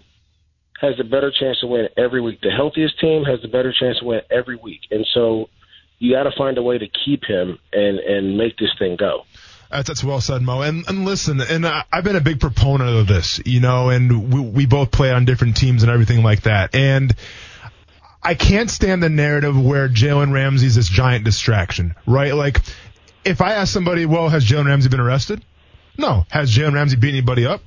[0.79, 2.41] has the better chance to win every week.
[2.41, 5.49] The healthiest team has the better chance to win every week, and so
[5.99, 9.23] you got to find a way to keep him and and make this thing go.
[9.69, 10.61] That's, that's well said, Mo.
[10.61, 14.31] And, and listen, and I, I've been a big proponent of this, you know, and
[14.31, 16.75] we, we both play on different teams and everything like that.
[16.75, 17.15] And
[18.21, 22.35] I can't stand the narrative where Jalen Ramsey's this giant distraction, right?
[22.35, 22.61] Like,
[23.25, 25.43] if I ask somebody, well, has Jalen Ramsey been arrested?
[25.97, 26.25] No.
[26.29, 27.61] Has Jalen Ramsey beat anybody up?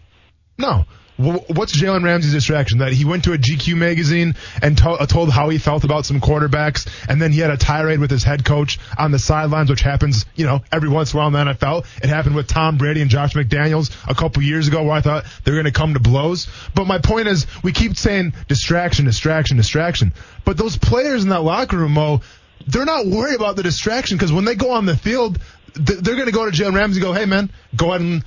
[0.59, 0.85] No.
[1.19, 2.81] what's Jalen Ramsey's distraction?
[2.81, 6.05] That he went to a GQ magazine and to- uh, told how he felt about
[6.05, 9.70] some quarterbacks, and then he had a tirade with his head coach on the sidelines,
[9.70, 11.86] which happens, you know, every once in a while in the NFL.
[12.03, 15.24] It happened with Tom Brady and Josh McDaniels a couple years ago, where I thought
[15.43, 16.48] they're going to come to blows.
[16.74, 20.12] But my point is, we keep saying distraction, distraction, distraction,
[20.44, 22.20] but those players in that locker room, Mo,
[22.66, 25.39] they're not worried about the distraction because when they go on the field,
[25.77, 28.24] they're going to go to Jalen Ramsey and go, hey man, go ahead and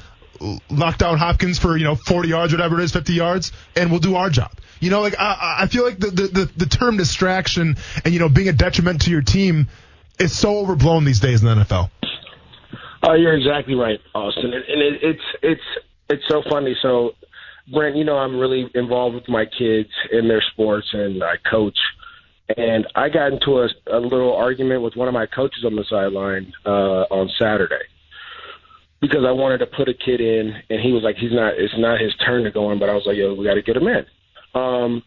[0.69, 3.99] knock down Hopkins for you know 40 yards, whatever it is, 50 yards, and we'll
[3.99, 4.51] do our job.
[4.79, 8.29] You know, like I, I feel like the, the the term distraction and you know
[8.29, 9.67] being a detriment to your team
[10.19, 11.89] is so overblown these days in the NFL.
[13.03, 14.53] Oh, you're exactly right, Austin.
[14.53, 15.61] And and it, it's it's
[16.09, 16.75] it's so funny.
[16.81, 17.11] So,
[17.71, 21.77] Brent, you know, I'm really involved with my kids in their sports, and I coach.
[22.57, 25.85] And I got into a, a little argument with one of my coaches on the
[25.89, 27.85] sideline uh, on Saturday
[29.01, 31.53] because I wanted to put a kid in, and he was like, "He's not.
[31.57, 33.61] It's not his turn to go in." But I was like, "Yo, we got to
[33.61, 34.05] get him in."
[34.59, 35.03] Um,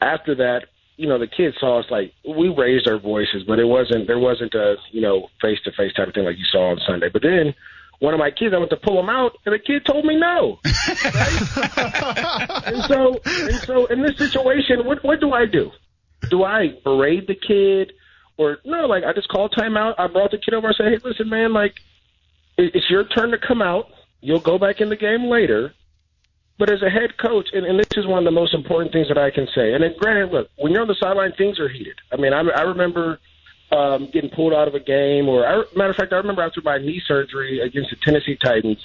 [0.00, 3.66] after that, you know, the kids saw us like we raised our voices, but it
[3.66, 4.06] wasn't.
[4.06, 6.80] There wasn't a you know face to face type of thing like you saw on
[6.86, 7.08] Sunday.
[7.12, 7.54] But then
[8.00, 10.16] one of my kids, I went to pull him out, and the kid told me
[10.16, 10.58] no.
[11.04, 12.62] Right?
[12.66, 15.70] and so, and so, in this situation, what what do I do?
[16.28, 17.92] Do I berate the kid,
[18.36, 18.86] or no?
[18.86, 19.94] Like I just call timeout.
[19.98, 20.68] I brought the kid over.
[20.68, 21.52] I said, "Hey, listen, man.
[21.52, 21.74] Like,
[22.56, 23.86] it's your turn to come out.
[24.20, 25.74] You'll go back in the game later."
[26.58, 29.08] But as a head coach, and, and this is one of the most important things
[29.08, 29.72] that I can say.
[29.72, 31.96] And then, granted, look, when you're on the sideline, things are heated.
[32.12, 33.18] I mean, I, I remember
[33.72, 36.60] um, getting pulled out of a game, or I, matter of fact, I remember after
[36.60, 38.78] my knee surgery against the Tennessee Titans,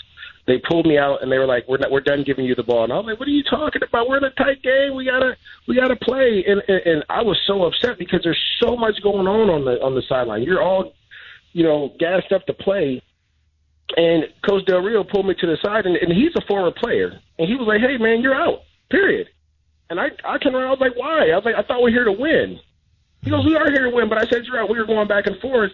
[0.48, 2.64] they pulled me out and they were like, "We're not, we're done giving you the
[2.64, 4.08] ball." And I was like, "What are you talking about?
[4.08, 4.96] We're in a tight game.
[4.96, 5.36] We gotta
[5.68, 9.28] we gotta play." And and, and I was so upset because there's so much going
[9.28, 10.44] on on the on the sideline.
[10.44, 10.94] You're all,
[11.52, 13.04] you know, gassed up to play.
[13.96, 17.20] And Coach Del Rio pulled me to the side, and, and he's a former player,
[17.38, 18.62] and he was like, "Hey, man, you're out.
[18.90, 19.28] Period."
[19.90, 21.92] And I I turned around, I was like, "Why?" I was like, "I thought we
[21.92, 22.60] are here to win."
[23.22, 25.08] He goes, "We are here to win," but I said, "You're out." We were going
[25.08, 25.72] back and forth,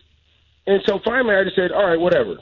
[0.66, 2.38] and so finally, I just said, "All right, whatever."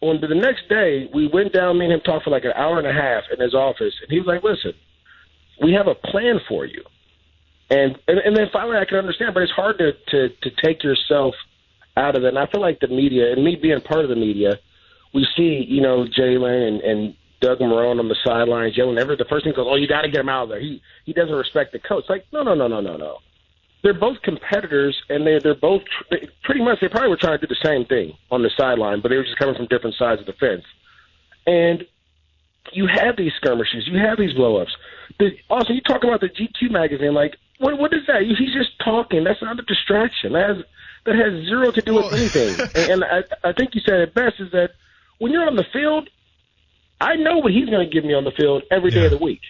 [0.00, 1.78] On the next day, we went down.
[1.78, 4.10] Me and him talked for like an hour and a half in his office, and
[4.10, 4.72] he was like, "Listen,
[5.60, 6.84] we have a plan for you."
[7.70, 10.84] And and, and then finally, I can understand, but it's hard to to to take
[10.84, 11.34] yourself
[11.96, 12.28] out of it.
[12.28, 14.58] And I feel like the media, and me being part of the media,
[15.12, 18.98] we see, you know, Jalen and, and Doug Marrone on the sidelines yelling.
[18.98, 20.80] Every the first thing goes, "Oh, you got to get him out of there." He
[21.04, 22.04] he doesn't respect the coach.
[22.08, 23.18] Like, no, no, no, no, no, no.
[23.82, 26.80] They're both competitors, and they they're both they, pretty much.
[26.80, 29.24] They probably were trying to do the same thing on the sideline, but they were
[29.24, 30.64] just coming from different sides of the fence.
[31.46, 31.84] And
[32.72, 34.72] you have these skirmishes, you have these blowups.
[35.18, 37.14] The, also, you talk about the GQ magazine.
[37.14, 38.22] Like, what what is that?
[38.22, 39.24] He's just talking.
[39.24, 40.32] That's not a distraction.
[40.32, 40.64] That has
[41.06, 42.54] that has zero to do with anything.
[42.74, 44.70] and, and I, I think you said it best is that
[45.18, 46.08] when you're on the field,
[47.00, 49.18] I know what he's going to give me on the field every day of the
[49.18, 49.40] week.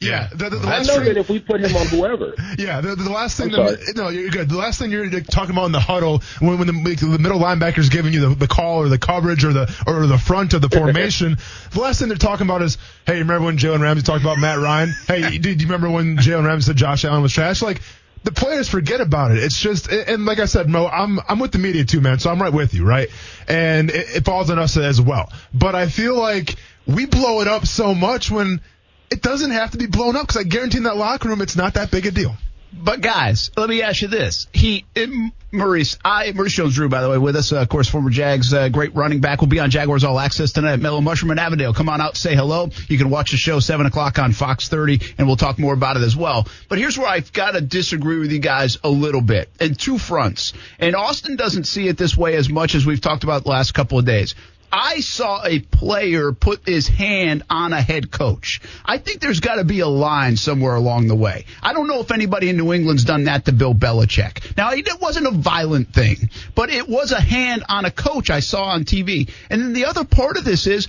[0.00, 2.80] Yeah, the, the, the I know thing- that if we put him on whoever, Yeah,
[2.80, 3.50] the, the last thing.
[3.50, 4.48] That, no, you're good.
[4.48, 7.88] The last thing you're talking about in the huddle when, when the, the middle linebacker's
[7.88, 10.68] giving you the, the call or the coverage or the or the front of the
[10.68, 11.36] formation,
[11.72, 14.60] the last thing they're talking about is, hey, remember when Jalen Ramsey talked about Matt
[14.60, 14.94] Ryan?
[15.08, 17.62] Hey, do, do you remember when Jalen Ramsey said Josh Allen was trash?
[17.62, 17.80] Like.
[18.24, 19.38] The players forget about it.
[19.38, 22.18] It's just, and like I said, Mo, I'm I'm with the media too, man.
[22.18, 23.08] So I'm right with you, right?
[23.46, 25.32] And it, it falls on us as well.
[25.54, 28.60] But I feel like we blow it up so much when
[29.10, 31.56] it doesn't have to be blown up because I guarantee in that locker room it's
[31.56, 32.36] not that big a deal.
[32.72, 37.08] But guys, let me ask you this: He, um, Maurice, I, Maurice Jones-Drew, by the
[37.08, 39.70] way, with us, uh, of course, former Jags, uh, great running back, will be on
[39.70, 41.72] Jaguars All Access tonight at Mellow Mushroom in Avondale.
[41.72, 42.68] Come on out, say hello.
[42.88, 45.96] You can watch the show seven o'clock on Fox 30, and we'll talk more about
[45.96, 46.46] it as well.
[46.68, 49.96] But here's where I've got to disagree with you guys a little bit, in two
[49.98, 50.52] fronts.
[50.78, 53.72] And Austin doesn't see it this way as much as we've talked about the last
[53.72, 54.34] couple of days.
[54.70, 58.60] I saw a player put his hand on a head coach.
[58.84, 61.46] I think there's got to be a line somewhere along the way.
[61.62, 64.56] I don't know if anybody in New England's done that to Bill Belichick.
[64.56, 68.40] Now, it wasn't a violent thing, but it was a hand on a coach I
[68.40, 69.30] saw on TV.
[69.48, 70.88] And then the other part of this is,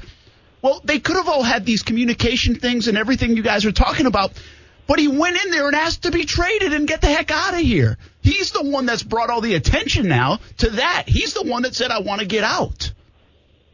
[0.61, 4.07] well, they could have all had these communication things and everything you guys are talking
[4.07, 4.33] about.
[4.87, 7.53] But he went in there and asked to be traded and get the heck out
[7.53, 7.97] of here.
[8.21, 11.03] He's the one that's brought all the attention now to that.
[11.07, 12.91] He's the one that said, I want to get out.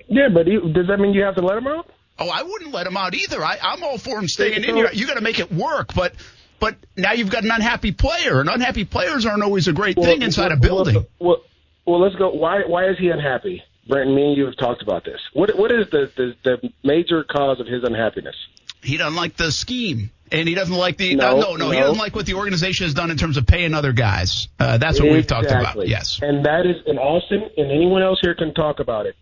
[0.08, 0.30] Yeah.
[0.34, 1.90] But he, does that mean you have to let him out?
[2.18, 3.44] Oh, I wouldn't let him out either.
[3.44, 4.90] I, I'm all for him staying in here.
[4.94, 6.14] You got to make it work, but
[6.60, 10.22] but now you've got an unhappy player, and unhappy players aren't always a great thing
[10.22, 11.06] inside a building.
[11.20, 11.42] Well,
[11.86, 12.30] well, let's go.
[12.32, 13.62] Why why is he unhappy?
[13.88, 15.20] Brent, me and you have talked about this.
[15.34, 18.36] What what is the the, the major cause of his unhappiness?
[18.82, 21.80] He doesn't like the scheme, and he doesn't like the No, no, no, no, He
[21.80, 24.48] doesn't like what the organization has done in terms of paying other guys.
[24.60, 25.88] Uh, that's what we've talked about.
[25.88, 26.20] Yes.
[26.22, 29.16] and that is, and Austin and anyone else here can talk about it.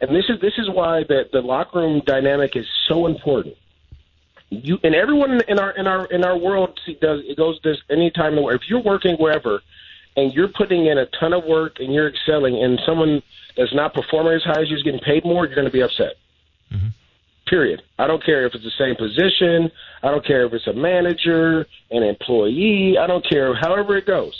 [0.00, 3.56] And this is this is why the the locker room dynamic is so important.
[4.48, 7.76] You and everyone in our in our in our world see- does it goes this
[7.90, 8.30] anytime.
[8.30, 8.60] in the world.
[8.62, 9.60] If you're working wherever
[10.16, 13.22] and you're putting in a ton of work and you're excelling, and someone
[13.56, 15.82] that's not performing as high as you is getting paid more, you're going to be
[15.82, 16.14] upset.
[16.72, 16.88] Mm-hmm.
[17.46, 17.82] Period.
[17.98, 19.70] I don't care if it's the same position.
[20.02, 22.96] I don't care if it's a manager, an employee.
[22.98, 23.54] I don't care.
[23.54, 24.34] However it goes,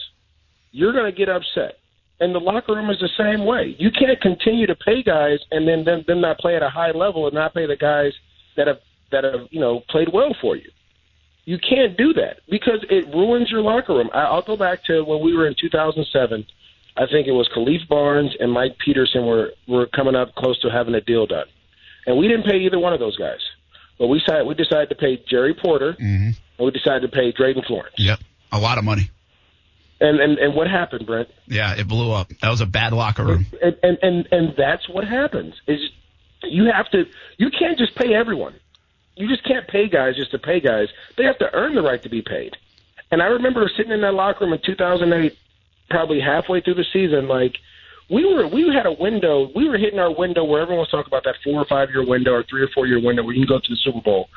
[0.71, 1.80] you're going to get upset.
[2.21, 3.75] And the locker room is the same way.
[3.79, 6.91] You can't continue to pay guys and then then them not play at a high
[6.91, 8.13] level and not pay the guys
[8.57, 8.79] that have
[9.11, 10.71] that have you know played well for you.
[11.47, 14.11] You can't do that because it ruins your locker room.
[14.13, 16.47] I, I'll go back to when we were in 2007.
[16.97, 20.69] I think it was Khalif Barnes and Mike Peterson were were coming up close to
[20.71, 21.47] having a deal done,
[22.07, 23.41] and we didn't pay either one of those guys.
[23.99, 26.31] But we decided we decided to pay Jerry Porter Mm-hmm.
[26.59, 27.95] and we decided to pay Drayton Florence.
[27.97, 28.19] Yep.
[28.53, 29.11] A lot of money.
[30.01, 31.29] And and and what happened, Brent?
[31.47, 32.31] Yeah, it blew up.
[32.41, 33.47] That was a bad locker room.
[33.63, 35.81] and and and, and that's what happens is
[36.43, 37.07] you have to
[37.37, 38.55] you can't just pay everyone
[39.17, 42.03] you just can't pay guys just to pay guys they have to earn the right
[42.03, 42.57] to be paid
[43.11, 45.37] and i remember sitting in that locker room in 2008
[45.91, 47.59] probably halfway through the season like
[48.09, 51.09] we were we had a window we were hitting our window where everyone was talking
[51.11, 53.47] about that four or five year window or three or four year window where you
[53.47, 54.29] can go to the super bowl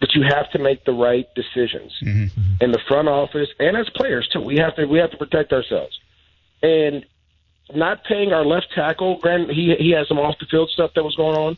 [0.00, 2.24] but you have to make the right decisions mm-hmm.
[2.24, 2.64] Mm-hmm.
[2.64, 5.52] in the front office and as players too we have to we have to protect
[5.52, 5.98] ourselves
[6.62, 7.04] and
[7.74, 9.18] not paying our left tackle.
[9.20, 11.56] Granted, he he had some off the field stuff that was going on.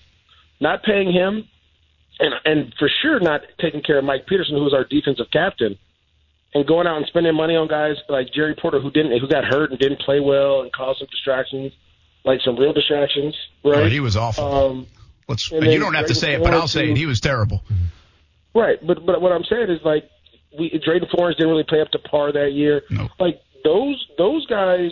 [0.61, 1.49] Not paying him,
[2.19, 5.79] and and for sure not taking care of Mike Peterson, who was our defensive captain,
[6.55, 9.45] and going out and spending money on guys like Jerry Porter, who didn't who got
[9.45, 11.73] hurt and didn't play well and caused some distractions,
[12.25, 13.35] like some real distractions.
[13.65, 13.79] Right?
[13.79, 14.45] Oh, he was awful.
[14.45, 14.87] Um,
[15.29, 16.97] Let's, you don't have to say it, but I'll say it.
[16.97, 17.59] He was terrible.
[17.59, 17.85] Mm-hmm.
[18.55, 20.11] Right, but but what I'm saying is like
[20.59, 22.83] we Drayton Florence didn't really play up to par that year.
[23.19, 24.91] Like those those guys,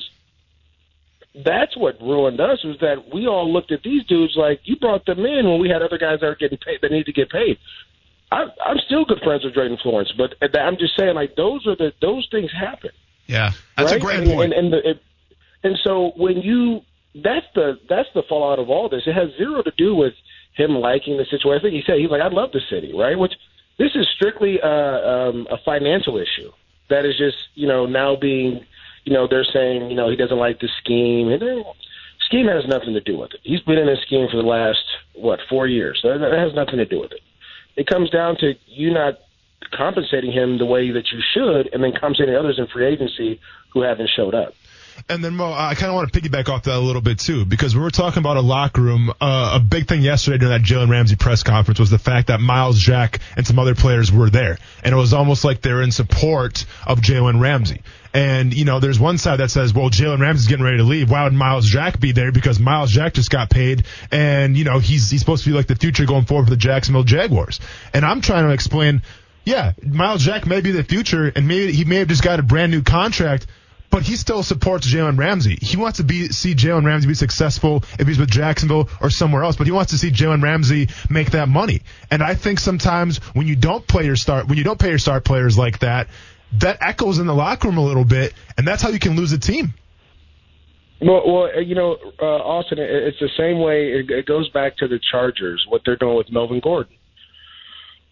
[1.44, 5.06] that's what ruined us was that we all looked at these dudes like you brought
[5.06, 7.30] them in when we had other guys that are getting paid that need to get
[7.30, 7.58] paid.
[8.30, 11.74] I, I'm still good friends with Drayton Florence, but I'm just saying like those are
[11.74, 12.90] the those things happen.
[13.26, 14.54] Yeah, that's a great and, point.
[14.54, 15.02] And, and, the, it,
[15.64, 16.82] and so when you
[17.14, 19.02] that's the that's the fallout of all this.
[19.06, 20.14] It has zero to do with
[20.54, 21.58] him liking the situation.
[21.58, 23.18] I think he said he's like I love the city, right?
[23.18, 23.32] Which
[23.78, 26.50] this is strictly uh, um, a financial issue
[26.90, 28.64] that is just you know now being
[29.04, 31.28] you know they're saying you know he doesn't like the scheme.
[31.28, 31.64] And
[32.20, 33.40] scheme has nothing to do with it.
[33.42, 34.84] He's been in this scheme for the last
[35.14, 36.00] what four years.
[36.02, 37.20] That has nothing to do with it.
[37.76, 39.18] It comes down to you not
[39.72, 43.40] compensating him the way that you should, and then compensating others in free agency
[43.72, 44.54] who haven't showed up.
[45.08, 47.44] And then, Mo, I kind of want to piggyback off that a little bit too,
[47.44, 49.10] because we were talking about a locker room.
[49.20, 52.40] Uh, a big thing yesterday during that Jalen Ramsey press conference was the fact that
[52.40, 55.92] Myles Jack and some other players were there, and it was almost like they're in
[55.92, 57.82] support of Jalen Ramsey.
[58.12, 61.10] And you know, there's one side that says, "Well, Jalen Ramsey's getting ready to leave.
[61.10, 62.32] Why would Myles Jack be there?
[62.32, 65.66] Because Myles Jack just got paid, and you know, he's he's supposed to be like
[65.66, 67.60] the future going forward for the Jacksonville Jaguars."
[67.94, 69.02] And I'm trying to explain,
[69.44, 72.42] yeah, Myles Jack may be the future, and maybe he may have just got a
[72.42, 73.46] brand new contract
[73.90, 75.58] but he still supports Jalen Ramsey.
[75.60, 79.42] He wants to be see Jalen Ramsey be successful if he's with Jacksonville or somewhere
[79.42, 81.82] else, but he wants to see Jalen Ramsey make that money.
[82.10, 84.98] And I think sometimes when you don't play your start when you don't pay your
[84.98, 86.08] star players like that,
[86.60, 89.32] that echoes in the locker room a little bit, and that's how you can lose
[89.32, 89.74] a team.
[91.00, 93.92] Well, well, you know, uh, Austin, it's the same way.
[93.92, 96.94] It, it goes back to the Chargers, what they're doing with Melvin Gordon.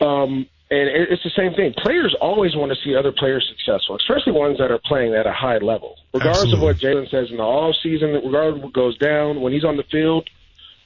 [0.01, 1.75] Um, and it's the same thing.
[1.79, 5.33] Players always want to see other players successful, especially ones that are playing at a
[5.33, 5.97] high level.
[6.13, 9.53] Regardless of what Jalen says in the off season, regardless of what goes down, when
[9.53, 10.29] he's on the field,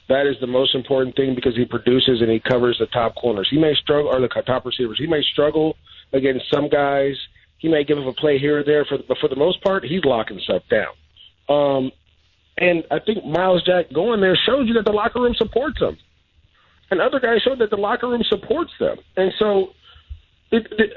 [0.08, 3.48] that is the most important thing because he produces and he covers the top corners.
[3.50, 4.98] He may struggle, or the top receivers.
[4.98, 5.76] He may struggle
[6.12, 7.14] against some guys.
[7.56, 9.84] He may give up a play here or there, for, but for the most part,
[9.84, 10.92] he's locking stuff down.
[11.48, 11.92] Um,
[12.58, 15.96] and I think Myles Jack going there shows you that the locker room supports him.
[16.90, 18.96] And other guys showed that the locker room supports them.
[19.16, 19.70] And so,
[20.50, 20.92] it, it,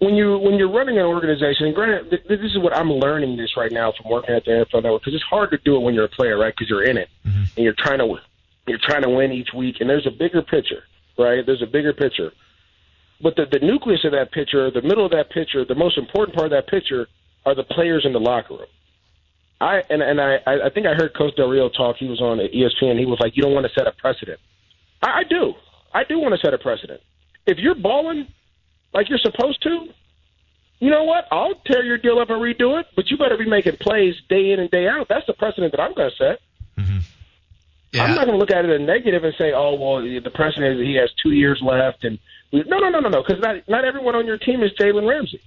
[0.00, 3.36] when you when you're running an organization, and granted, th- this is what I'm learning
[3.36, 5.80] this right now from working at the NFL Network because it's hard to do it
[5.80, 6.54] when you're a player, right?
[6.54, 7.44] Because you're in it mm-hmm.
[7.56, 8.16] and you're trying to.
[8.66, 10.82] You're trying to win each week, and there's a bigger picture,
[11.18, 11.40] right?
[11.46, 12.32] There's a bigger picture.
[13.18, 16.36] But the, the nucleus of that picture, the middle of that picture, the most important
[16.36, 17.08] part of that picture
[17.46, 18.66] are the players in the locker room.
[19.60, 21.96] I and and I I think I heard Coach Del Rio talk.
[21.96, 22.98] He was on ESPN.
[22.98, 24.38] He was like, "You don't want to set a precedent."
[25.02, 25.54] I, I do.
[25.92, 27.00] I do want to set a precedent.
[27.46, 28.28] If you're balling
[28.92, 29.88] like you're supposed to,
[30.80, 31.26] you know what?
[31.30, 32.86] I'll tear your deal up and redo it.
[32.94, 35.08] But you better be making plays day in and day out.
[35.08, 36.40] That's the precedent that I'm going to set.
[36.76, 36.98] Mm-hmm.
[38.00, 40.78] I'm not going to look at it as negative and say, "Oh, well, the precedent
[40.78, 42.18] is he has two years left." And
[42.52, 45.08] we, no, no, no, no, no, because not not everyone on your team is Jalen
[45.08, 45.40] Ramsey.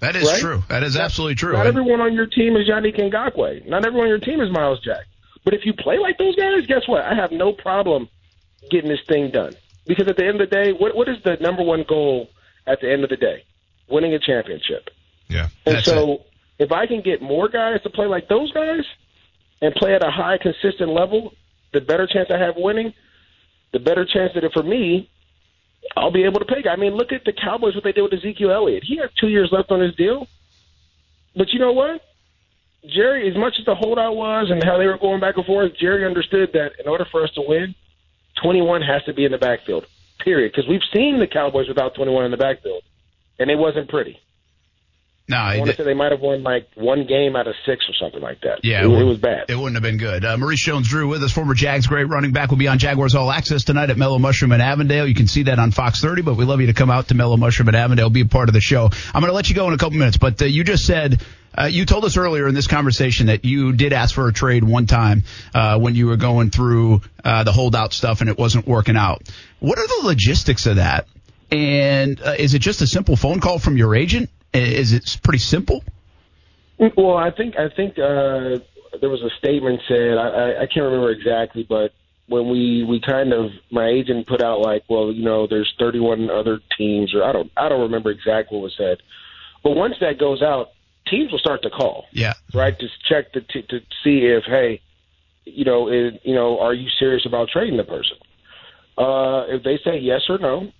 [0.00, 0.40] That is Right?
[0.40, 0.62] true.
[0.68, 1.52] That is absolutely true.
[1.52, 3.66] Not everyone on your team is Yannick Ngakoue.
[3.66, 5.04] Not everyone on your team is Myles Jack.
[5.44, 7.04] But if you play like those guys, guess what?
[7.04, 8.08] I have no problem
[8.70, 9.54] getting this thing done.
[9.86, 12.30] Because at the end of the day, what what is the number one goal
[12.66, 13.44] at the end of the day?
[13.88, 14.90] Winning a championship.
[15.28, 15.48] Yeah.
[15.66, 16.24] And so
[16.58, 18.84] if I can get more guys to play like those guys
[19.60, 21.34] and play at a high consistent level,
[21.72, 22.94] the better chance I have winning,
[23.72, 25.10] the better chance that for me,
[25.96, 26.66] I'll be able to pay.
[26.68, 28.84] I mean, look at the Cowboys what they did with Ezekiel Elliott.
[28.84, 30.26] He has two years left on his deal.
[31.36, 32.00] But you know what?
[32.86, 35.72] Jerry, as much as the holdout was and how they were going back and forth,
[35.80, 37.74] Jerry understood that in order for us to win,
[38.44, 39.86] 21 has to be in the backfield,
[40.22, 40.52] period.
[40.52, 42.82] Because we've seen the Cowboys without 21 in the backfield,
[43.38, 44.18] and it wasn't pretty.
[45.26, 47.86] No, I want to say they might have won like one game out of six
[47.88, 48.60] or something like that.
[48.62, 49.46] Yeah, it, it was bad.
[49.48, 50.22] It wouldn't have been good.
[50.22, 53.32] Uh, Maurice Jones-Drew with us, former Jags great running back, will be on Jaguars All
[53.32, 55.06] Access tonight at Mellow Mushroom in Avondale.
[55.08, 57.14] You can see that on Fox 30, but we love you to come out to
[57.14, 58.90] Mellow Mushroom in Avondale, be a part of the show.
[59.14, 61.22] I'm going to let you go in a couple minutes, but uh, you just said
[61.56, 64.62] uh, you told us earlier in this conversation that you did ask for a trade
[64.62, 65.22] one time
[65.54, 69.22] uh, when you were going through uh, the holdout stuff and it wasn't working out.
[69.60, 71.06] What are the logistics of that?
[71.50, 74.28] And uh, is it just a simple phone call from your agent?
[74.54, 75.82] Is it pretty simple?
[76.96, 78.58] Well, I think I think uh,
[79.00, 81.92] there was a statement said I, I, can't remember exactly, but
[82.28, 86.30] when we we kind of my agent put out like, well, you know, there's 31
[86.30, 88.98] other teams, or I don't I don't remember exactly what was said,
[89.62, 90.70] but once that goes out,
[91.08, 92.34] teams will start to call, Yeah.
[92.52, 94.80] right, to check to to, to see if hey,
[95.44, 98.16] you know, is, you know, are you serious about trading the person?
[98.96, 100.72] Uh, if they say yes or no,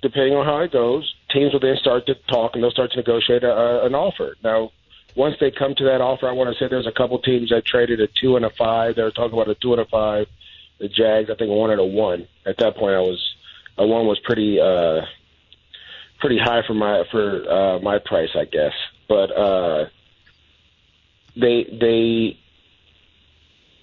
[0.00, 2.96] depending on how it goes, teams will then start to talk and they'll start to
[2.96, 4.36] negotiate a, an offer.
[4.42, 4.72] Now,
[5.14, 7.64] once they come to that offer, I want to say there's a couple teams that
[7.64, 8.96] traded a two and a five.
[8.96, 10.28] They were talking about a two and a five.
[10.78, 12.28] The Jags, I think, wanted a one.
[12.46, 13.34] At that point, I was
[13.76, 15.02] a one was pretty uh,
[16.20, 18.74] pretty high for my for uh, my price, I guess.
[19.08, 19.86] But uh,
[21.36, 22.38] they they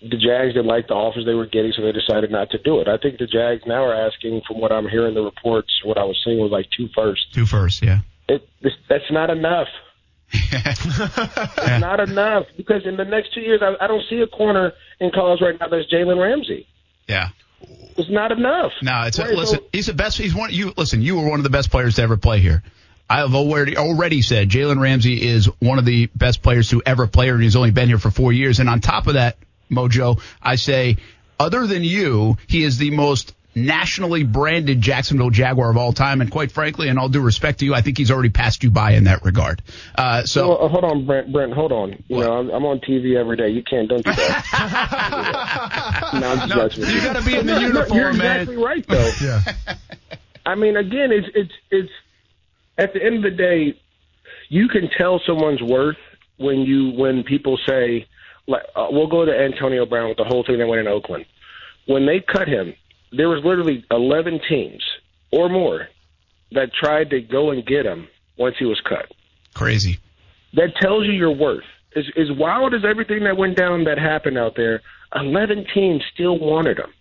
[0.01, 2.79] the Jags didn't like the offers they were getting, so they decided not to do
[2.79, 2.87] it.
[2.87, 6.03] I think the Jags now are asking, from what I'm hearing the reports, what I
[6.03, 7.25] was seeing was like two firsts.
[7.33, 7.99] Two first, yeah.
[8.27, 9.67] It, this, that's not enough.
[10.33, 14.73] it's not enough because in the next two years, I, I don't see a corner
[14.99, 16.67] in college right now that's Jalen Ramsey.
[17.07, 17.29] Yeah.
[17.97, 18.71] It's not enough.
[18.81, 19.59] No, it's Right, listen.
[19.59, 20.17] so- he's the best.
[20.17, 20.51] He's one.
[20.51, 21.01] You listen.
[21.01, 22.63] You were one of the best players to ever play here.
[23.09, 27.05] I have already already said Jalen Ramsey is one of the best players to ever
[27.07, 28.59] play here, and he's only been here for four years.
[28.59, 29.37] And on top of that,
[29.71, 30.97] Mojo, I say,
[31.39, 36.19] other than you, he is the most nationally branded Jacksonville Jaguar of all time.
[36.19, 38.71] And quite frankly, and all due respect to you, I think he's already passed you
[38.71, 39.61] by in that regard.
[39.97, 40.49] Uh, so.
[40.49, 41.31] Well, uh, hold on, Brent.
[41.31, 42.03] Brent, hold on.
[42.09, 43.49] You know, I'm, I'm on TV every day.
[43.49, 43.87] You can't.
[43.87, 44.43] Don't do that.
[46.19, 48.41] no, I'm No, you gotta be in the No, no, uniform, You're man.
[48.41, 49.11] exactly right, though.
[49.21, 49.41] Yeah.
[50.45, 51.91] I mean, again, it's it's it's
[52.77, 53.79] at the end of the day,
[54.49, 55.97] you can tell someone's worth
[56.37, 58.05] when you when people say,
[58.47, 61.25] like, uh, we'll go to Antonio Brown with the whole thing that went in Oakland.
[61.87, 62.73] When they cut him,
[63.11, 64.83] there was literally 11 teams
[65.31, 65.87] or more
[66.51, 68.07] that tried to go and get him
[68.37, 69.11] once he was cut.
[69.53, 69.99] Crazy.
[70.53, 71.63] That tells you your worth.
[71.95, 74.81] As, as wild as everything that went down that happened out there,
[75.15, 76.93] 11 teams still wanted him,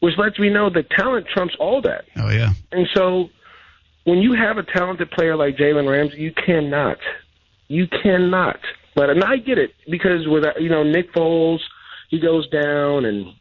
[0.00, 2.04] which lets me know that talent trumps all that.
[2.16, 2.50] Oh yeah.
[2.72, 3.30] And so
[4.04, 6.98] when you have a talented player like Jalen Ramsey, you cannot.
[7.68, 8.58] You cannot.
[8.98, 11.60] But and I get it because with uh, you know Nick Foles,
[12.08, 13.32] he goes down, and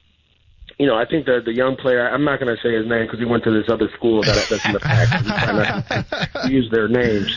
[0.78, 2.08] you know I think the the young player.
[2.08, 4.46] I'm not going to say his name because he went to this other school that
[4.48, 5.20] that's in the pack.
[5.20, 7.36] We try not to use their names,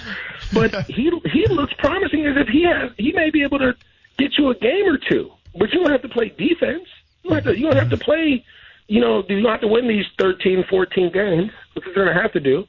[0.52, 3.74] but he he looks promising as if he has he may be able to
[4.18, 5.30] get you a game or two.
[5.58, 6.86] But you don't have to play defense.
[7.22, 7.58] You don't have to.
[7.58, 8.44] You don't have to play.
[8.86, 12.20] You know, you don't have to win these 13, 14 games, which you're going to
[12.20, 12.66] have to do.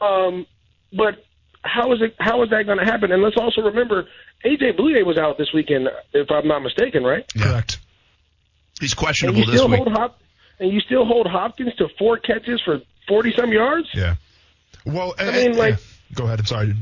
[0.00, 0.46] Um,
[0.92, 1.24] but
[1.62, 2.14] how is it?
[2.18, 3.12] How is that going to happen?
[3.12, 4.08] And let's also remember,
[4.44, 7.24] AJ Bouye was out this weekend, if I'm not mistaken, right?
[7.36, 7.78] Correct.
[8.80, 9.88] He's questionable this week.
[9.88, 10.18] Hop,
[10.58, 13.88] and you still hold Hopkins to four catches for 40 some yards.
[13.92, 14.16] Yeah.
[14.86, 16.14] Well, I eh, mean, like, yeah.
[16.14, 16.40] go ahead.
[16.40, 16.74] I'm sorry.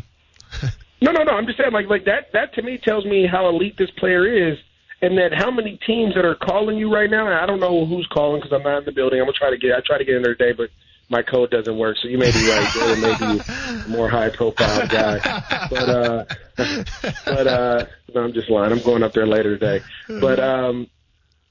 [1.03, 1.33] no, no, no.
[1.33, 2.33] I'm just saying, like, like that.
[2.33, 4.59] That to me tells me how elite this player is,
[5.03, 7.27] and that how many teams that are calling you right now.
[7.27, 9.19] And I don't know who's calling because I'm not in the building.
[9.19, 9.73] I'm gonna try to get.
[9.73, 10.71] I try to get in there today, but
[11.09, 11.97] my code doesn't work.
[12.01, 12.67] So you may be right.
[12.67, 15.19] Jalen may be a more high profile guy,
[15.71, 16.25] but uh,
[17.25, 18.73] but uh, no, I'm just lying.
[18.73, 19.85] I'm going up there later today,
[20.21, 20.89] but um,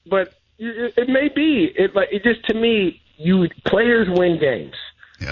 [0.06, 1.72] but it, it may be.
[1.76, 4.74] It like it just to me, you players win games.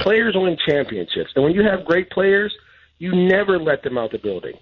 [0.03, 2.53] Players win championships, and when you have great players,
[2.98, 4.55] you never let them out the building.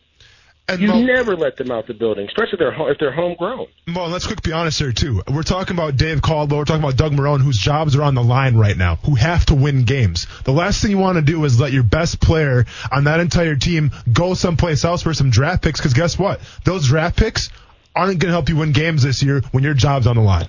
[0.78, 3.66] You never let them out the building, especially if they're ho- if they're homegrown.
[3.95, 5.23] Well, let's quick be honest here too.
[5.31, 6.61] We're talking about Dave Caldwell.
[6.61, 9.45] We're talking about Doug Marrone, whose jobs are on the line right now, who have
[9.47, 10.27] to win games.
[10.45, 13.57] The last thing you want to do is let your best player on that entire
[13.57, 15.81] team go someplace else for some draft picks.
[15.81, 16.41] Because guess what?
[16.65, 17.51] Those draft picks
[17.95, 20.49] aren't going to help you win games this year when your job's on the line.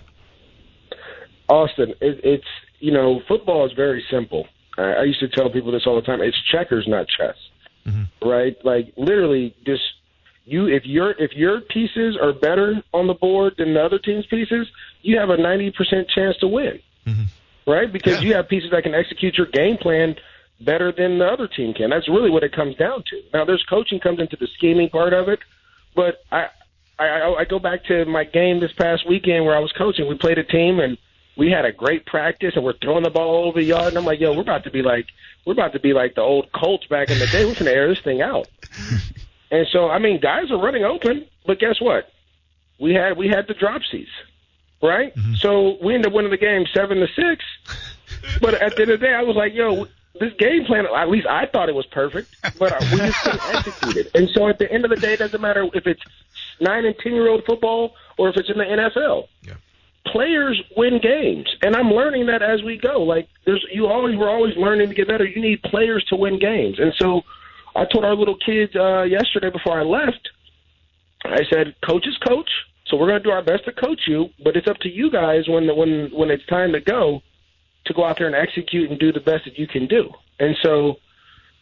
[1.49, 2.47] Austin, it, it's
[2.79, 4.47] you know, football is very simple.
[4.77, 6.21] I, I used to tell people this all the time.
[6.21, 7.35] It's checkers, not chess.
[7.85, 8.29] Mm-hmm.
[8.29, 8.55] Right?
[8.63, 9.81] Like literally, just
[10.45, 10.67] you.
[10.67, 14.67] If your if your pieces are better on the board than the other team's pieces,
[15.01, 16.79] you have a ninety percent chance to win.
[17.05, 17.23] Mm-hmm.
[17.69, 17.91] Right?
[17.91, 20.15] Because you have pieces that can execute your game plan
[20.61, 21.89] better than the other team can.
[21.89, 23.21] That's really what it comes down to.
[23.33, 25.39] Now, there's coaching comes into the scheming part of it,
[25.95, 26.47] but I
[26.97, 30.07] I, I go back to my game this past weekend where I was coaching.
[30.07, 30.97] We played a team and
[31.37, 33.89] we had a great practice and we're throwing the ball all over the yard.
[33.89, 35.07] And I'm like, yo, we're about to be like
[35.45, 37.45] we're about to be like the old Colts back in the day.
[37.45, 38.47] We're to air this thing out.
[39.51, 42.11] and so, I mean, guys are running open, but guess what?
[42.79, 44.07] We had we had the dropsies,
[44.81, 45.15] right?
[45.15, 45.35] Mm-hmm.
[45.35, 47.43] So we ended up winning the game seven to six.
[48.41, 49.87] But at the end of the day, I was like, yo,
[50.19, 53.97] this game plan, at least I thought it was perfect, but we just couldn't execute
[53.97, 54.11] it.
[54.15, 56.01] And so at the end of the day, it doesn't matter if it's
[56.59, 59.27] nine and ten year old football or if it's in the NFL.
[60.07, 63.01] Players win games, and I'm learning that as we go.
[63.01, 65.25] Like there's, you always we're always learning to get better.
[65.25, 67.23] You need players to win games, and so
[67.75, 70.29] I told our little kids uh, yesterday before I left.
[71.25, 72.49] I said, "Coaches coach,
[72.87, 75.11] so we're going to do our best to coach you, but it's up to you
[75.11, 77.21] guys when when when it's time to go
[77.85, 80.55] to go out there and execute and do the best that you can do." And
[80.63, 80.97] so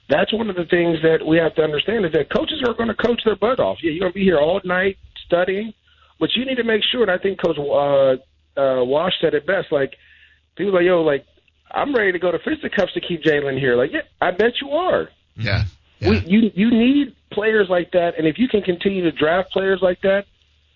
[0.09, 2.89] that's one of the things that we have to understand is that coaches are going
[2.89, 3.77] to coach their butt off.
[3.81, 5.73] Yeah, you're going to be here all night studying,
[6.19, 7.01] but you need to make sure.
[7.03, 9.71] And I think Coach uh, uh, Wash said it best.
[9.71, 9.95] Like
[10.55, 11.25] people are like, yo, like
[11.71, 13.75] I'm ready to go to fisticuffs to keep Jalen here.
[13.75, 15.09] Like, yeah, I bet you are.
[15.35, 15.63] Yeah.
[16.09, 19.79] We, you you need players like that, and if you can continue to draft players
[19.81, 20.25] like that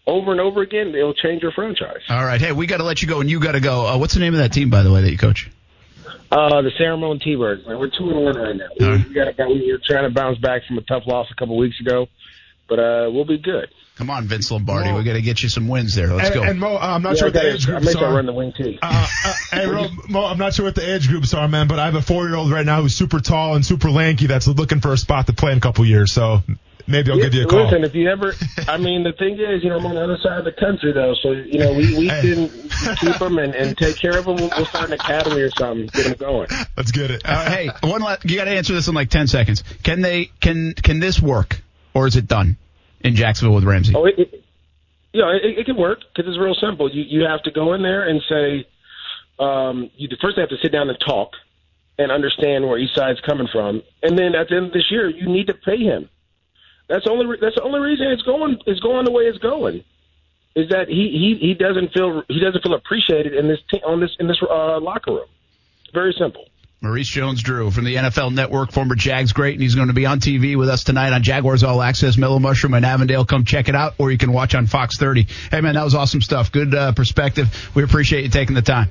[0.06, 2.02] over and over again, it'll change your franchise.
[2.10, 2.40] All right.
[2.40, 3.86] Hey, we got to let you go, and you got to go.
[3.86, 5.52] Uh, what's the name of that team, by the way, that you coach?
[6.32, 7.80] Uh, the Ceremony T-Birds, man.
[7.80, 8.68] We're two and one right now.
[8.80, 11.58] We, we got we were trying to bounce back from a tough loss a couple
[11.58, 12.08] weeks ago,
[12.68, 13.70] but uh, we'll be good.
[13.98, 14.92] Come on, Vince Lombardi.
[14.94, 16.14] we got to get you some wins there.
[16.14, 16.44] Let's and, go.
[16.44, 18.04] And Mo, uh, I'm not Yeah, sure what the gotta- age I groups make that
[18.04, 18.16] are.
[18.16, 18.78] run the wing too.
[18.82, 21.80] Uh, uh, hey, Ro, Mo, I'm not sure what the age groups are, man, but
[21.80, 24.94] I have a four-year-old right now who's super tall and super lanky that's looking for
[24.94, 26.12] a spot to play in a couple years.
[26.12, 26.44] So
[26.86, 27.64] maybe I'll give you a call.
[27.64, 28.34] Listen, if you ever,
[28.68, 30.92] I mean, the thing is, you know, I'm on the other side of the country
[30.94, 32.50] though, so you know, we we can
[32.98, 34.36] keep them and, and take care of them.
[34.36, 36.50] We'll, we'll start an academy or something, get them going.
[36.78, 37.24] Let's get it.
[37.26, 39.64] Uh, hey, one la- you got to answer this in like ten seconds.
[39.82, 40.26] Can they?
[40.40, 41.62] Can can this work,
[41.96, 42.58] or is it done
[43.02, 43.94] in Jacksonville with Ramsey?
[43.96, 44.44] Oh, it, it,
[45.14, 46.92] you know, it, it can work because it's real simple.
[46.92, 48.68] You you have to go in there and say,
[49.40, 51.32] um, you first have to sit down and talk
[51.98, 55.10] and understand where each side's coming from, and then at the end of this year,
[55.10, 56.10] you need to pay him.
[56.88, 59.84] That's the only that's the only reason it's going it's going the way it's going.
[60.56, 64.00] Is that he he he doesn't feel he doesn't feel appreciated in this t- on
[64.00, 65.30] this in this uh, locker room.
[65.94, 66.46] Very simple.
[66.82, 70.20] Maurice Jones-Drew from the NFL Network, former Jags great, and he's going to be on
[70.20, 73.26] TV with us tonight on Jaguars All Access, Mellow Mushroom and Avondale.
[73.26, 75.26] Come check it out, or you can watch on Fox 30.
[75.50, 76.52] Hey, man, that was awesome stuff.
[76.52, 77.72] Good uh, perspective.
[77.74, 78.90] We appreciate you taking the time.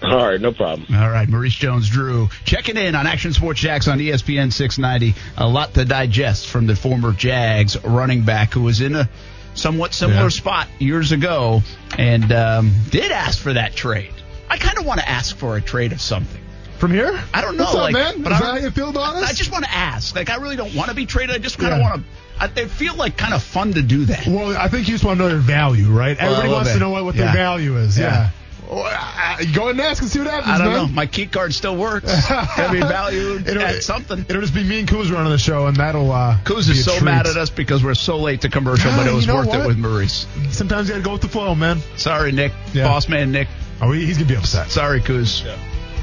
[0.00, 0.86] All right, no problem.
[0.94, 5.18] All right, Maurice Jones-Drew checking in on Action Sports Jax on ESPN 690.
[5.38, 9.08] A lot to digest from the former Jags running back who was in a
[9.54, 10.28] somewhat similar Yeah.
[10.28, 11.62] spot years ago
[11.98, 14.12] and um, did ask for that trade.
[14.48, 16.42] I kind of want to ask for a trade of something.
[16.78, 17.18] From here?
[17.32, 18.22] I don't know, What's up, like, man?
[18.22, 19.30] but Is I that how you feel about us?
[19.30, 20.14] I just want to ask.
[20.14, 21.34] Like, I really don't want to be traded.
[21.34, 21.90] I just kind of Yeah.
[21.90, 22.08] want to.
[22.38, 24.26] I, they feel like kind of fun to do that.
[24.26, 26.18] Well, I think you just want to know their value, right?
[26.20, 26.74] Well, Everybody wants bit.
[26.74, 27.24] to know what, what Yeah.
[27.26, 27.98] their value is.
[27.98, 28.04] Yeah.
[28.06, 28.30] Yeah.
[28.68, 30.76] Well, I- I- go ahead and ask and see what happens, I don't man.
[30.76, 30.86] know.
[30.88, 32.12] My key card still works.
[32.58, 34.26] It'll be valued It'll- at something.
[34.28, 36.10] It'll just be me and Kuz running the show, and that'll.
[36.12, 37.04] Uh, Kuz be is a so treat.
[37.04, 39.54] mad at us because we're so late to commercial, but it was you know worth
[39.54, 40.26] it with Maurice.
[40.50, 41.78] Sometimes you gotta go with the flow, man.
[41.96, 42.52] Sorry, Nick.
[42.74, 42.88] Yeah.
[42.88, 43.48] Boss man Nick.
[43.80, 44.68] Oh, he's gonna be upset.
[44.70, 45.42] Sorry, Kuz.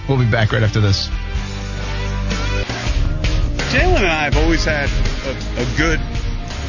[0.08, 1.08] We'll be back right after this.
[3.72, 4.90] Jalen and I have always had
[5.26, 6.00] a, a good,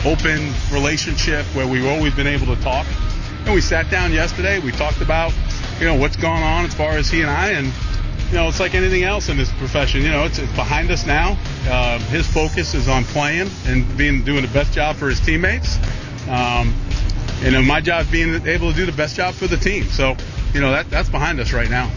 [0.06, 2.86] open relationship where we've always been able to talk.
[3.44, 4.58] And we sat down yesterday.
[4.60, 5.34] We talked about,
[5.80, 7.72] you know, what's going on as far as he and I, and
[8.28, 10.02] you know, it's like anything else in this profession.
[10.02, 11.36] You know, it's, it's behind us now.
[11.68, 15.76] Uh, his focus is on playing and being doing the best job for his teammates.
[16.28, 16.74] Um,
[17.42, 19.84] you know, my job is being able to do the best job for the team.
[19.84, 20.16] So,
[20.54, 21.90] you know, that that's behind us right now.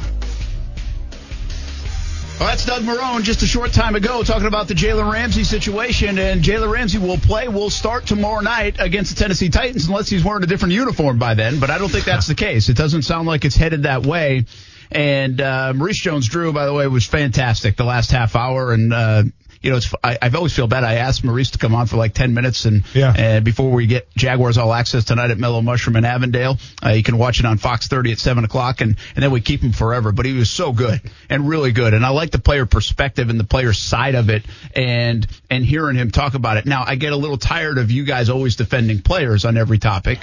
[2.39, 6.19] Well, that's Doug Marrone just a short time ago talking about the Jalen Ramsey situation.
[6.19, 10.23] And Jalen Ramsey will play, will start tomorrow night against the Tennessee Titans unless he's
[10.23, 11.59] wearing a different uniform by then.
[11.59, 12.69] But I don't think that's the case.
[12.69, 14.45] It doesn't sound like it's headed that way.
[14.91, 18.71] And uh, Maurice Jones-Drew, by the way, was fantastic the last half hour.
[18.71, 19.23] And uh,
[19.61, 20.83] you know, it's I, I've always feel bad.
[20.83, 23.13] I asked Maurice to come on for like ten minutes, and Yeah.
[23.17, 27.03] and before we get Jaguars All Access tonight at Mellow Mushroom in Avondale, uh, you
[27.03, 29.71] can watch it on Fox 30 at seven o'clock, and and then we keep him
[29.71, 30.11] forever.
[30.11, 33.39] But he was so good and really good, and I like the player perspective and
[33.39, 34.43] the player side of it,
[34.75, 36.65] and and hearing him talk about it.
[36.65, 40.19] Now I get a little tired of you guys always defending players on every topic.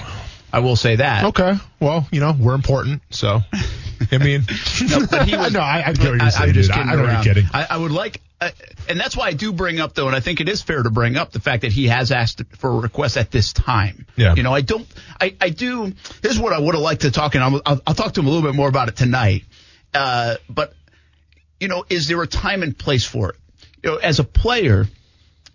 [0.55, 1.25] I will say that.
[1.25, 1.55] Okay.
[1.81, 3.41] Well, you know, we're important, so.
[4.09, 4.45] I mean,
[4.89, 6.49] no, but he was, no, I, I get what you're I, saying.
[6.49, 7.43] I'm just kidding I, I kidding.
[7.53, 8.51] I, I would like, uh,
[8.87, 10.89] and that's why I do bring up though, and I think it is fair to
[10.89, 14.05] bring up the fact that he has asked for a request at this time.
[14.15, 14.33] Yeah.
[14.33, 14.87] You know, I don't,
[15.19, 15.93] I, I do.
[16.21, 18.21] This is what I would have liked to talk, and I'll, I'll, I'll talk to
[18.21, 19.43] him a little bit more about it tonight.
[19.93, 20.73] Uh, but
[21.59, 23.35] you know, is there a time and place for it?
[23.83, 24.85] You know, as a player,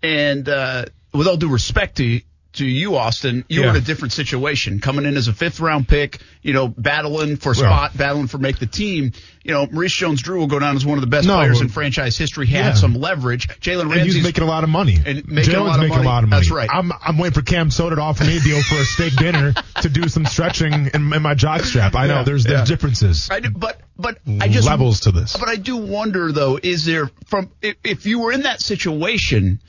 [0.03, 2.21] and uh, with all due respect to
[2.53, 3.71] to you, Austin, you were Yeah.
[3.71, 6.19] in a different situation, coming in as a fifth round pick.
[6.41, 7.55] You know, battling for Well.
[7.55, 9.11] spot, battling for make the team.
[9.43, 11.63] You know, Maurice Jones-Drew will go down as one of the best No, players well-
[11.63, 12.47] in franchise history.
[12.47, 12.63] He Yeah.
[12.63, 13.47] had some leverage.
[13.59, 14.97] Jalen Ramsey's he's making a lot of money.
[15.05, 16.07] And making a Jalen's lot making money.
[16.07, 16.39] a lot of money.
[16.41, 16.69] That's right.
[16.71, 19.89] I'm I'm waiting for CamSoda to offer me a deal for a steak dinner to
[19.89, 21.95] do some stretching in, in my jock strap.
[21.95, 23.27] I know Yeah, there's there's differences.
[23.31, 25.37] I do, but but I just Levels to this.
[25.37, 29.59] But I do wonder though, is there from if, if you were in that situation,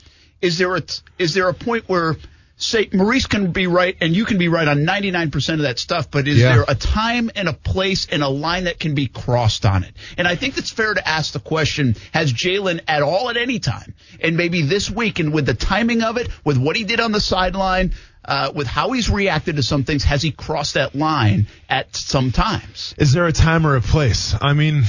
[0.41, 0.81] is there a
[1.19, 2.17] is there a point where
[2.63, 6.09] say Maurice can be right and you can be right on 99% of that stuff,
[6.09, 6.55] but is Yeah.
[6.55, 9.93] there a time and a place and a line that can be crossed on it?
[10.17, 13.59] And I think it's fair to ask the question, has Jalen at all at any
[13.59, 13.93] time?
[14.21, 17.11] And maybe this week and with the timing of it, with what he did on
[17.11, 17.93] the sideline,
[18.25, 22.31] uh, with how he's reacted to some things, has he crossed that line at some
[22.31, 22.95] times?
[22.97, 24.33] Is there a time or a place?
[24.41, 24.83] I mean,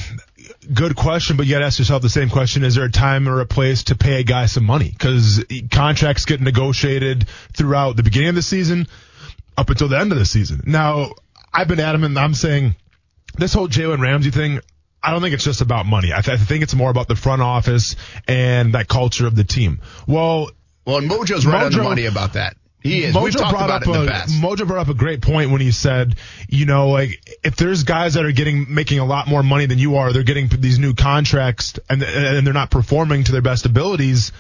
[0.73, 3.29] good question, but you got to ask yourself the same question: Is there a time
[3.29, 4.91] or a place to pay a guy some money?
[4.91, 8.87] Because contracts get negotiated throughout the beginning of the season
[9.57, 10.63] up until the end of the season.
[10.67, 11.13] Now,
[11.53, 12.17] I've been adamant.
[12.19, 12.75] I'm saying
[13.37, 14.61] this whole Jalen Ramsey thing.
[15.03, 16.13] I don't think it's just about money.
[16.15, 17.95] I, th- I think it's more about the front office
[18.27, 19.81] and that culture of the team.
[20.07, 20.51] Well,
[20.87, 22.57] Well, and Mojo's right on the money about that.
[22.85, 23.15] He is.
[23.15, 24.35] Mojo We've talked about up it in a, the past.
[24.35, 26.17] Mojo brought up a great point when he said,
[26.49, 29.79] you know, like if there's guys that are getting making a lot more money than
[29.79, 33.65] you are, they're getting these new contracts and and they're not performing to their best
[33.65, 34.33] abilities.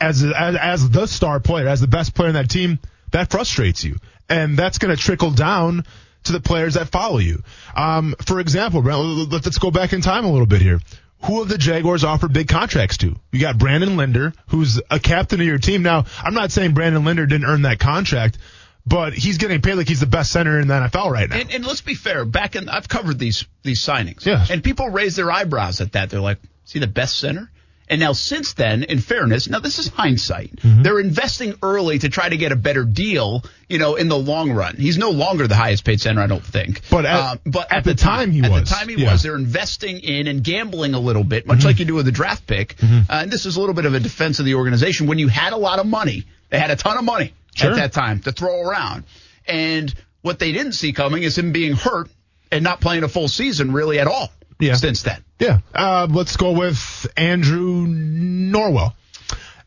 [0.00, 2.78] As as, as the star player, as the best player in that team,
[3.10, 3.96] that frustrates you,
[4.28, 5.84] and that's going to trickle down
[6.24, 7.42] to the players that follow you.
[7.74, 10.80] Um, for example, let's go back in time a little bit here.
[11.24, 13.16] Who have the Jaguars offered big contracts to?
[13.32, 15.82] You got Brandon Linder, who's a captain of your team.
[15.82, 18.38] Now, I'm not saying Brandon Linder didn't earn that contract,
[18.86, 21.36] but he's getting paid like he's the best center in the NFL right now.
[21.36, 22.24] And, and let's be fair.
[22.24, 24.24] Back in, I've covered these these signings.
[24.24, 24.44] Yeah.
[24.48, 26.10] And people raise their eyebrows at that.
[26.10, 27.50] They're like, "Is he the best center?"
[27.88, 30.56] And now, since then, in fairness, now this is hindsight.
[30.56, 30.82] Mm-hmm.
[30.82, 33.44] They're investing early to try to get a better deal.
[33.68, 36.44] You know, in the long run, he's no longer the highest paid center, I don't
[36.44, 36.82] think.
[36.90, 38.62] But at- Um, but at the time he at was.
[38.62, 39.12] At the time he Yeah.
[39.12, 41.66] was, they're investing in and gambling a little bit, much Mm-hmm.
[41.66, 42.74] like you do with a draft pick.
[42.82, 45.06] Uh, and this is a little bit of a defense of the organization.
[45.06, 47.70] When you had a lot of money, they had a ton of money Sure.
[47.70, 49.04] at that time to throw around.
[49.46, 52.08] And what they didn't see coming is him being hurt
[52.50, 54.74] and not playing a full season really at all Yeah.
[54.74, 55.22] since then.
[55.38, 55.58] Yeah.
[55.74, 58.94] Uh, let's go with Andrew Norwell.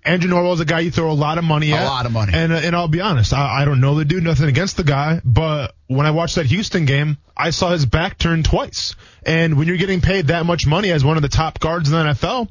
[0.03, 1.83] Andrew Norwell is a guy you throw a lot of money at.
[1.83, 2.31] A lot of money.
[2.33, 4.83] And, uh, and I'll be honest, I, I don't know the dude, nothing against the
[4.83, 8.95] guy, but when I watched that Houston game, I saw his back turn twice.
[9.23, 11.95] And when you're getting paid that much money as one of the top guards in
[11.97, 12.49] the NFL,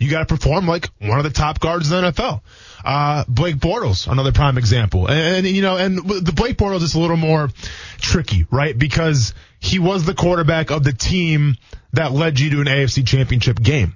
[0.00, 2.40] you got to perform like one of the top guards in the NFL.
[2.82, 5.06] Uh, Blake Bortles, another prime example.
[5.06, 7.50] And, and, you know, and the Blake Bortles is a little more
[7.98, 8.76] tricky, right?
[8.76, 11.56] Because he was the quarterback of the team
[11.92, 13.94] that led you to an AFC championship game.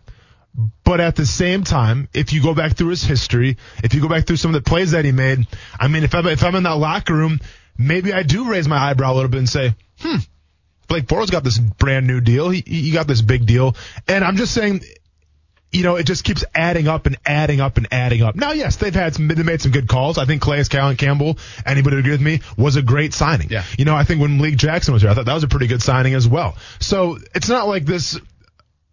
[0.84, 4.08] But at the same time, if you go back through his history, if you go
[4.08, 5.48] back through some of the plays that he made,
[5.80, 7.40] I mean, if I'm, if I'm in that locker room,
[7.78, 10.18] maybe I do raise my eyebrow a little bit and say, hmm,
[10.86, 12.50] Blake Bortles got this brand new deal.
[12.50, 13.74] He, he got this big deal.
[14.06, 14.82] And I'm just saying,
[15.74, 18.36] you know, it just keeps adding up and adding up and adding up.
[18.36, 20.18] Now, yes, they've had some, they made some good calls.
[20.18, 21.36] I think Calais Callan Campbell,
[21.66, 23.50] anybody would agree with me, was a great signing.
[23.50, 23.64] Yeah.
[23.76, 25.66] You know, I think when Malik Jackson was here, I thought that was a pretty
[25.66, 26.56] good signing as well.
[26.78, 28.18] So it's not like this,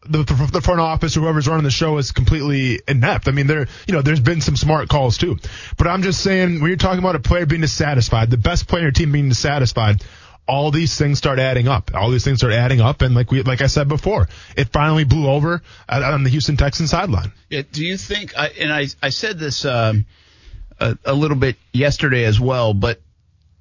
[0.09, 3.27] the, the front office or whoever's running the show is completely inept.
[3.27, 5.37] I mean, there, you know, there's been some smart calls too.
[5.77, 8.79] But I'm just saying, when you're talking about a player being dissatisfied, the best player
[8.79, 10.03] in your team being dissatisfied,
[10.47, 11.91] all these things start adding up.
[11.93, 14.27] All these things start adding up, and like we, like I said before,
[14.57, 17.31] it finally blew over on the Houston Texans sideline.
[17.49, 18.37] Yeah, do you think?
[18.37, 20.05] I, and I I said this um,
[20.79, 22.99] a, a little bit yesterday as well, but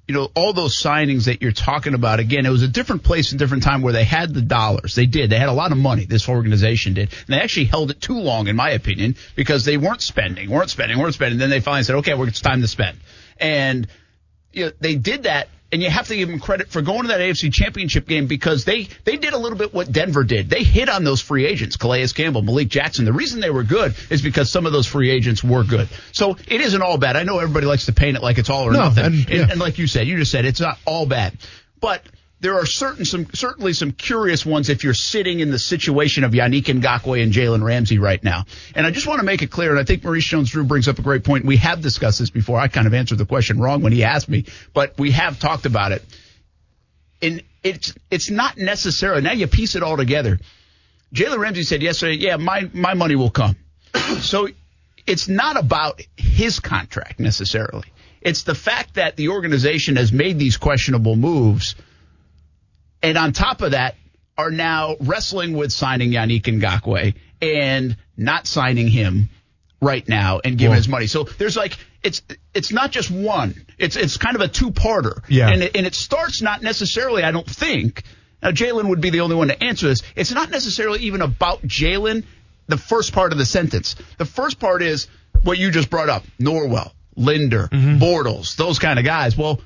[0.07, 2.19] you know all those signings that you're talking about.
[2.19, 4.95] Again, it was a different place and different time where they had the dollars.
[4.95, 5.29] They did.
[5.29, 6.05] They had a lot of money.
[6.05, 9.77] This organization did, and they actually held it too long, in my opinion, because they
[9.77, 11.39] weren't spending, weren't spending, weren't spending.
[11.39, 12.97] Then they finally said, okay, well, it's time to spend,
[13.37, 13.87] and
[14.51, 15.47] you know, they did that.
[15.73, 18.65] And you have to give them credit for going to that AFC championship game because
[18.65, 20.49] they, they did a little bit what Denver did.
[20.49, 23.05] They hit on those free agents, Calais Campbell, Malik Jackson.
[23.05, 25.87] The reason they were good is because some of those free agents were good.
[26.11, 27.15] So it isn't all bad.
[27.15, 29.05] I know everybody likes to paint it like it's all or No, nothing.
[29.05, 31.37] and- And, and like you said, you just said it's not all bad.
[31.79, 32.03] But
[32.41, 36.31] there are certain some certainly some curious ones if you're sitting in the situation of
[36.31, 38.45] Yannick Ngakoue and Jalen Ramsey right now.
[38.75, 40.97] And I just want to make it clear, and I think Maurice Jones-Drew brings up
[40.97, 41.45] a great point.
[41.45, 42.59] We have discussed this before.
[42.59, 45.67] I kind of answered the question wrong when he asked me, but we have talked
[45.67, 46.03] about it.
[47.21, 49.21] And it's it's not necessarily.
[49.21, 50.39] Now you piece it all together.
[51.13, 53.55] Jalen Ramsey said yesterday, "Yeah, my my money will come."
[54.19, 54.47] so
[55.05, 57.87] it's not about his contract necessarily.
[58.21, 61.75] It's the fact that the organization has made these questionable moves,
[63.03, 63.95] and on top of that,
[64.37, 69.29] are now wrestling with signing Yannick Ngakoue and not signing him
[69.81, 71.07] right now and giving Well- his money.
[71.07, 72.21] So there's like it's
[72.53, 73.53] it's not just one.
[73.77, 75.23] It's it's kind of a two parter.
[75.27, 75.49] Yeah.
[75.49, 77.23] And it, and it starts not necessarily.
[77.23, 78.03] I don't think.
[78.41, 80.01] Now Jalen would be the only one to answer this.
[80.15, 82.23] It's not necessarily even about Jalen.
[82.67, 83.95] The first part of the sentence.
[84.17, 85.07] The first part is
[85.43, 88.01] what you just brought up: Norwell, Linder, mm-hmm.
[88.01, 89.37] Bortles, those kind of guys.
[89.37, 89.61] Well.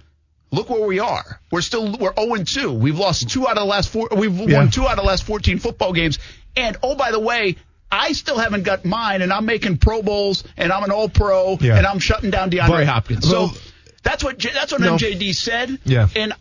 [0.52, 1.40] Look where we are.
[1.52, 2.74] We're still we're 0 2.
[2.74, 4.10] We've lost two out of the last four.
[4.16, 4.60] We've Yeah.
[4.60, 6.20] won two out of the last 14 football games.
[6.56, 7.58] And oh, by the way,
[7.92, 11.58] I still haven't got mine, and I'm making Pro Bowls, and I'm an All Pro,
[11.60, 11.78] Yeah.
[11.78, 13.28] and I'm shutting down DeAndre But- Hopkins.
[13.28, 13.58] So well-
[14.04, 14.96] that's what that's what No.
[14.96, 15.80] MJD said.
[15.84, 16.08] Yeah.
[16.16, 16.34] and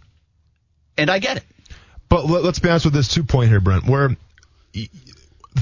[0.97, 1.45] and I get it.
[2.09, 3.85] But let, us be honest with this two point here, Brent.
[3.87, 4.17] Where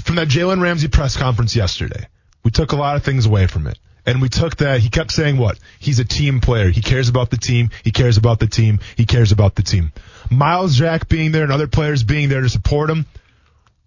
[0.05, 2.07] from that Jalen Ramsey press conference yesterday,
[2.45, 3.79] we took a lot of things away from it.
[4.05, 5.59] And we took that, he kept saying what?
[5.79, 6.71] He's a team player.
[6.71, 7.71] He cares about the team.
[7.85, 8.81] He cares about the team.
[8.97, 9.93] He cares about the team.
[10.31, 13.07] Myles Jack being there and other players being there to support him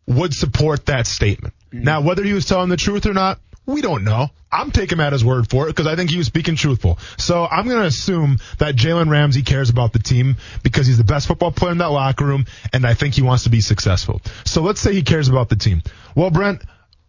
[0.07, 1.53] would support that statement.
[1.73, 1.83] Mm-hmm.
[1.83, 4.29] Now, whether he was telling the truth or not, we don't know.
[4.51, 6.97] I'm taking him at his word for it because I think he was speaking truthful.
[7.17, 11.03] So I'm going to assume that Jalen Ramsey cares about the team because he's the
[11.03, 14.21] best football player in that locker room, and I think he wants to be successful.
[14.45, 15.81] So let's say he cares about the team.
[16.15, 16.61] Well, Brent,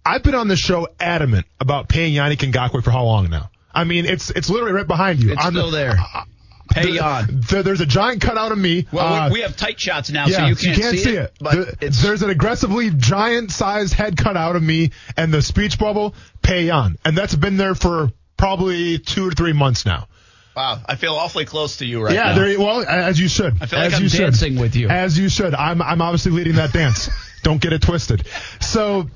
[0.06, 3.50] I've been on the show adamant about paying Yannick Ngakoue for how long now?
[3.74, 5.32] I mean, it's it's literally right behind you.
[5.32, 5.96] It's the- still there.
[6.70, 7.40] Pay there- on.
[7.48, 8.86] there- there's a giant cutout of me.
[8.90, 11.32] Well, Uh, we, have tight shots now, so you can't, see, it.
[11.40, 15.42] But The- it's there's an aggressively giant sized head cut out of me and the
[15.42, 16.96] speech bubble pay on.
[17.04, 20.08] And that's been there for probably two or three months now.
[20.56, 20.80] wow.
[20.86, 22.34] I feel awfully close to you right yeah, now.
[22.38, 23.54] there, well, as you should.
[23.60, 24.20] I feel like as I'm you should.
[24.20, 24.88] dancing with you.
[24.88, 25.54] As you should.
[25.54, 27.10] I'm, I'm obviously leading that dance.
[27.42, 28.26] Don't get it twisted.
[28.60, 29.08] So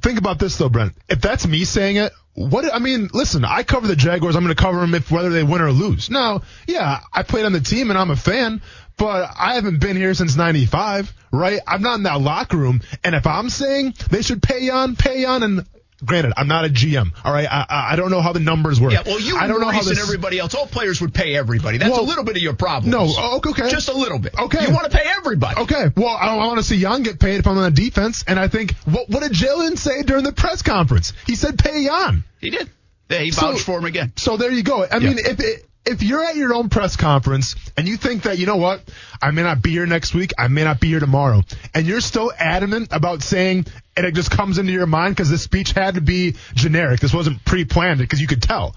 [0.00, 0.94] think about this though, Brent.
[1.08, 4.36] If that's me saying it, what I mean, listen, I cover the Jaguars.
[4.36, 6.10] I'm going to cover them if whether they win or lose.
[6.10, 8.60] Now, yeah, I played on the team and I'm a fan,
[8.98, 11.60] but I haven't been here since '95, right?
[11.66, 12.82] I'm not in that locker room.
[13.02, 15.66] And if I'm saying they should pay on, pay on, and
[16.04, 17.12] granted, I'm not a GM.
[17.24, 18.92] All right, I, I don't know how the numbers work.
[18.92, 21.36] Yeah, well, you I don't know how Maurice and everybody else, all players would pay
[21.36, 21.78] everybody.
[21.78, 22.90] That's Well, a little bit of your problem.
[22.90, 23.70] No, oh, okay.
[23.70, 24.34] Just a little bit.
[24.38, 24.66] Okay.
[24.66, 25.60] You want to pay everybody.
[25.62, 28.24] Okay, well, I, I want to see Young get paid if I'm on the defense,
[28.26, 31.12] and I think what what did Jalen say during the press conference?
[31.26, 32.24] He said pay Jan.
[32.40, 32.70] He did.
[33.08, 34.12] Yeah, he So- vouched for him again.
[34.16, 34.84] So there you go.
[34.90, 38.38] I mean, if it, if you're at your own press conference and you think that
[38.38, 38.82] you know what,
[39.22, 41.42] I may not be here next week, I may not be here tomorrow,
[41.74, 45.42] and you're still adamant about saying, and it just comes into your mind because this
[45.42, 47.00] speech had to be generic.
[47.00, 48.74] This wasn't pre-planned because you could tell.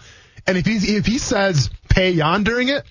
[0.48, 2.86] And if he if he says pay Jan during it,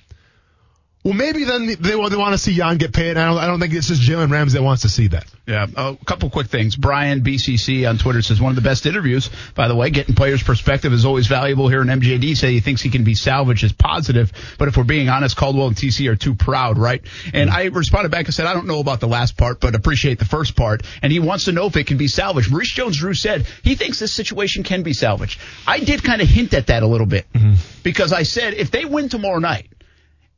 [1.09, 3.16] well, maybe then they want they want to see Jan get paid.
[3.16, 5.24] I don't I don't think it's just Jalen Ramsey that wants to see that.
[5.47, 6.76] Yeah, a couple quick things.
[6.76, 9.30] Brian BCC on Twitter says one of the best interviews.
[9.55, 12.36] By the way, getting players' perspective is always valuable here in MJD.
[12.36, 15.68] Say he thinks he can be salvaged is positive, but if we're being honest, Caldwell
[15.68, 17.01] and TC are too proud, right?
[17.32, 20.18] And I responded back and said I don't know about the last part, but appreciate
[20.18, 20.82] the first part.
[21.01, 22.51] And he wants to know if it can be salvaged.
[22.51, 25.40] Maurice Jones-Drew said he thinks this situation can be salvaged.
[25.66, 27.55] I did kind of hint at that a little bit mm-hmm.
[27.82, 29.70] because I said if they win tomorrow night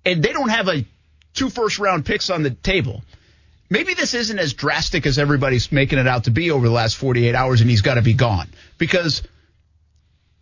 [0.05, 0.85] and they don't have a
[1.35, 3.03] two first round picks on the table
[3.69, 6.97] maybe this isn't as drastic as everybody's making it out to be over the last
[6.97, 8.49] 48 hours and he's got to be gone
[8.79, 9.23] because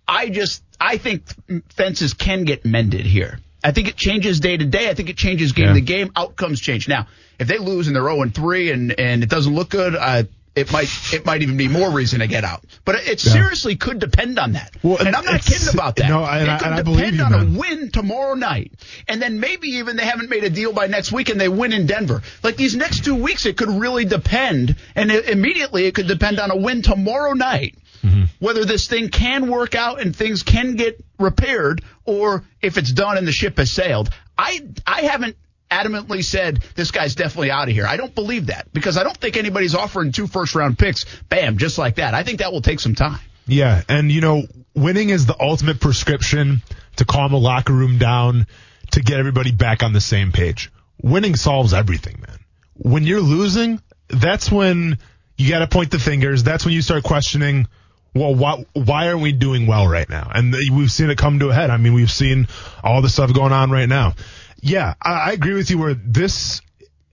[0.06, 1.22] I just I think
[1.70, 3.40] fences can get mended here.
[3.62, 4.88] I think it changes day to day.
[4.88, 5.72] I think it changes game Yeah.
[5.74, 6.12] to game.
[6.16, 6.88] Outcomes change.
[6.88, 7.08] Now,
[7.38, 10.22] if they lose and they're 0 and 3 and and it doesn't look good, uh,
[10.58, 12.64] it might it might even be more reason to get out.
[12.84, 13.32] But it, it Yeah.
[13.32, 14.72] seriously could depend on that.
[14.82, 16.08] Well, and I'm not kidding about that.
[16.08, 17.56] no, and it could and I depend you, on man.
[17.56, 18.72] a win tomorrow night,
[19.08, 21.72] and then maybe even they haven't made a deal by next week and they win
[21.72, 22.22] in Denver.
[22.42, 26.38] Like these next two weeks, it could really depend, and it, immediately it could depend
[26.40, 27.76] on a win tomorrow night.
[28.04, 28.24] Mm-hmm.
[28.38, 33.18] Whether this thing can work out and things can get repaired, or if it's done
[33.18, 34.10] and the ship has sailed.
[34.38, 35.36] I I haven't
[35.70, 37.86] adamantly said this guy's definitely out of here.
[37.86, 41.58] I don't believe that because I don't think anybody's offering two first round picks, bam,
[41.58, 42.14] just like that.
[42.14, 43.20] I think that will take some time.
[43.46, 44.42] Yeah, and you know,
[44.74, 46.62] winning is the ultimate prescription
[46.96, 48.46] to calm a locker room down,
[48.92, 50.70] to get everybody back on the same page.
[51.02, 52.38] Winning solves everything, man.
[52.74, 54.98] When you're losing, that's when
[55.36, 56.42] you got to point the fingers.
[56.42, 57.66] That's when you start questioning,
[58.14, 60.30] well, why, why aren't we doing well right now?
[60.34, 61.70] And we've seen it come to a head.
[61.70, 62.48] I mean, we've seen
[62.82, 64.14] all the stuff going on right now.
[64.60, 66.60] Yeah, I, I agree with you where this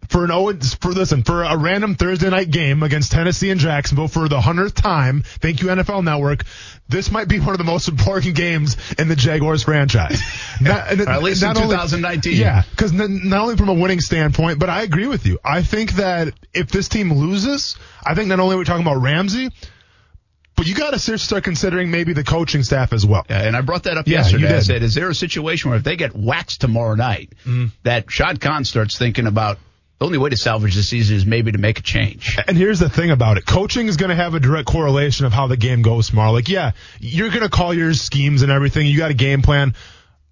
[0.10, 4.08] for an Owen for listen for a random Thursday night game against Tennessee and Jacksonville
[4.08, 5.24] for the hundredth time.
[5.26, 6.44] Thank you NFL Network.
[6.88, 10.22] This might be one of the most important games in the Jaguars franchise.
[10.62, 12.38] Not, At least in not only- 2019.
[12.38, 15.40] yeah, because not only from a winning standpoint, but I agree with you.
[15.44, 19.02] I think that if this team loses, I think not only are we talking about
[19.02, 19.50] Ramsey,
[20.56, 23.26] but you got to start considering maybe the coaching staff as well.
[23.30, 24.50] Yeah, and I brought that up Yeah, yesterday.
[24.50, 27.66] you I said, is there a situation where if they get waxed tomorrow night, Mm-hmm.
[27.84, 29.58] that Shad Khan starts thinking about
[30.00, 32.38] the only way to salvage the season is maybe to make a change?
[32.48, 33.46] And here's the thing about it.
[33.46, 36.32] Coaching is going to have a direct correlation of how the game goes tomorrow.
[36.32, 38.88] Like, yeah, you're going to call your schemes and everything.
[38.88, 39.74] You got a game plan.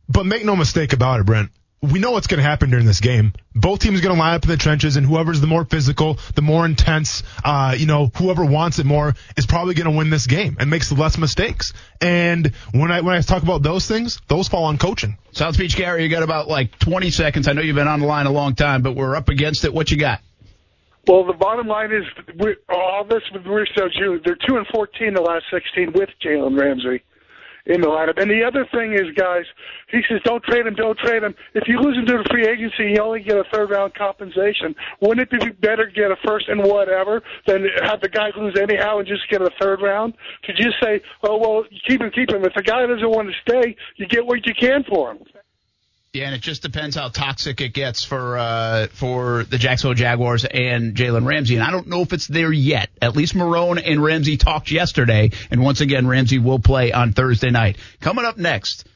[0.10, 1.50] But make no mistake about it, Brent.
[1.84, 3.34] We know what's going to happen during this game.
[3.53, 6.18] Both teams are going to line up in the trenches, and whoever's the more physical,
[6.34, 10.10] the more intense, uh, you know, whoever wants it more is probably going to win
[10.10, 11.73] this game and makes the less mistakes.
[11.99, 15.18] And when I when I talk about those things, those fall on coaching.
[15.34, 17.49] South Beach Gary, you got about like 20 seconds.
[17.49, 19.73] I know you've been on the line a long time, but we're up against it.
[19.73, 20.22] What you got?
[21.05, 22.05] Well, the bottom line is
[22.39, 24.23] we, all this with Mauricio Jr.
[24.23, 27.03] They're two and fourteen the last sixteen with Jalen Ramsey
[27.65, 28.22] in the lineup.
[28.22, 29.45] And the other thing is, guys,
[29.90, 31.34] he says don't trade him, don't trade him.
[31.53, 34.76] If you lose him to the free agency, you only get a third round compensation.
[35.02, 38.57] Wouldn't it be better to get a first and whatever than have the guy lose
[38.60, 40.14] anyhow and just get a third round?
[40.44, 42.44] To just say, oh well, keep him, keep him.
[42.44, 45.19] If the guy doesn't want to stay, you get what you can for him.
[46.14, 50.45] Yeah, and it just depends how toxic it gets for uh, for the Jacksonville Jaguars
[50.45, 51.56] and Jalen Ramsey.
[51.56, 52.91] And I don't know if it's there yet.
[53.02, 57.49] At least Marrone and Ramsey talked yesterday, and once again, Ramsey will play on Thursday
[57.49, 57.77] night.
[57.99, 58.88] Coming up next,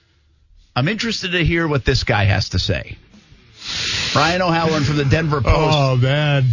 [0.76, 3.00] I'm interested to hear what this guy has to say.
[4.16, 5.76] Ryan O'Halloran from the Denver Post.
[5.76, 6.46] Oh man.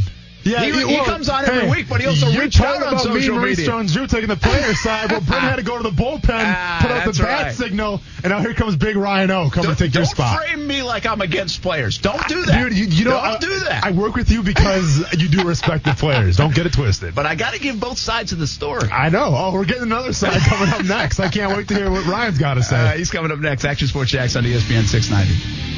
[0.45, 2.93] Yeah, He- he well, comes on every week, but he also reached out on about
[3.07, 3.73] me, social Maurice media.
[3.73, 5.11] Jones-Drew taking the player side.
[5.11, 7.55] Well, Brent had to go to the bullpen, Ah, put out the bat right.
[7.55, 10.45] signal, and now here comes Big Ryan O coming Don't, to take your don't spot.
[10.45, 11.99] frame me like I'm against players.
[11.99, 12.59] Don't do that.
[12.69, 13.85] Dude, you, you know, don't I, do that.
[13.85, 16.37] I work with you because you do respect the players.
[16.37, 17.15] Don't get it twisted.
[17.15, 18.89] but I got to give both sides of the story.
[18.91, 19.33] I know.
[19.35, 21.21] Oh, we're getting another side coming up next.
[21.21, 22.77] I can't wait to hear what Ryan's got to say.
[22.77, 23.65] Uh, he's coming up next.
[23.65, 25.74] Action Sports Jax on ESPN 690.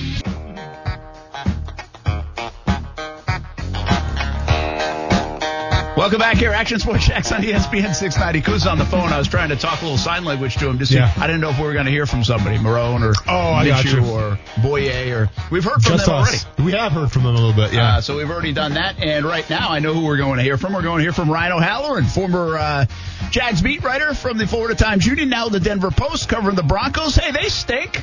[6.07, 8.41] Welcome back here, Action Sports Jax on ESPN 690.
[8.43, 9.13] Kuz on the phone.
[9.13, 10.95] I was trying to talk a little sign language to him to see.
[10.95, 11.13] Yeah.
[11.17, 13.67] I didn't know if we were going to hear from somebody, Marrone or Oh, I
[13.67, 14.13] got Minshew you.
[14.13, 15.11] or Bouye.
[15.13, 16.45] or we've heard from Just them us.
[16.47, 16.63] already.
[16.63, 17.73] We have heard from them a little bit.
[17.75, 17.97] Yeah.
[17.97, 20.45] Uh, so we've already done that, and right now I know who we're going to
[20.45, 20.75] hear from.
[20.75, 22.87] We're going to hear from Ryan O'Halloran, former uh,
[23.33, 27.17] Jags beat writer from the Florida Times Union, now the Denver Post, covering the Broncos.
[27.17, 27.97] Hey, they stink.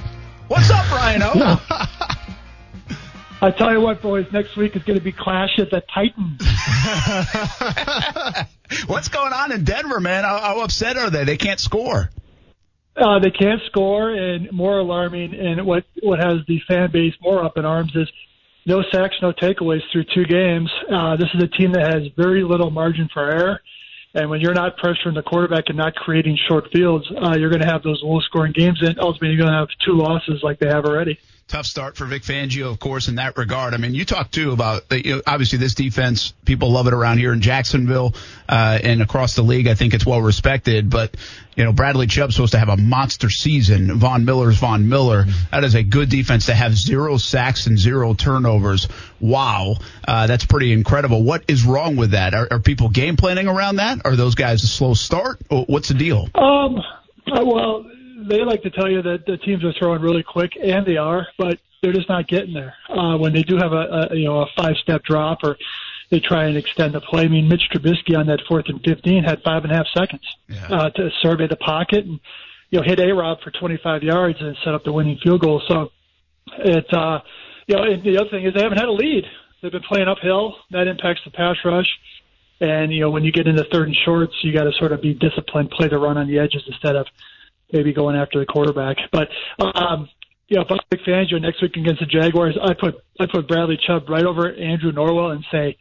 [0.50, 1.62] What's up, Ryan O?
[3.44, 6.40] I tell you what, boys, next week is going to be Clash at the Titans.
[8.88, 10.24] What's going on in Denver, man?
[10.24, 11.26] How, how upset are they?
[11.26, 12.10] They can't score.
[12.96, 17.44] Uh, they can't score, and more alarming, and what what has the fan base more
[17.44, 18.08] up in arms is
[18.66, 20.72] no sacks, no takeaways through two games.
[20.90, 23.60] Uh, this is a team that has very little margin for error,
[24.14, 27.62] and when you're not pressuring the quarterback and not creating short fields, uh, you're going
[27.62, 30.70] to have those low-scoring games, and ultimately you're going to have two losses like they
[30.70, 31.20] have already.
[31.50, 33.74] Tough start for Vic Fangio, of course, in that regard.
[33.74, 36.34] I mean, you talked too about you know, obviously this defense.
[36.46, 38.16] People love it around here in Jacksonville
[38.48, 39.68] uh, and across the league.
[39.68, 40.90] I think it's well respected.
[40.90, 41.16] But
[41.56, 43.94] you know, Bradley Chubb's supposed to have a monster season.
[44.00, 45.26] Von Miller's Von Miller.
[45.52, 48.88] That is a good defense to have zero sacks and zero turnovers.
[49.20, 49.76] Wow,
[50.08, 51.24] uh, that's pretty incredible.
[51.24, 52.34] What is wrong with that?
[52.34, 54.00] Are, are people game planning around that?
[54.06, 55.42] Are those guys a slow start?
[55.50, 56.30] What's the deal?
[56.34, 56.78] Um,
[57.28, 57.86] uh, well,
[58.28, 61.28] they like to tell you that the teams are throwing really quick, and they are,
[61.38, 62.76] but they're just not getting there.
[62.90, 65.58] Uh, when they do have a, a you know a five step drop or
[66.10, 67.24] they try and extend the play.
[67.24, 70.24] I mean, Mitch Trubisky on that fourth and fifteen had five and a half seconds
[70.70, 72.20] uh, to survey the pocket and
[72.70, 75.42] you know hit a Rob for twenty five yards and set up the winning field
[75.42, 75.62] goal.
[75.68, 75.92] So
[76.60, 77.20] it uh,
[77.68, 79.26] you know and the other thing is they haven't had a lead.
[79.62, 80.56] They've been playing uphill.
[80.72, 81.88] That impacts the pass rush.
[82.62, 85.02] And you know when you get into third and shorts, you got to sort of
[85.02, 87.08] be disciplined, play the run on the edges instead of
[87.74, 88.96] maybe going after the quarterback.
[89.12, 89.28] But
[89.60, 90.08] um,
[90.48, 93.26] you know, if I'm a Vic Fangio next week against the Jaguars, I put I
[93.32, 95.78] put Bradley Chubb right over Andrew Norwell and say,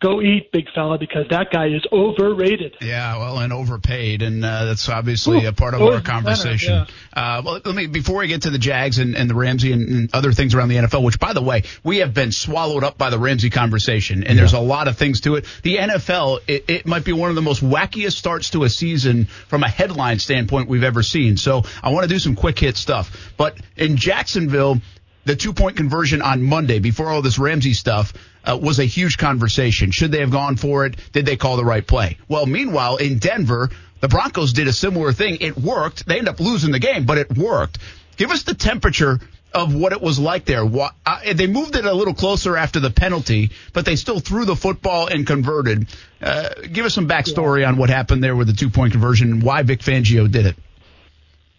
[0.00, 2.76] go eat, big fella, because that guy is overrated.
[2.80, 6.10] Yeah, well, and overpaid, and uh, that's obviously Ooh, a part of our the center,
[6.10, 6.72] conversation.
[6.72, 6.86] yeah.
[7.12, 9.88] Uh, well, let me before we get to the Jags and, and the Ramsey and,
[9.88, 12.96] and other things around the NFL, which by the way, we have been swallowed up
[12.96, 15.46] by the Ramsey conversation, and there's a lot of things to it.
[15.62, 19.24] The NFL, it, it might be one of the most wackiest starts to a season
[19.24, 21.36] from a headline standpoint we've ever seen.
[21.36, 24.80] So I want to do some quick hit stuff, but in Jacksonville
[25.24, 28.14] the two point conversion on Monday before all this Ramsey stuff
[28.44, 29.90] uh, was a huge conversation.
[29.90, 30.96] Should they have gone for it?
[31.12, 32.18] Did they call the right play?
[32.28, 33.70] Well, meanwhile, in Denver,
[34.00, 35.38] the Broncos did a similar thing.
[35.40, 36.06] It worked.
[36.06, 37.78] They end up losing the game, but it worked.
[38.16, 39.20] Give us the temperature
[39.52, 40.64] of what it was like there.
[40.64, 44.56] Uh, they moved it a little closer after the penalty, but they still threw the
[44.56, 45.88] football and converted.
[46.20, 49.42] Uh, give us some backstory on what happened there with the two point conversion and
[49.42, 50.56] why Vic Fangio did it.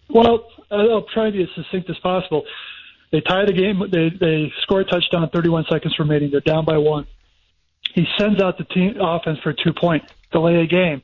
[0.08, 2.44] Well, I'll try to be as succinct as possible.
[3.12, 3.82] They tie the game.
[3.90, 5.28] They they score a touchdown.
[5.32, 6.30] 31 seconds remaining.
[6.30, 7.06] They're down by one.
[7.94, 11.02] He sends out the team offense for a two point delay a game.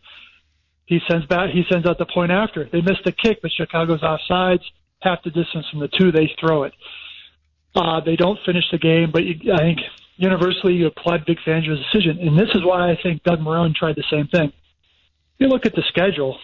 [0.86, 1.50] He sends back.
[1.50, 2.68] He sends out the point after.
[2.70, 4.62] They missed the kick, but Chicago's offsides.
[5.00, 6.72] Half the distance from the two, they throw it.
[7.74, 9.80] Uh, they don't finish the game, but you, I think
[10.16, 13.96] universally you applaud Vic Fangio's decision, and this is why I think Doug Marrone tried
[13.96, 14.52] the same thing.
[15.38, 16.38] You look at the schedule.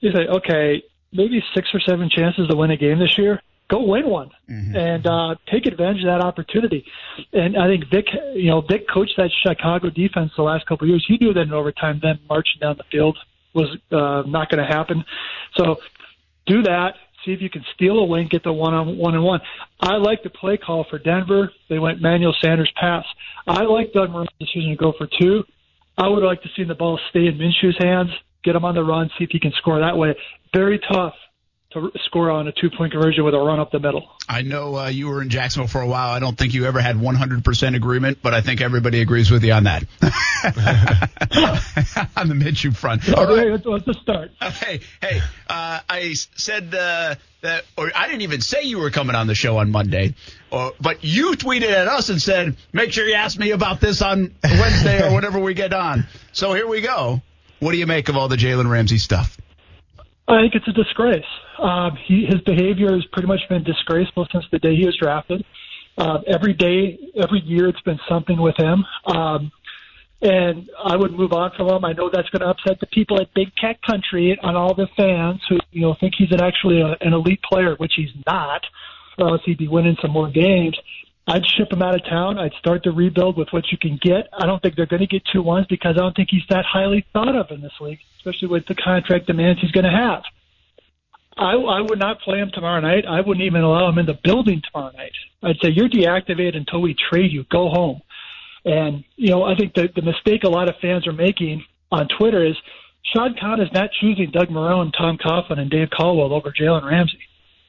[0.00, 3.40] You say, okay, maybe six or seven chances to win a game this year.
[3.68, 4.76] Go win one Mm-hmm.
[4.76, 6.84] and uh, take advantage of that opportunity.
[7.32, 10.90] And I think Vic, you know, Vic coached that Chicago defense the last couple of
[10.90, 11.04] years.
[11.08, 13.18] He knew that in overtime, then marching down the field
[13.54, 15.04] was uh, not going to happen.
[15.56, 15.76] So
[16.46, 16.94] do that.
[17.24, 19.40] See if you can steal a win, get the one on one and one.
[19.80, 21.50] I like the play call for Denver.
[21.68, 23.04] They went Emmanuel Sanders pass.
[23.48, 25.42] I like Doug Marrone's decision to go for two.
[25.98, 28.10] I would like to see the ball stay in Minshew's hands,
[28.44, 30.14] get him on the run, see if he can score that way.
[30.54, 31.14] Very tough
[31.76, 34.08] to score on a two point conversion with a run up the middle.
[34.28, 36.10] I know uh, you were in Jacksonville for a while.
[36.10, 39.52] I don't think you ever had 100% agreement, but I think everybody agrees with you
[39.52, 39.84] on that.
[42.16, 43.12] on the Minshew front.
[43.12, 43.64] All right.
[43.64, 44.30] Let's, let's start.
[44.40, 49.14] Hey, hey, uh, I said uh, that, or I didn't even say you were coming
[49.14, 50.14] on the show on Monday,
[50.50, 54.02] or, but you tweeted at us and said, make sure you ask me about this
[54.02, 56.06] on Wednesday or whenever we get on.
[56.32, 57.22] So here we go.
[57.60, 59.36] What do you make of all the Jalen Ramsey stuff?
[60.28, 61.24] I think it's a disgrace.
[61.58, 65.44] Um, he, his behavior has pretty much been disgraceful since the day he was drafted.
[65.96, 68.84] Uh, every day, every year, it's been something with him.
[69.06, 69.52] Um,
[70.22, 71.84] and I would move on from him.
[71.84, 74.88] I know that's going to upset the people at Big Cat Country and all the
[74.96, 78.62] fans who you know think he's actually a, an elite player, which he's not.
[79.18, 80.76] Else he'd be winning some more games.
[81.28, 82.38] I'd ship him out of town.
[82.38, 84.28] I'd start the rebuild with what you can get.
[84.32, 86.64] I don't think they're going to get two ones because I don't think he's that
[86.64, 90.22] highly thought of in this league, especially with the contract demands he's going to have.
[91.36, 93.04] I, I would not play him tomorrow night.
[93.06, 95.12] I wouldn't even allow him in the building tomorrow night.
[95.42, 97.44] I'd say you're deactivated until we trade you.
[97.50, 98.00] Go home.
[98.64, 102.08] And you know, I think the the mistake a lot of fans are making on
[102.18, 102.56] Twitter is
[103.14, 107.20] Shad Khan is not choosing Doug Marrone, Tom Coughlin, and Dave Caldwell over Jalen Ramsey.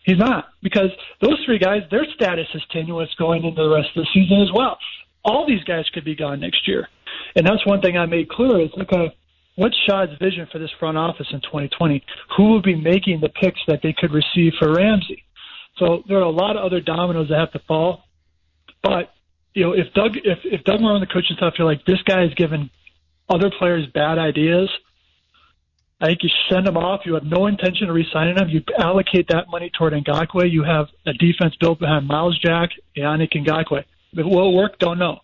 [0.08, 0.90] He's not because
[1.22, 4.50] those three guys, their status is tenuous going into the rest of the season as
[4.56, 4.78] well.
[5.26, 6.88] All these guys could be gone next year,
[7.36, 9.08] and that's one thing I made clear is okay.
[9.08, 9.10] Uh,
[9.56, 12.02] what's Shad's vision for this front office in 2020?
[12.38, 15.26] Who will be making the picks that they could receive for Ramsey?
[15.78, 18.04] So there are a lot of other dominoes that have to fall.
[18.82, 19.12] But
[19.54, 22.24] you know, if Doug, if if Doug Marrone, the coaching staff, feel like this guy
[22.24, 22.70] is giving
[23.30, 24.70] other players bad ideas,
[26.00, 27.02] I think you send him off.
[27.06, 28.50] You have no intention of re-signing him.
[28.50, 30.52] You allocate that money toward Ngakoue.
[30.52, 33.84] You have a defense built behind Myles Jack, Yannick Ngakoue.
[34.14, 35.20] If it will work, don't know.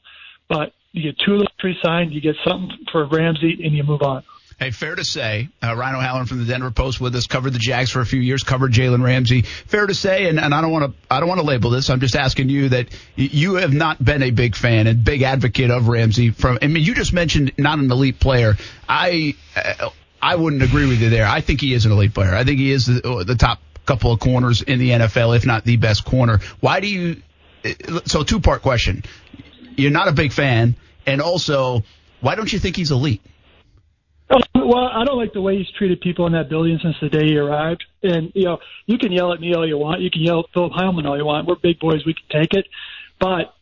[0.49, 3.83] But you get two of those three signed, you get something for Ramsey, and you
[3.83, 4.23] move on.
[4.59, 7.59] Hey, fair to say, uh, Ryan O'Halloran from the Denver Post with us covered the
[7.59, 9.41] Jags for a few years, covered Jalen Ramsey.
[9.41, 11.89] Fair to say, and, and I don't want to, I don't want to label this.
[11.89, 15.71] I'm just asking you that you have not been a big fan and big advocate
[15.71, 16.29] of Ramsey.
[16.29, 18.55] From, I mean, you just mentioned not an elite player.
[18.87, 19.89] I, uh,
[20.23, 21.25] I wouldn't agree with you there.
[21.25, 22.33] I think he is an elite player.
[22.33, 25.65] I think he is the, the top couple of corners in the NFL, if not
[25.65, 26.39] the best corner.
[26.61, 27.21] Why do you?
[28.05, 29.03] So, two part question.
[29.75, 30.75] You're not a big fan,
[31.05, 31.83] and also,
[32.21, 33.21] why don't you think he's elite?
[34.29, 37.09] Uh, Well, I don't like the way he's treated people in that building since the
[37.09, 37.83] day he arrived.
[38.01, 39.99] And you know, you can yell at me all you want.
[39.99, 41.47] You can yell at Philip Heilman all you want.
[41.47, 42.05] We're big boys.
[42.05, 42.65] We can take it.
[43.19, 43.53] But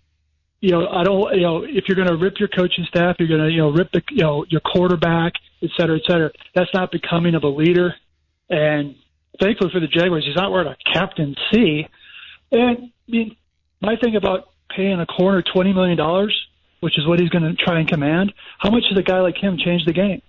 [0.62, 1.36] you know, I don't.
[1.36, 3.72] You know, if you're going to rip your coaching staff, you're going to you know
[3.72, 6.32] rip the you know your quarterback, et cetera, et cetera.
[6.56, 7.96] That's not becoming of a leader.
[8.50, 8.96] And
[9.40, 11.88] thankfully for the Jaguars, he's not wearing a captain C.
[12.52, 13.36] And I mean,
[13.82, 16.36] my thing about paying a corner twenty million dollars,
[16.80, 19.38] which is what he's going to try and command, how much does a guy like
[19.38, 20.22] him change the game?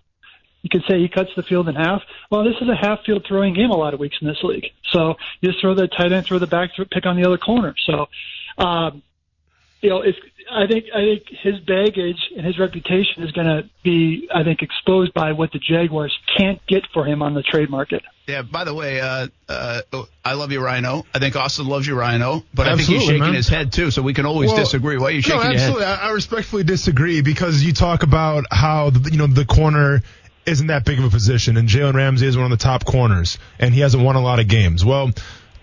[0.63, 2.03] You could say he cuts the field in half.
[2.31, 4.67] Well, this is a half field throwing game a lot of weeks in this league.
[4.93, 7.37] So you just throw the tight end, throw the back, throw, pick on the other
[7.37, 7.75] corner.
[7.85, 8.07] So,
[8.59, 9.03] um,
[9.83, 10.19] you know, it's,
[10.51, 14.63] I think I think his baggage and his reputation is going to be, I think,
[14.63, 18.03] exposed by what the Jaguars can't get for him on the trade market.
[18.27, 18.43] Yeah.
[18.43, 19.83] By the way, uh, uh,
[20.25, 21.05] I love you, Rhino.
[21.15, 22.45] I think Austin loves you, Rhino.
[22.55, 23.35] But I think he's shaking man.
[23.35, 24.99] his head too, so we can always Well, disagree.
[24.99, 25.85] Why are you shaking no, your absolutely.
[25.85, 25.99] head?
[26.01, 30.03] I, I respectfully disagree because you talk about how the, you know the corner
[30.45, 33.39] isn't that big of a position, and Jalen Ramsey is one of the top corners,
[33.59, 34.85] and he hasn't won a lot of games.
[34.85, 35.13] Well,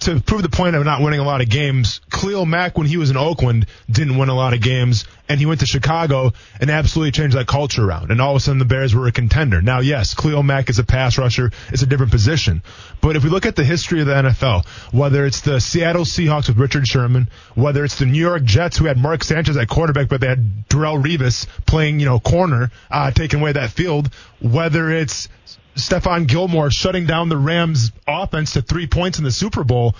[0.01, 2.97] to prove the point of not winning a lot of games, Khalil Mack, when he
[2.97, 6.69] was in Oakland, didn't win a lot of games, and he went to Chicago and
[6.71, 8.11] absolutely changed that culture around.
[8.11, 9.61] And all of a sudden, the Bears were a contender.
[9.61, 12.63] Now, yes, Khalil Mack is a pass rusher; it's a different position.
[12.99, 16.47] But if we look at the history of the NFL, whether it's the Seattle Seahawks
[16.47, 20.09] with Richard Sherman, whether it's the New York Jets who had Mark Sanchez at quarterback,
[20.09, 24.11] but they had Darrelle Revis playing, you know, corner, uh, taking away that field,
[24.41, 25.29] whether it's
[25.75, 29.95] Stephon Gilmore shutting down the Rams offense to three points in the Super Bowl,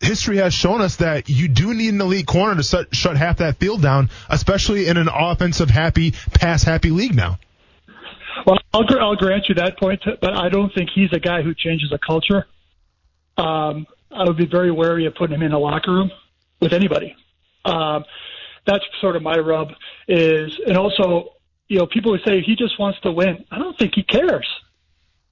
[0.00, 3.38] history has shown us that you do need an elite corner to shut, shut half
[3.38, 7.38] that field down, especially in an offensive happy, pass happy league now.
[8.46, 11.54] Well, I'll, I'll grant you that point, but I don't think he's a guy who
[11.54, 12.46] changes a culture.
[13.36, 16.10] Um, I would be very wary of putting him in a locker room
[16.60, 17.14] with anybody.
[17.64, 18.04] Um,
[18.66, 19.68] that's sort of my rub
[20.06, 21.34] is, and also,
[21.68, 23.44] you know, people would say he just wants to win.
[23.50, 24.46] I don't think he cares.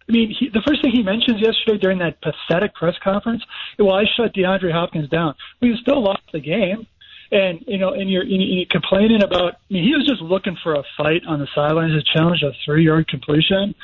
[0.08, 3.42] I mean, he, the first thing he mentions yesterday during that pathetic press conference,
[3.78, 5.34] well, I shut DeAndre Hopkins down.
[5.60, 6.86] We still lost the game,
[7.32, 9.54] and you know, and you're, and you're complaining about.
[9.54, 12.52] I mean, he was just looking for a fight on the sidelines to challenge a
[12.64, 13.74] three-yard completion.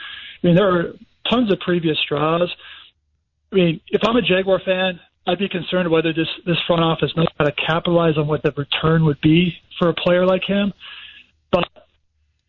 [0.43, 0.93] I mean, there are
[1.29, 2.51] tons of previous straws.
[3.53, 7.13] I mean, if I'm a Jaguar fan, I'd be concerned whether this this front office
[7.17, 10.73] knows how to capitalize on what the return would be for a player like him.
[11.51, 11.69] But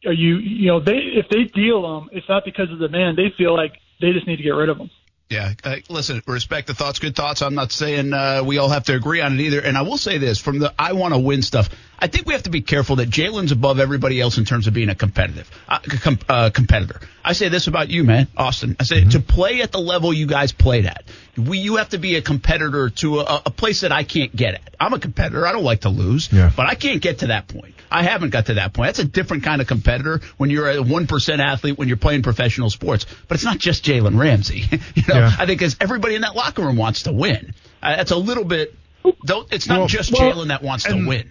[0.06, 3.16] are you you know they if they deal him, it's not because of the man.
[3.16, 4.90] They feel like they just need to get rid of him.
[5.30, 7.42] Yeah, uh, listen, respect the thoughts, good thoughts.
[7.42, 9.62] I'm not saying uh, we all have to agree on it either.
[9.62, 11.70] And I will say this from the I want to win stuff.
[12.00, 14.74] I think we have to be careful that Jalen's above everybody else in terms of
[14.74, 17.00] being a competitive uh, com- uh, competitor.
[17.24, 18.76] I say this about you, man, Austin.
[18.80, 19.10] I say mm-hmm.
[19.12, 21.06] to play at the level you guys played at,
[21.38, 24.56] we you have to be a competitor to a, a, place that I can't get
[24.56, 24.76] at.
[24.80, 25.48] I'm a competitor.
[25.48, 26.52] I don't like to lose, yeah.
[26.54, 27.74] but I can't get to that point.
[27.90, 28.88] I haven't got to that point.
[28.88, 32.24] That's a different kind of competitor when you're a one percent athlete when you're playing
[32.24, 33.06] professional sports.
[33.28, 34.66] But it's not just Jalen Ramsey.
[34.96, 35.32] you know, yeah.
[35.40, 37.54] I think because everybody in that locker room wants to win.
[37.82, 38.76] Uh, that's a little bit.
[39.06, 41.30] It's not well, just well, Jalen that wants to win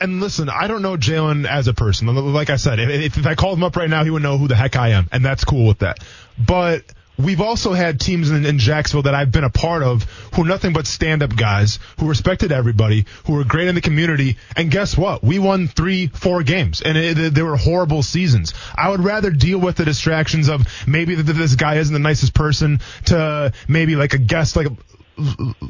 [0.00, 2.06] and listen, I don't know Jalen as a person.
[2.32, 4.48] Like I said, if, if I called him up right now, he would know who
[4.48, 5.98] the heck I am, and that's cool with that.
[6.38, 6.84] But
[7.18, 10.02] we've also had teams in, in, Jacksonville that I've been a part of
[10.34, 14.36] who are nothing but stand-up guys who respected everybody, who were great in the community.
[14.56, 15.22] And guess what?
[15.22, 18.54] We won three, four games, and it, it, they were horrible seasons.
[18.76, 22.34] I would rather deal with the distractions of maybe that this guy isn't the nicest
[22.34, 24.68] person to maybe like a guest, like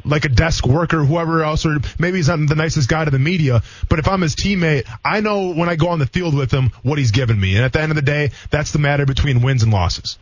[0.05, 3.19] like a desk worker, whoever else, or maybe he's not the nicest guy to the
[3.19, 3.61] media.
[3.89, 6.71] But if I'm his teammate, I know when I go on the field with him
[6.83, 7.55] what he's given me.
[7.55, 10.17] And at the end of the day, that's the matter between wins and losses.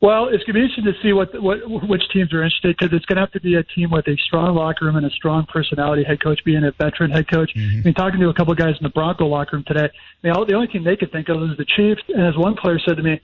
[0.00, 2.94] Well, it's going to be interesting to see what, what which teams are interested because
[2.94, 5.10] it's going to have to be a team with a strong locker room and a
[5.10, 6.04] strong personality.
[6.04, 7.50] Head coach being a veteran head coach.
[7.56, 7.80] Mm-hmm.
[7.80, 10.26] I mean, talking to a couple of guys in the Bronco locker room today, I
[10.26, 12.02] mean, the only team they could think of is the Chiefs.
[12.08, 13.20] And as one player said to me,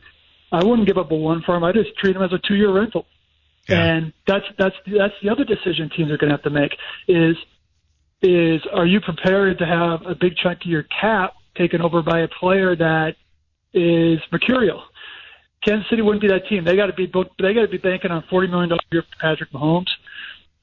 [0.51, 1.65] I wouldn't give up a one for him.
[1.65, 3.07] I just treat him as a two year rental.
[3.69, 3.85] Yeah.
[3.85, 6.73] And that's that's that's the other decision teams are going to have to make
[7.07, 7.37] is
[8.23, 12.21] is are you prepared to have a big chunk of your cap taken over by
[12.21, 13.15] a player that
[13.73, 14.83] is mercurial?
[15.65, 16.65] Kansas City wouldn't be that team.
[16.65, 19.03] They got to be they got to be banking on forty million dollars a year
[19.03, 19.91] for Patrick Mahomes.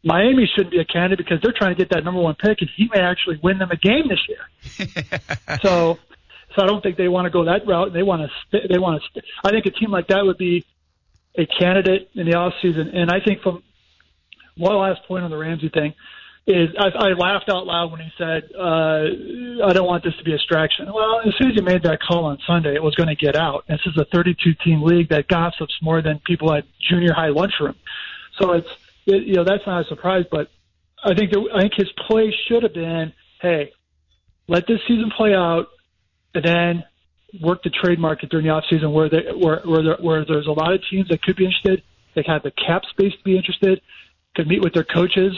[0.03, 2.69] Miami shouldn't be a candidate because they're trying to get that number one pick, and
[2.75, 5.19] he may actually win them a game this year.
[5.61, 5.97] so,
[6.55, 7.91] so I don't think they want to go that route.
[7.91, 8.59] They want to.
[8.69, 9.21] They want to.
[9.43, 10.65] I think a team like that would be
[11.37, 12.89] a candidate in the off season.
[12.89, 13.63] And I think from
[14.57, 15.93] one last point on the Ramsey thing
[16.47, 20.23] is I, I laughed out loud when he said, uh, "I don't want this to
[20.23, 22.95] be a distraction." Well, as soon as he made that call on Sunday, it was
[22.95, 23.65] going to get out.
[23.67, 27.75] This is a 32 team league that gossips more than people at junior high lunchroom.
[28.39, 28.69] So it's
[29.05, 30.49] it, you know that's not a surprise, but
[31.03, 33.71] I think that, I think his play should have been, "Hey,
[34.47, 35.67] let this season play out,
[36.33, 36.83] and then
[37.41, 40.47] work the trade market during the off season where they, where where, there, where there's
[40.47, 41.83] a lot of teams that could be interested.
[42.15, 43.81] They have the cap space to be interested.
[44.35, 45.37] Could meet with their coaches,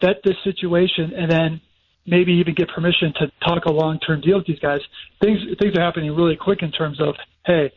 [0.00, 1.60] vet this situation, and then
[2.06, 4.80] maybe even get permission to talk a long term deal with these guys.
[5.20, 7.72] Things things are happening really quick in terms of hey,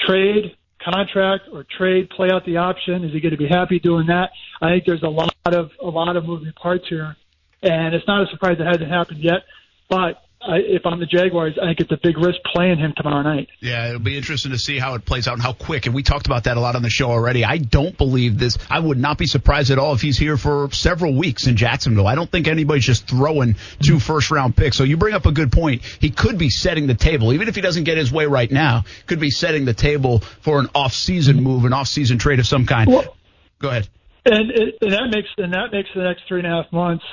[0.00, 3.04] trade contract or trade, play out the option.
[3.04, 4.30] Is he going to be happy doing that?
[4.60, 7.16] I think there's a lot of a lot of moving parts here,
[7.62, 9.44] and it's not a surprise it hasn't happened yet.
[9.88, 13.22] But I, if I'm the Jaguars, I think it's a big risk playing him tomorrow
[13.22, 13.48] night.
[13.60, 15.86] Yeah, it'll be interesting to see how it plays out and how quick.
[15.86, 17.44] And we talked about that a lot on the show already.
[17.44, 18.58] I don't believe this.
[18.70, 22.06] I would not be surprised at all if he's here for several weeks in Jacksonville.
[22.06, 24.76] I don't think anybody's just throwing two first round picks.
[24.76, 25.82] So you bring up a good point.
[25.82, 28.84] He could be setting the table, even if he doesn't get his way right now.
[29.06, 32.46] Could be setting the table for an off season move, an off season trade of
[32.46, 32.90] some kind.
[32.90, 33.16] Well,
[33.58, 33.88] Go ahead.
[34.26, 37.04] And, it, and that makes and that makes the next three and a half months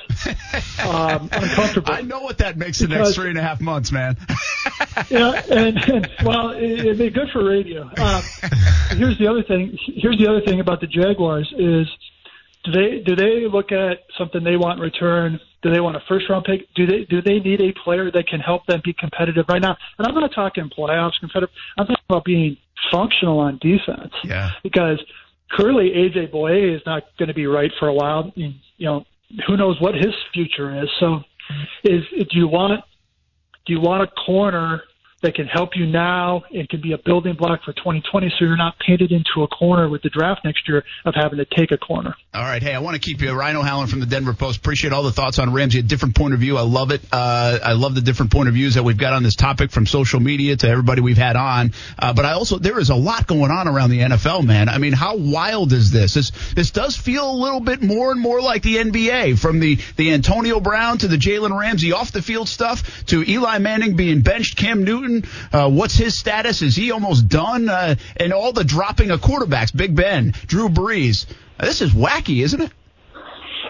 [0.80, 1.92] um, uncomfortable.
[1.92, 4.16] I know what that makes the next three and a half months, man.
[5.10, 7.82] yeah, and, and well, it, it'd be good for radio.
[7.82, 8.22] Um,
[8.96, 9.76] here's the other thing.
[9.94, 11.86] Here's the other thing about the Jaguars is
[12.64, 15.40] do they do they look at something they want in return?
[15.62, 16.72] Do they want a first round pick?
[16.74, 19.76] Do they do they need a player that can help them be competitive right now?
[19.98, 21.54] And I'm not talking playoffs competitive.
[21.76, 22.56] I'm talking about being
[22.90, 24.12] functional on defense.
[24.24, 24.50] Yeah.
[24.62, 25.02] Because
[25.52, 28.32] clearly AJ Bouye is not going to be right for a while.
[28.34, 29.04] You know,
[29.46, 30.88] who knows what his future is.
[31.00, 31.20] So,
[31.84, 32.82] is do you want
[33.66, 34.82] do you want a corner
[35.22, 38.56] that can help you now and can be a building block for 2020 so you're
[38.56, 41.78] not painted into a corner with the draft next year of having to take a
[41.78, 42.14] corner?
[42.34, 42.62] All right.
[42.62, 43.32] Hey, I want to keep you.
[43.32, 44.58] Ryan O'Halloran from the Denver Post.
[44.58, 45.78] Appreciate all the thoughts on Ramsey.
[45.78, 46.56] A different point of view.
[46.56, 47.02] I love it.
[47.12, 49.86] Uh, I love the different point of views that we've got on this topic from
[49.86, 51.72] social media to everybody we've had on.
[51.98, 54.68] Uh, but I also, there is a lot going on around the NFL, man.
[54.68, 56.14] I mean, how wild is this?
[56.14, 59.78] This, this does feel a little bit more and more like the NBA from the,
[59.96, 64.22] the Antonio Brown to the Jalen Ramsey off the field stuff to Eli Manning being
[64.22, 65.11] benched, Cam Newton.
[65.52, 66.62] Uh, what's his status?
[66.62, 67.68] Is he almost done?
[67.68, 71.26] Uh, and all the dropping of quarterbacks, Big Ben, Drew Brees.
[71.60, 72.72] This is wacky, isn't it?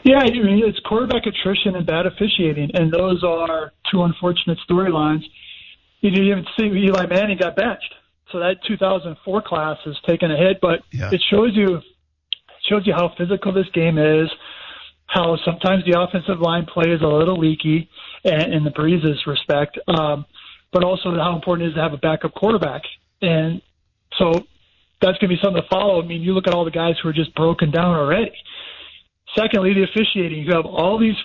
[0.04, 5.22] Yeah, I mean, it's quarterback attrition and bad officiating, and those are two unfortunate storylines.
[6.00, 7.94] You didn't even see Eli Manning got benched,
[8.32, 10.58] so that 2004 class has taken a hit.
[10.60, 11.10] But Yeah.
[11.12, 11.80] it shows you
[12.68, 14.28] shows you how physical this game is,
[15.06, 17.88] how sometimes the offensive line play is a little leaky,
[18.24, 20.24] and in the Breezes respect, um,
[20.72, 22.82] but also how important it is to have a backup quarterback.
[23.20, 23.60] And
[24.18, 24.32] so
[25.00, 26.02] that's going to be something to follow.
[26.02, 28.32] I mean, you look at all the guys who are just broken down already.
[29.36, 30.44] Secondly, the officiating.
[30.44, 31.16] You have all these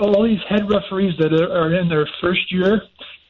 [0.00, 2.82] all these head referees that are in their first year.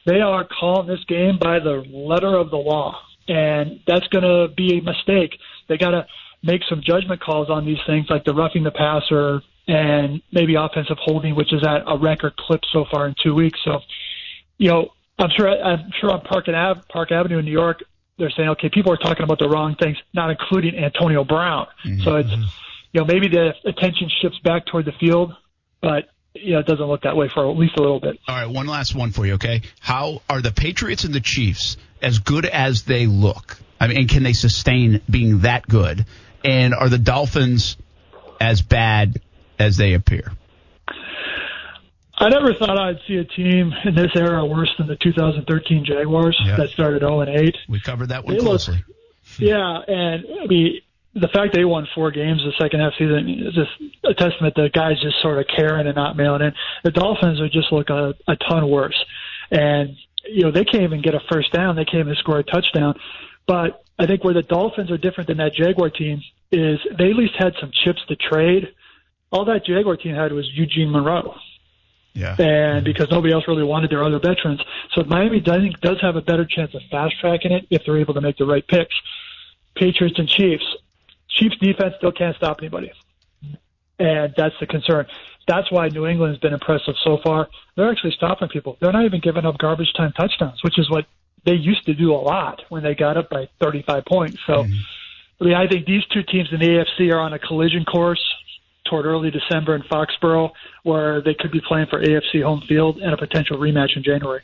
[0.05, 2.95] They are calling this game by the letter of the law,
[3.27, 5.37] and that's going to be a mistake.
[5.67, 6.05] They got to
[6.43, 10.97] make some judgment calls on these things, like the roughing the passer and maybe offensive
[10.99, 13.59] holding, which is at a record clip so far in two weeks.
[13.65, 13.79] So,
[14.57, 17.83] you know, I'm sure I'm sure on Park and Ave, Park Avenue in New York,
[18.17, 21.67] they're saying, okay, people are talking about the wrong things, not including Antonio Brown.
[21.85, 22.03] Mm-hmm.
[22.03, 22.31] So it's
[22.95, 25.33] you know, maybe the attention shifts back toward the field,
[25.81, 28.19] but you know, it doesn't look that way for at least a little bit.
[28.27, 29.63] All right, one last one for you, okay?
[29.79, 33.57] How are the Patriots and the Chiefs as good as they look?
[33.79, 36.05] I mean, and can they sustain being that good?
[36.43, 37.77] And are the Dolphins
[38.39, 39.21] as bad
[39.59, 40.31] as they appear?
[42.17, 46.39] I never thought I'd see a team in this era worse than the 2013 Jaguars
[46.45, 46.55] Yeah.
[46.55, 47.55] that started 0 and 8.
[47.67, 48.83] We covered that one They closely.
[49.39, 50.79] Yeah, and I mean,
[51.15, 53.71] the fact they won four games the second half season is just
[54.03, 56.53] a testament to guys just sort of caring and not mailing in.
[56.83, 59.03] The Dolphins are just look a, a ton worse,
[59.49, 59.95] and
[60.29, 61.75] you know they can't even get a first down.
[61.75, 62.95] They can't even score a touchdown.
[63.47, 66.21] But I think where the Dolphins are different than that Jaguar team
[66.51, 68.73] is they at least had some chips to trade.
[69.31, 71.35] All that Jaguar team had was Eugene Monroe
[72.15, 72.29] Yeah.
[72.29, 72.85] and mm-hmm.
[72.85, 74.61] because nobody else really wanted their other veterans.
[74.93, 78.13] So Miami does, does have a better chance of fast tracking it if they're able
[78.13, 78.95] to make the right picks.
[79.75, 80.63] Patriots and Chiefs.
[81.29, 82.91] Chiefs defense still can't stop anybody.
[83.99, 85.07] And that's the concern.
[85.47, 87.49] That's why New England's been impressive so far.
[87.75, 88.77] They're actually stopping people.
[88.79, 91.05] They're not even giving up garbage time touchdowns, which is what
[91.45, 94.37] they used to do a lot when they got up by 35 points.
[94.47, 94.73] So mm-hmm.
[95.41, 98.23] I mean, I think these two teams in the AFC are on a collision course
[98.89, 100.51] toward early December in Foxborough,
[100.83, 104.41] where they could be playing for AFC home field and a potential rematch in January.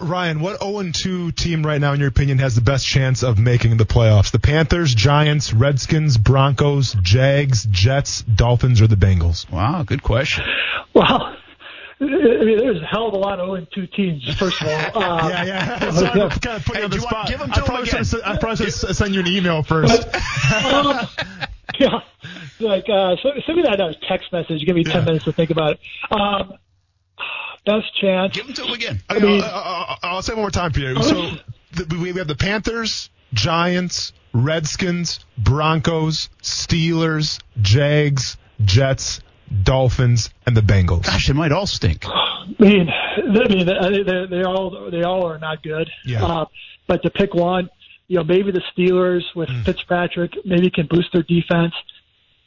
[0.00, 3.76] Ryan, what 0-2 team right now, in your opinion, has the best chance of making
[3.76, 4.32] the playoffs?
[4.32, 9.48] The Panthers, Giants, Redskins, Broncos, Jags, Jets, Dolphins, or the Bengals?
[9.50, 10.44] Wow, good question.
[10.92, 11.36] Well,
[12.00, 15.02] I mean, there's a hell of a lot of 0 2 teams, first of all.
[15.04, 15.90] Uh, yeah, yeah.
[15.92, 17.28] Sorry to kind of put you on the do you want- spot.
[17.28, 19.62] give 'em to I 'em probably should I probably should have sent you an email
[19.62, 20.04] first.
[20.64, 21.06] um,
[21.78, 22.00] yeah,
[22.62, 24.64] like uh, so, send me that uh, text message.
[24.64, 25.80] Give me ten minutes to think about it.
[26.10, 26.54] Um,
[27.66, 28.34] best chance.
[28.34, 29.02] Give them to them again.
[29.08, 31.02] I mean, I'll, I'll say it one more time for you.
[31.02, 31.30] So
[31.72, 39.20] the, we we have the Panthers, Giants, Redskins, Broncos, Steelers, Jags, Jets,
[39.62, 41.04] Dolphins, and the Bengals.
[41.04, 42.04] Gosh, they might all stink.
[42.06, 45.90] I mean, I mean, they, they, they all they all are not good.
[46.04, 46.24] Yeah.
[46.24, 46.44] Uh,
[46.86, 47.70] but to pick one,
[48.08, 51.74] you know, maybe the Steelers with Fitzpatrick maybe can boost their defense.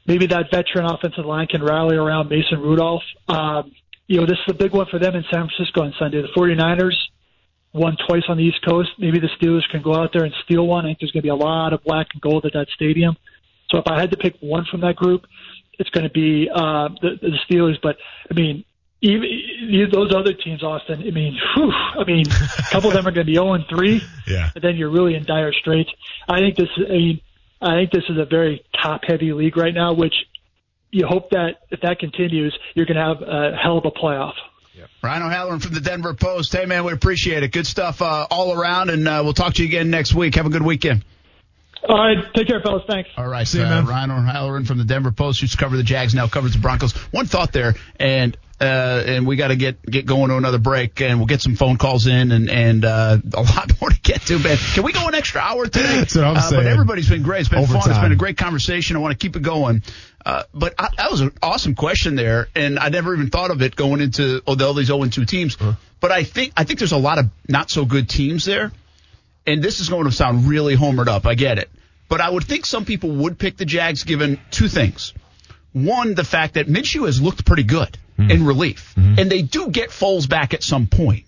[0.08, 3.04] Maybe that veteran offensive line can rally around Mason Rudolph.
[3.28, 3.72] Um,
[4.08, 6.22] you know, this is a big one for them in San Francisco on Sunday.
[6.22, 6.96] The 49ers
[7.74, 8.90] won twice on the East Coast.
[9.00, 10.86] Maybe the Steelers can go out there and steal one.
[10.86, 13.18] I think there's going to be a lot of black and gold at that stadium.
[13.72, 15.26] So if I had to pick one from that group,
[15.80, 17.82] it's going to be uh, the, the Steelers.
[17.82, 17.98] But
[18.30, 18.64] I mean,
[19.02, 21.02] even those other teams, Austin.
[21.06, 23.66] I mean, whew, I mean, a couple of them are going to be 0 and
[23.68, 24.52] 3, Yeah.
[24.56, 25.90] and then you're really in dire straits.
[26.30, 26.70] I think this.
[26.78, 27.22] I mean,
[27.66, 30.14] I think this is a very top-heavy league right now, which
[30.92, 34.34] you hope that if that continues, you're going to have a hell of a playoff.
[35.02, 36.52] Ryan O'Halloran from the Denver Post.
[36.54, 37.52] Hey, man, we appreciate it.
[37.52, 40.36] Good stuff uh, all around, and uh, we'll talk to you again next week.
[40.36, 41.04] Have a good weekend.
[41.88, 42.84] All right, take care, fellas.
[42.88, 43.10] Thanks.
[43.16, 43.86] All right, See you, uh, man.
[43.86, 46.94] Ryan O'Halloran from the Denver Post used to cover the Jags, now covers the Broncos.
[47.12, 51.02] One thought there, and uh, and we got to get get going to another break,
[51.02, 54.22] and we'll get some phone calls in, and and uh, a lot more to get
[54.24, 54.40] to.
[54.40, 56.00] Man, can we go an extra hour today?
[56.00, 56.64] That's what I'm uh, saying.
[56.64, 57.42] But everybody's been great.
[57.42, 57.90] It's been fun.
[57.90, 58.96] It's been a great conversation.
[58.96, 59.84] I want to keep it going.
[60.26, 63.62] Uh, but I, that was an awesome question there, and I never even thought of
[63.62, 65.58] it going into oh, all these 0 and 2 teams.
[66.00, 68.72] But I think I think there's a lot of not so good teams there
[69.48, 71.26] and this is going to sound really homered up.
[71.26, 71.70] I get it.
[72.08, 75.14] But I would think some people would pick the Jags given two things.
[75.74, 78.32] One, the fact that Minshew has looked pretty good Mm-hmm.
[78.32, 79.20] in relief, mm-hmm.
[79.20, 81.26] and they do get Foles back at some point.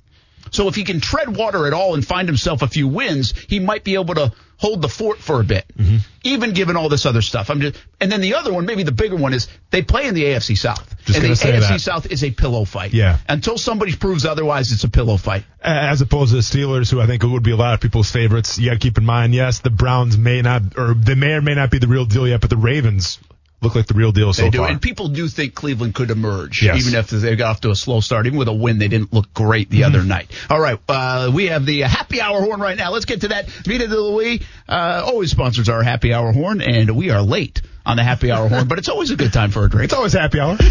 [0.51, 3.59] So if he can tread water at all and find himself a few wins, he
[3.59, 5.97] might be able to hold the fort for a bit, mm-hmm.
[6.23, 7.49] even given all this other stuff.
[7.49, 10.15] I'm just, and then the other one, maybe the bigger one, is they play in
[10.15, 11.81] the AFC South, Just and the AFC that.
[11.81, 12.93] South is a pillow fight.
[12.93, 13.17] Yeah.
[13.29, 15.43] Until somebody proves otherwise, it's a pillow fight.
[15.61, 18.57] as opposed to the Steelers, who I think would be a lot of people's favorites.
[18.57, 21.41] You got to keep in mind, yes, the Browns may not, or they may or
[21.41, 23.19] may not be the real deal yet, but the Ravens
[23.61, 24.67] look like the real deal so they do, far.
[24.69, 26.77] and people do think Cleveland could emerge, Yes.
[26.85, 28.27] even if they got off to a slow start.
[28.27, 30.29] Even with a win, they didn't look great the other night.
[30.49, 32.91] All right, uh, we have the happy hour horn right now.
[32.91, 33.47] Let's get to that.
[33.49, 37.97] Vita de Louis uh, always sponsors our happy hour horn, and we are late on
[37.97, 39.85] the happy hour horn, but it's always a good time for a drink.
[39.85, 40.57] It's always happy hour.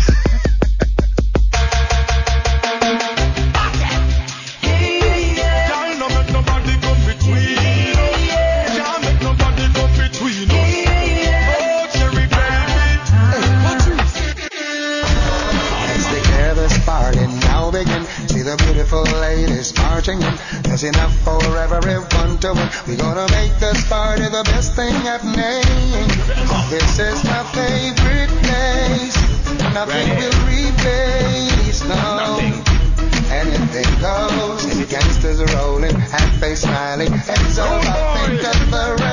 [18.89, 20.35] beautiful ladies marching in.
[20.63, 22.69] There's enough for everyone to win.
[22.87, 26.07] We're gonna make this party the best thing happening.
[26.71, 29.17] This is my favorite place.
[29.75, 32.39] Nothing will replace, no.
[33.31, 34.67] Anything goes.
[34.67, 37.13] The gangsters are rolling, half face smiling.
[37.13, 39.06] Heads up, think of the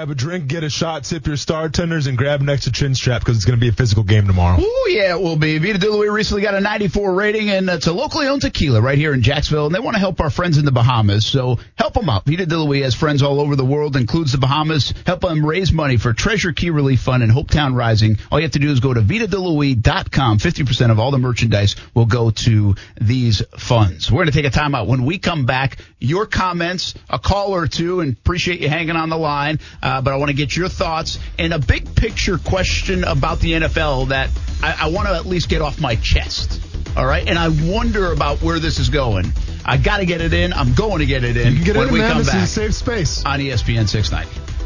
[0.00, 2.94] grab a drink, get a shot, tip your star tenders, and grab an extra chin
[2.94, 4.56] strap because it's going to be a physical game tomorrow.
[4.58, 5.58] Oh yeah, it will be.
[5.58, 9.12] Vita de recently got a 94 rating, and it's a locally owned tequila right here
[9.12, 11.26] in Jacksonville, and they want to help our friends in the Bahamas.
[11.26, 12.24] So help them out.
[12.24, 14.94] Vita de has friends all over the world, includes the Bahamas.
[15.04, 18.16] Help them raise money for Treasure Cay Relief Fund and Hopetown Rising.
[18.32, 20.38] All you have to do is go to VitaDeLouis.com.
[20.38, 24.10] 50% of all the merchandise will go to these funds.
[24.10, 24.86] We're going to take a timeout.
[24.86, 29.08] When we come back, your comments, a call or two, and appreciate you hanging on
[29.10, 29.60] the line.
[29.82, 33.52] Uh, but I want to get your thoughts and a big picture question about the
[33.52, 34.30] NFL that
[34.62, 36.60] I, I want to at least get off my chest.
[36.96, 39.32] All right, and I wonder about where this is going.
[39.64, 40.52] I got to get it in.
[40.52, 42.08] I'm going to get it in You can get when in, we man.
[42.10, 43.24] come This back is a safe space.
[43.24, 44.59] on ESPN 690.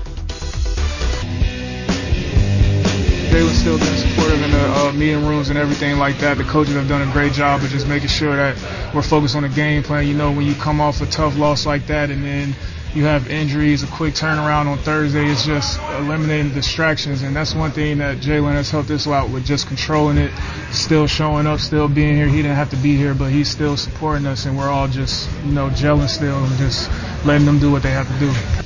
[3.34, 6.38] Jalen's still been supportive in the uh, meeting rooms and everything like that.
[6.38, 9.42] The coaches have done a great job of just making sure that we're focused on
[9.42, 10.06] the game plan.
[10.06, 12.54] You know, when you come off a tough loss like that and then
[12.94, 17.22] you have injuries, a quick turnaround on Thursday, it's just eliminating distractions.
[17.22, 20.30] And that's one thing that Jalen has helped us out with just controlling it,
[20.70, 22.28] still showing up, still being here.
[22.28, 25.28] He didn't have to be here, but he's still supporting us, and we're all just,
[25.44, 26.88] you know, gelling still and just
[27.26, 28.63] letting them do what they have to do.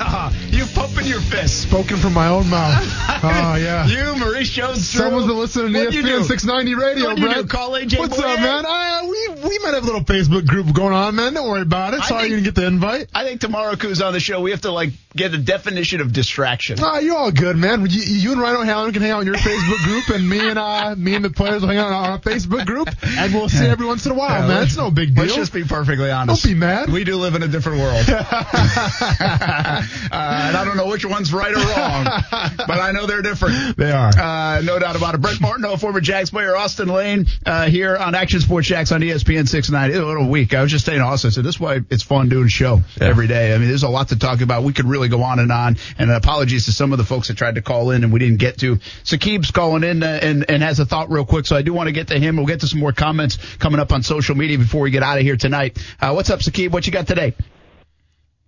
[0.50, 1.62] you pumping your fist.
[1.62, 2.82] Spoken from my own mouth.
[3.22, 3.86] Oh, yeah.
[3.86, 6.20] You, Maurice Jones, Someone's been listening to What'd you do?
[6.20, 7.40] ESPN 690 radio, What'd you Brent.
[7.42, 8.24] do, call AJ What's Bouye?
[8.34, 8.64] up, man?
[8.66, 11.34] Uh, we, we might have a little Facebook group going on, man.
[11.34, 12.00] Don't worry about it.
[12.00, 13.08] I Sorry you didn't get the invite.
[13.14, 16.12] I think tomorrow Kuz on the show, we have to like get a definition of
[16.12, 16.78] distraction.
[16.80, 17.82] Ah, you're all good, man.
[17.82, 20.58] You, you and Ryan O'Halloran can hang out in your Facebook group, and me and
[20.58, 23.66] uh, me and the players will hang out on our Facebook group, and we'll see
[23.66, 24.62] every once in a while, Yeah, man.
[24.62, 25.24] It's no big deal.
[25.24, 26.42] Let's just be perfectly honest.
[26.44, 26.88] Don't be mad.
[26.90, 28.06] We do live in a different world.
[30.12, 32.04] uh, and I don't know which one's right or wrong,
[32.56, 33.76] but I know they're different.
[33.76, 34.08] They are.
[34.08, 35.20] Uh, no doubt about it.
[35.20, 39.48] Brent Martineau, former Jags player, Austin Lane, uh, here on Action Sports Jax on ESPN
[39.48, 39.98] 690.
[39.98, 40.54] What a little week.
[40.54, 43.26] I was just saying Austin, so this is why it's fun doing a show every
[43.26, 43.54] day.
[43.54, 44.62] I mean, there's a lot to talk about.
[44.62, 45.76] We could really go on and on.
[45.98, 48.38] And apologies to some of the folks that tried to call in and we didn't
[48.38, 48.76] get to.
[49.04, 51.46] Sakib's calling in uh, and, and has a thought real quick.
[51.46, 52.36] So I do want to get to him.
[52.36, 55.18] We'll get to some more comments coming up on social media before we get out
[55.18, 55.78] of here tonight.
[56.00, 56.72] Uh, what's up, Sakib?
[56.72, 57.34] What you got today?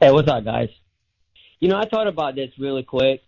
[0.01, 0.70] Hey, what's up, guys?
[1.62, 3.22] You know, I thought about this really quick.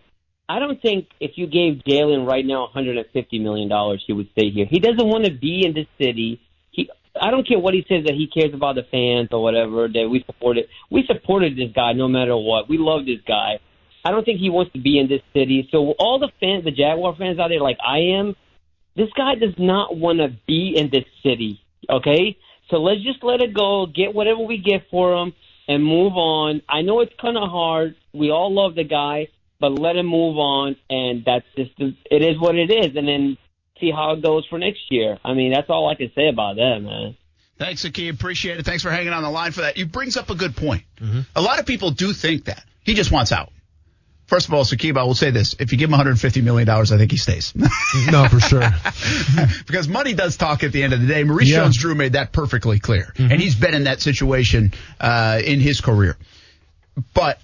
[0.49, 3.07] I don't think if you gave Jalen right now $150
[3.41, 3.71] million,
[4.05, 4.67] he would stay here.
[4.69, 6.41] He doesn't want to be in this city.
[6.73, 9.87] He, I don't care what he says that he cares about the fans or whatever,
[9.87, 10.65] that we supported.
[10.91, 12.69] We supported this guy no matter what.
[12.69, 13.61] We love this guy.
[14.05, 15.69] I don't think he wants to be in this city.
[15.71, 18.35] So all the fans, the Jaguar fans out there like I am,
[18.97, 22.37] this guy does not want to be in this city, okay?
[22.69, 25.35] So let's just let it go, get whatever we get for him.
[25.69, 26.63] And move on.
[26.69, 27.97] I know it's kind of hard.
[28.13, 29.29] We all love the guy,
[29.61, 32.97] but let him move on, and that's just it is what it is.
[32.97, 33.39] And then
[33.81, 35.19] see how it goes for next year.
[35.25, 37.17] I mean, that's all I can say about that, man.
[37.59, 38.09] Thanks, Aki.
[38.09, 38.65] Appreciate it.
[38.65, 39.77] Thanks for hanging on the line for that.
[39.77, 40.83] You brings up a good point.
[41.01, 41.21] Mm-hmm.
[41.37, 43.53] A lot of people do think that he just wants out.
[44.27, 46.93] First of all, Sakib, I will say this: if you give him 150 million dollars,
[46.93, 47.53] I think he stays.
[48.11, 48.63] no, for sure.
[49.67, 51.25] because money does talk at the end of the day.
[51.25, 51.65] Maurice Yeah.
[51.65, 56.17] Jones-Drew made that perfectly clear, and he's been in that situation uh, in his career.
[57.13, 57.39] But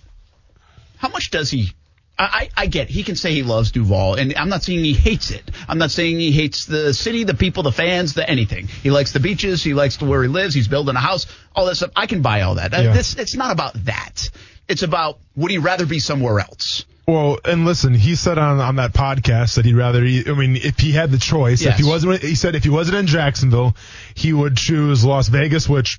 [0.96, 1.70] how much does he?
[2.18, 5.30] I, I get he can say he loves Duval, and I'm not saying he hates
[5.30, 5.50] it.
[5.68, 8.68] I'm not saying he hates the city, the people, the fans, the anything.
[8.68, 9.62] He likes the beaches.
[9.62, 10.54] He likes to where he lives.
[10.54, 11.26] He's building a house.
[11.56, 11.92] All that stuff.
[11.96, 12.72] I can buy all that.
[12.72, 12.92] Yeah.
[12.92, 14.30] This it's not about that.
[14.70, 16.84] It's about would he rather be somewhere else?
[17.08, 19.98] Well, and listen, he said on on that podcast that he'd rather.
[19.98, 22.98] I mean, if he had the choice, if he wasn't, he said if he wasn't
[22.98, 23.74] in Jacksonville,
[24.14, 25.98] he would choose Las Vegas, which.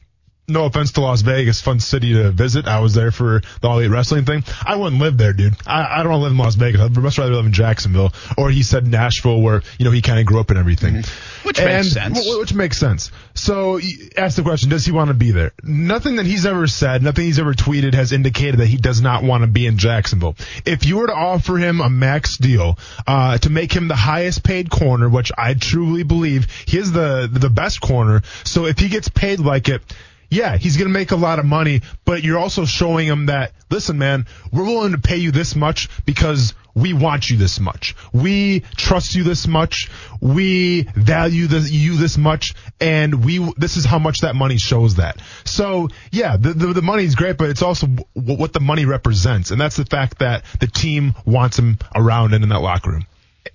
[0.51, 2.67] No offense to Las Vegas, fun city to visit.
[2.67, 4.43] I was there for the All Elite Wrestling thing.
[4.65, 5.55] I wouldn't live there, dude.
[5.65, 6.81] I, I don't want to live in Las Vegas.
[6.81, 8.13] I'd much rather live in Jacksonville.
[8.37, 11.03] Or he said Nashville, where you know he kind of grew up and everything.
[11.43, 12.19] Which makes sense.
[12.19, 13.11] wh- Which makes sense.
[13.33, 13.79] So,
[14.17, 15.51] ask the question: Does he want to be there?
[15.63, 19.23] Nothing that he's ever said, nothing he's ever tweeted, has indicated that he does not
[19.23, 20.35] want to be in Jacksonville.
[20.65, 24.43] If you were to offer him a max deal uh, to make him the highest
[24.43, 28.89] paid corner, which I truly believe he is the the best corner, so if he
[28.89, 29.81] gets paid like it.
[30.31, 33.51] Yeah, he's going to make a lot of money, but you're also showing him that,
[33.69, 37.97] listen, man, we're willing to pay you this much because we want you this much.
[38.13, 39.91] We trust you this much.
[40.21, 42.53] We value you this much.
[42.79, 45.19] And we, this is how much that money shows that.
[45.43, 49.51] So yeah, the, the, the money's great, but it's also w- what the money represents.
[49.51, 53.05] And that's the fact that the team wants him around and in that locker room.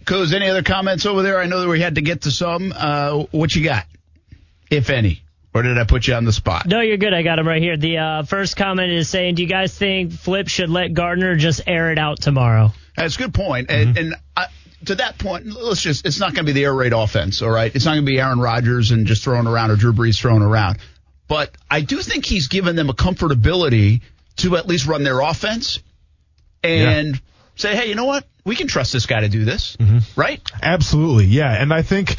[0.04, 1.40] Coos, any other comments over there?
[1.40, 2.74] I know that we had to get to some.
[2.76, 3.86] Uh, what you got,
[4.70, 5.22] if any?
[5.56, 6.66] Or did I put you on the spot?
[6.66, 7.14] No, you're good.
[7.14, 7.78] I got him right here.
[7.78, 11.62] The uh, first comment is saying, "Do you guys think Flip should let Gardner just
[11.66, 13.70] air it out tomorrow?" That's a good point.
[13.70, 14.48] And, and I,
[14.84, 17.74] to that point, let's just—it's not going to be the air raid offense, all right?
[17.74, 20.42] It's not going to be Aaron Rodgers and just throwing around or Drew Brees throwing
[20.42, 20.76] around.
[21.26, 24.02] But I do think he's given them a comfortability
[24.36, 25.78] to at least run their offense
[26.62, 27.18] and
[27.54, 28.26] say, hey, you know what?
[28.44, 29.76] We can trust this guy to do this,
[30.16, 30.40] right?
[30.62, 31.50] Absolutely, yeah.
[31.50, 32.16] And I think,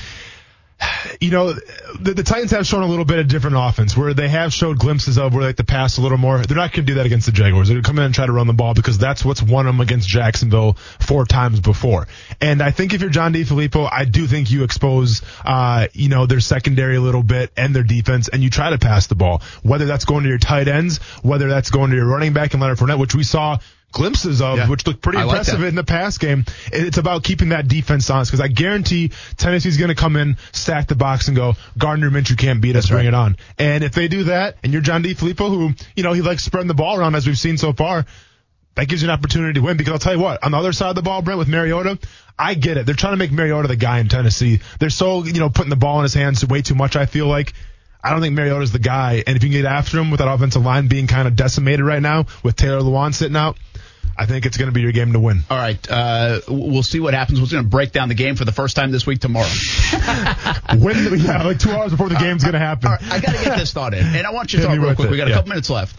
[1.20, 4.28] you know, the, the Titans have shown a little bit of different offense where they
[4.28, 6.38] have showed glimpses of where they like to pass a little more.
[6.38, 7.68] They're not going to do that against the Jaguars.
[7.68, 9.66] They're going to come in and try to run the ball because that's what's won
[9.66, 12.08] them against Jacksonville four times before.
[12.42, 16.26] And I think if you're John DeFilippo, I do think you expose, uh, you know,
[16.26, 19.42] their secondary a little bit and their defense and you try to pass the ball.
[19.64, 22.62] Whether that's going to your tight ends, whether that's going to your running back and
[22.62, 23.58] Leonard Fournette, which we saw
[23.92, 24.68] glimpses of, Yeah.
[24.70, 25.68] which looked pretty I impressive that.
[25.68, 26.46] in the pass game.
[26.72, 30.88] It's about keeping that defense honest because I guarantee Tennessee's going to come in, stack
[30.88, 33.38] the box, and go, Gardner Minshew can't beat us, bring it on.
[33.58, 36.68] And if they do that, and you're John DeFilippo, who, you know, he likes spreading
[36.68, 38.06] the ball around as we've seen so far,
[38.76, 40.74] that gives you an opportunity to win because I'll tell you what, on the other
[40.74, 41.98] side of the ball, Brent, with Mariota,
[42.38, 42.86] I get it.
[42.86, 44.60] They're trying to make Mariota the guy in Tennessee.
[44.80, 47.26] They're so, you know, putting the ball in his hands way too much, I feel
[47.28, 47.54] like.
[48.04, 49.24] I don't think Mariota's the guy.
[49.26, 51.84] And if you can get after him with that offensive line being kind of decimated
[51.84, 53.58] right now with Taylor Lewan sitting out,
[54.20, 55.42] I think it's going to be your game to win.
[55.50, 57.40] All right, uh, we'll see what happens.
[57.40, 59.46] We're going to break down the game for the first time this week tomorrow.
[60.80, 62.90] when, yeah, like two hours before the game's going to happen.
[62.90, 65.08] I got to get this thought in, and I want you to talk real quick.
[65.08, 65.36] it, We got a yeah.
[65.38, 65.96] couple minutes left.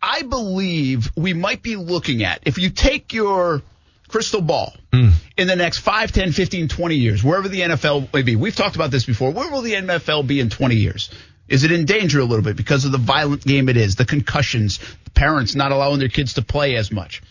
[0.00, 3.62] I believe we might be looking at if you take your
[4.08, 5.10] crystal ball Hmm.
[5.38, 8.36] in the next 5, 10, 15, 20 years, wherever the NFL may be.
[8.36, 9.30] We've talked about this before.
[9.30, 11.10] Where will the NFL be in 20 years?
[11.48, 14.04] Is it in danger a little bit because of the violent game it is, the
[14.04, 17.22] concussions, the parents not allowing their kids to play as much?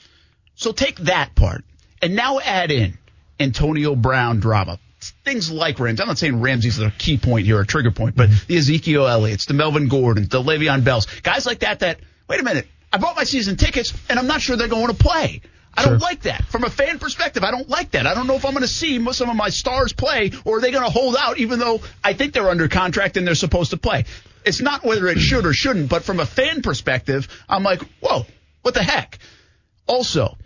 [0.62, 1.64] So take that part
[2.04, 3.00] and now add in
[3.40, 4.78] Antonio Brown drama.
[5.26, 6.04] Things like Ramsey.
[6.04, 9.48] I'm not saying Ramsey's a key point here, a trigger point, but the Ezekiel Elliott's,
[9.48, 11.80] the Melvin Gordon, the Le'Veon Bells, guys like that.
[11.80, 14.90] That wait a minute, I bought my season tickets and I'm not sure they're going
[14.90, 15.42] to play.
[15.74, 16.44] I don't like that.
[16.44, 18.06] From a fan perspective, I don't like that.
[18.06, 20.62] I don't know if I'm going to see some of my stars play or are
[20.62, 23.72] they going to hold out even though I think they're under contract and they're supposed
[23.72, 24.06] to play.
[24.46, 28.28] It's not whether it should or shouldn't, but from a fan perspective, I'm like, whoa,
[28.62, 29.18] what the heck?
[29.88, 30.38] Also,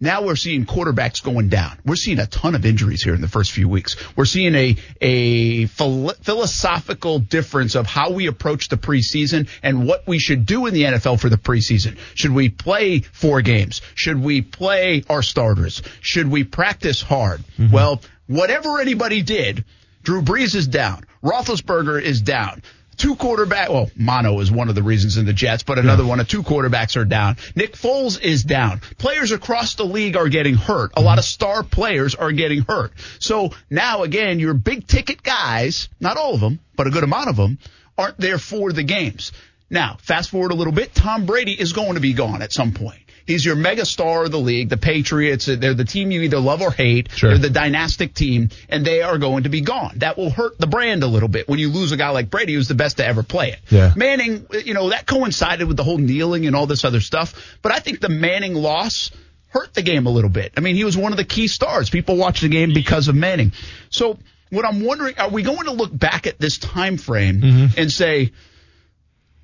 [0.00, 1.78] now we're seeing quarterbacks going down.
[1.84, 3.96] We're seeing a ton of injuries here in the first few weeks.
[4.16, 10.06] We're seeing a a phil- philosophical difference of how we approach the preseason and what
[10.06, 11.98] we should do in the NFL for the preseason.
[12.14, 13.82] Should we play four games?
[13.94, 15.82] Should we play our starters?
[16.00, 17.40] Should we practice hard?
[17.58, 17.72] Mm-hmm.
[17.72, 19.64] Well, whatever anybody did,
[20.02, 21.04] Drew Brees is down.
[21.22, 22.62] Roethlisberger is down.
[22.98, 26.18] Two quarterback, well, mono is one of the reasons in the Jets, but another one
[26.18, 27.36] of two quarterbacks are down.
[27.54, 28.80] Nick Foles is down.
[28.98, 30.90] Players across the league are getting hurt.
[30.96, 32.92] A lot of star players are getting hurt.
[33.20, 37.28] So now again, your big ticket guys, not all of them, but a good amount
[37.28, 37.58] of them,
[37.96, 39.30] aren't there for the games.
[39.70, 42.72] Now, fast forward a little bit, Tom Brady is going to be gone at some
[42.72, 43.02] point.
[43.28, 44.70] He's your mega star of the league.
[44.70, 47.12] The Patriots, they're the team you either love or hate.
[47.12, 47.28] Sure.
[47.28, 49.98] They're the dynastic team, and they are going to be gone.
[49.98, 52.54] That will hurt the brand a little bit when you lose a guy like Brady,
[52.54, 53.58] who's the best to ever play it.
[53.68, 53.92] Yeah.
[53.94, 57.58] Manning, you know, that coincided with the whole kneeling and all this other stuff.
[57.60, 59.10] But I think the Manning loss
[59.48, 60.54] hurt the game a little bit.
[60.56, 61.90] I mean, he was one of the key stars.
[61.90, 63.52] People watch the game because of Manning.
[63.90, 64.18] So
[64.48, 67.78] what I'm wondering, are we going to look back at this time frame mm-hmm.
[67.78, 68.32] and say,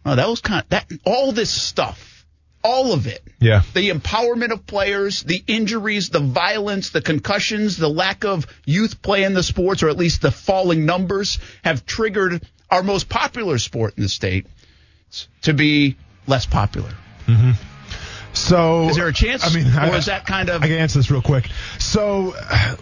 [0.06, 2.13] oh, that was kind of, that, all this stuff,
[2.64, 3.62] all of it, Yeah.
[3.74, 9.22] the empowerment of players, the injuries, the violence, the concussions, the lack of youth play
[9.22, 13.94] in the sports, or at least the falling numbers, have triggered our most popular sport
[13.98, 14.46] in the state
[15.42, 15.96] to be
[16.26, 16.90] less popular.
[17.26, 17.50] Mm-hmm.
[18.34, 19.44] So Is there a chance?
[19.46, 21.48] I mean, or I, is that kind of I can answer this real quick.
[21.78, 22.34] So,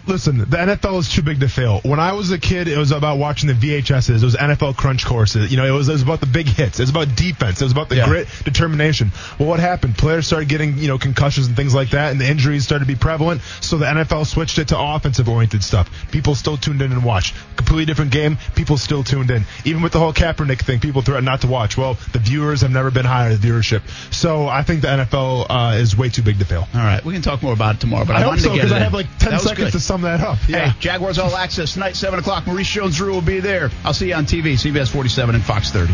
[0.07, 1.79] listen, the NFL is too big to fail.
[1.83, 4.21] When I was a kid, it was about watching the VHSs.
[4.21, 5.51] It was NFL crunch courses.
[5.51, 6.79] You know, it was, it was about the big hits.
[6.79, 7.61] It was about defense.
[7.61, 8.07] It was about the Yeah.
[8.07, 9.11] grit, determination.
[9.37, 9.97] Well, what happened?
[9.97, 12.91] Players started getting, you know, concussions and things like that, and the injuries started to
[12.91, 13.41] be prevalent.
[13.61, 15.89] So the NFL switched it to offensive oriented stuff.
[16.11, 17.35] People still tuned in and watched.
[17.55, 18.37] Completely different game.
[18.55, 19.45] People still tuned in.
[19.65, 21.77] Even with the whole Kaepernick thing, people threatened not to watch.
[21.77, 23.81] Well, the viewers have never been higher, the viewership.
[24.11, 26.67] So I think the NFL uh, is way too big to fail.
[26.73, 28.05] All right, we can talk more about it tomorrow.
[28.05, 29.71] But I, I hope so because I have like ten seconds good.
[29.73, 30.37] to sum that up.
[30.47, 30.71] Yeah.
[30.71, 32.47] Hey, Jaguars All Access tonight, seven o'clock.
[32.47, 33.69] Maurice Jones-Drew will be there.
[33.83, 35.93] I'll see you on TV, CBS 47 and Fox 30.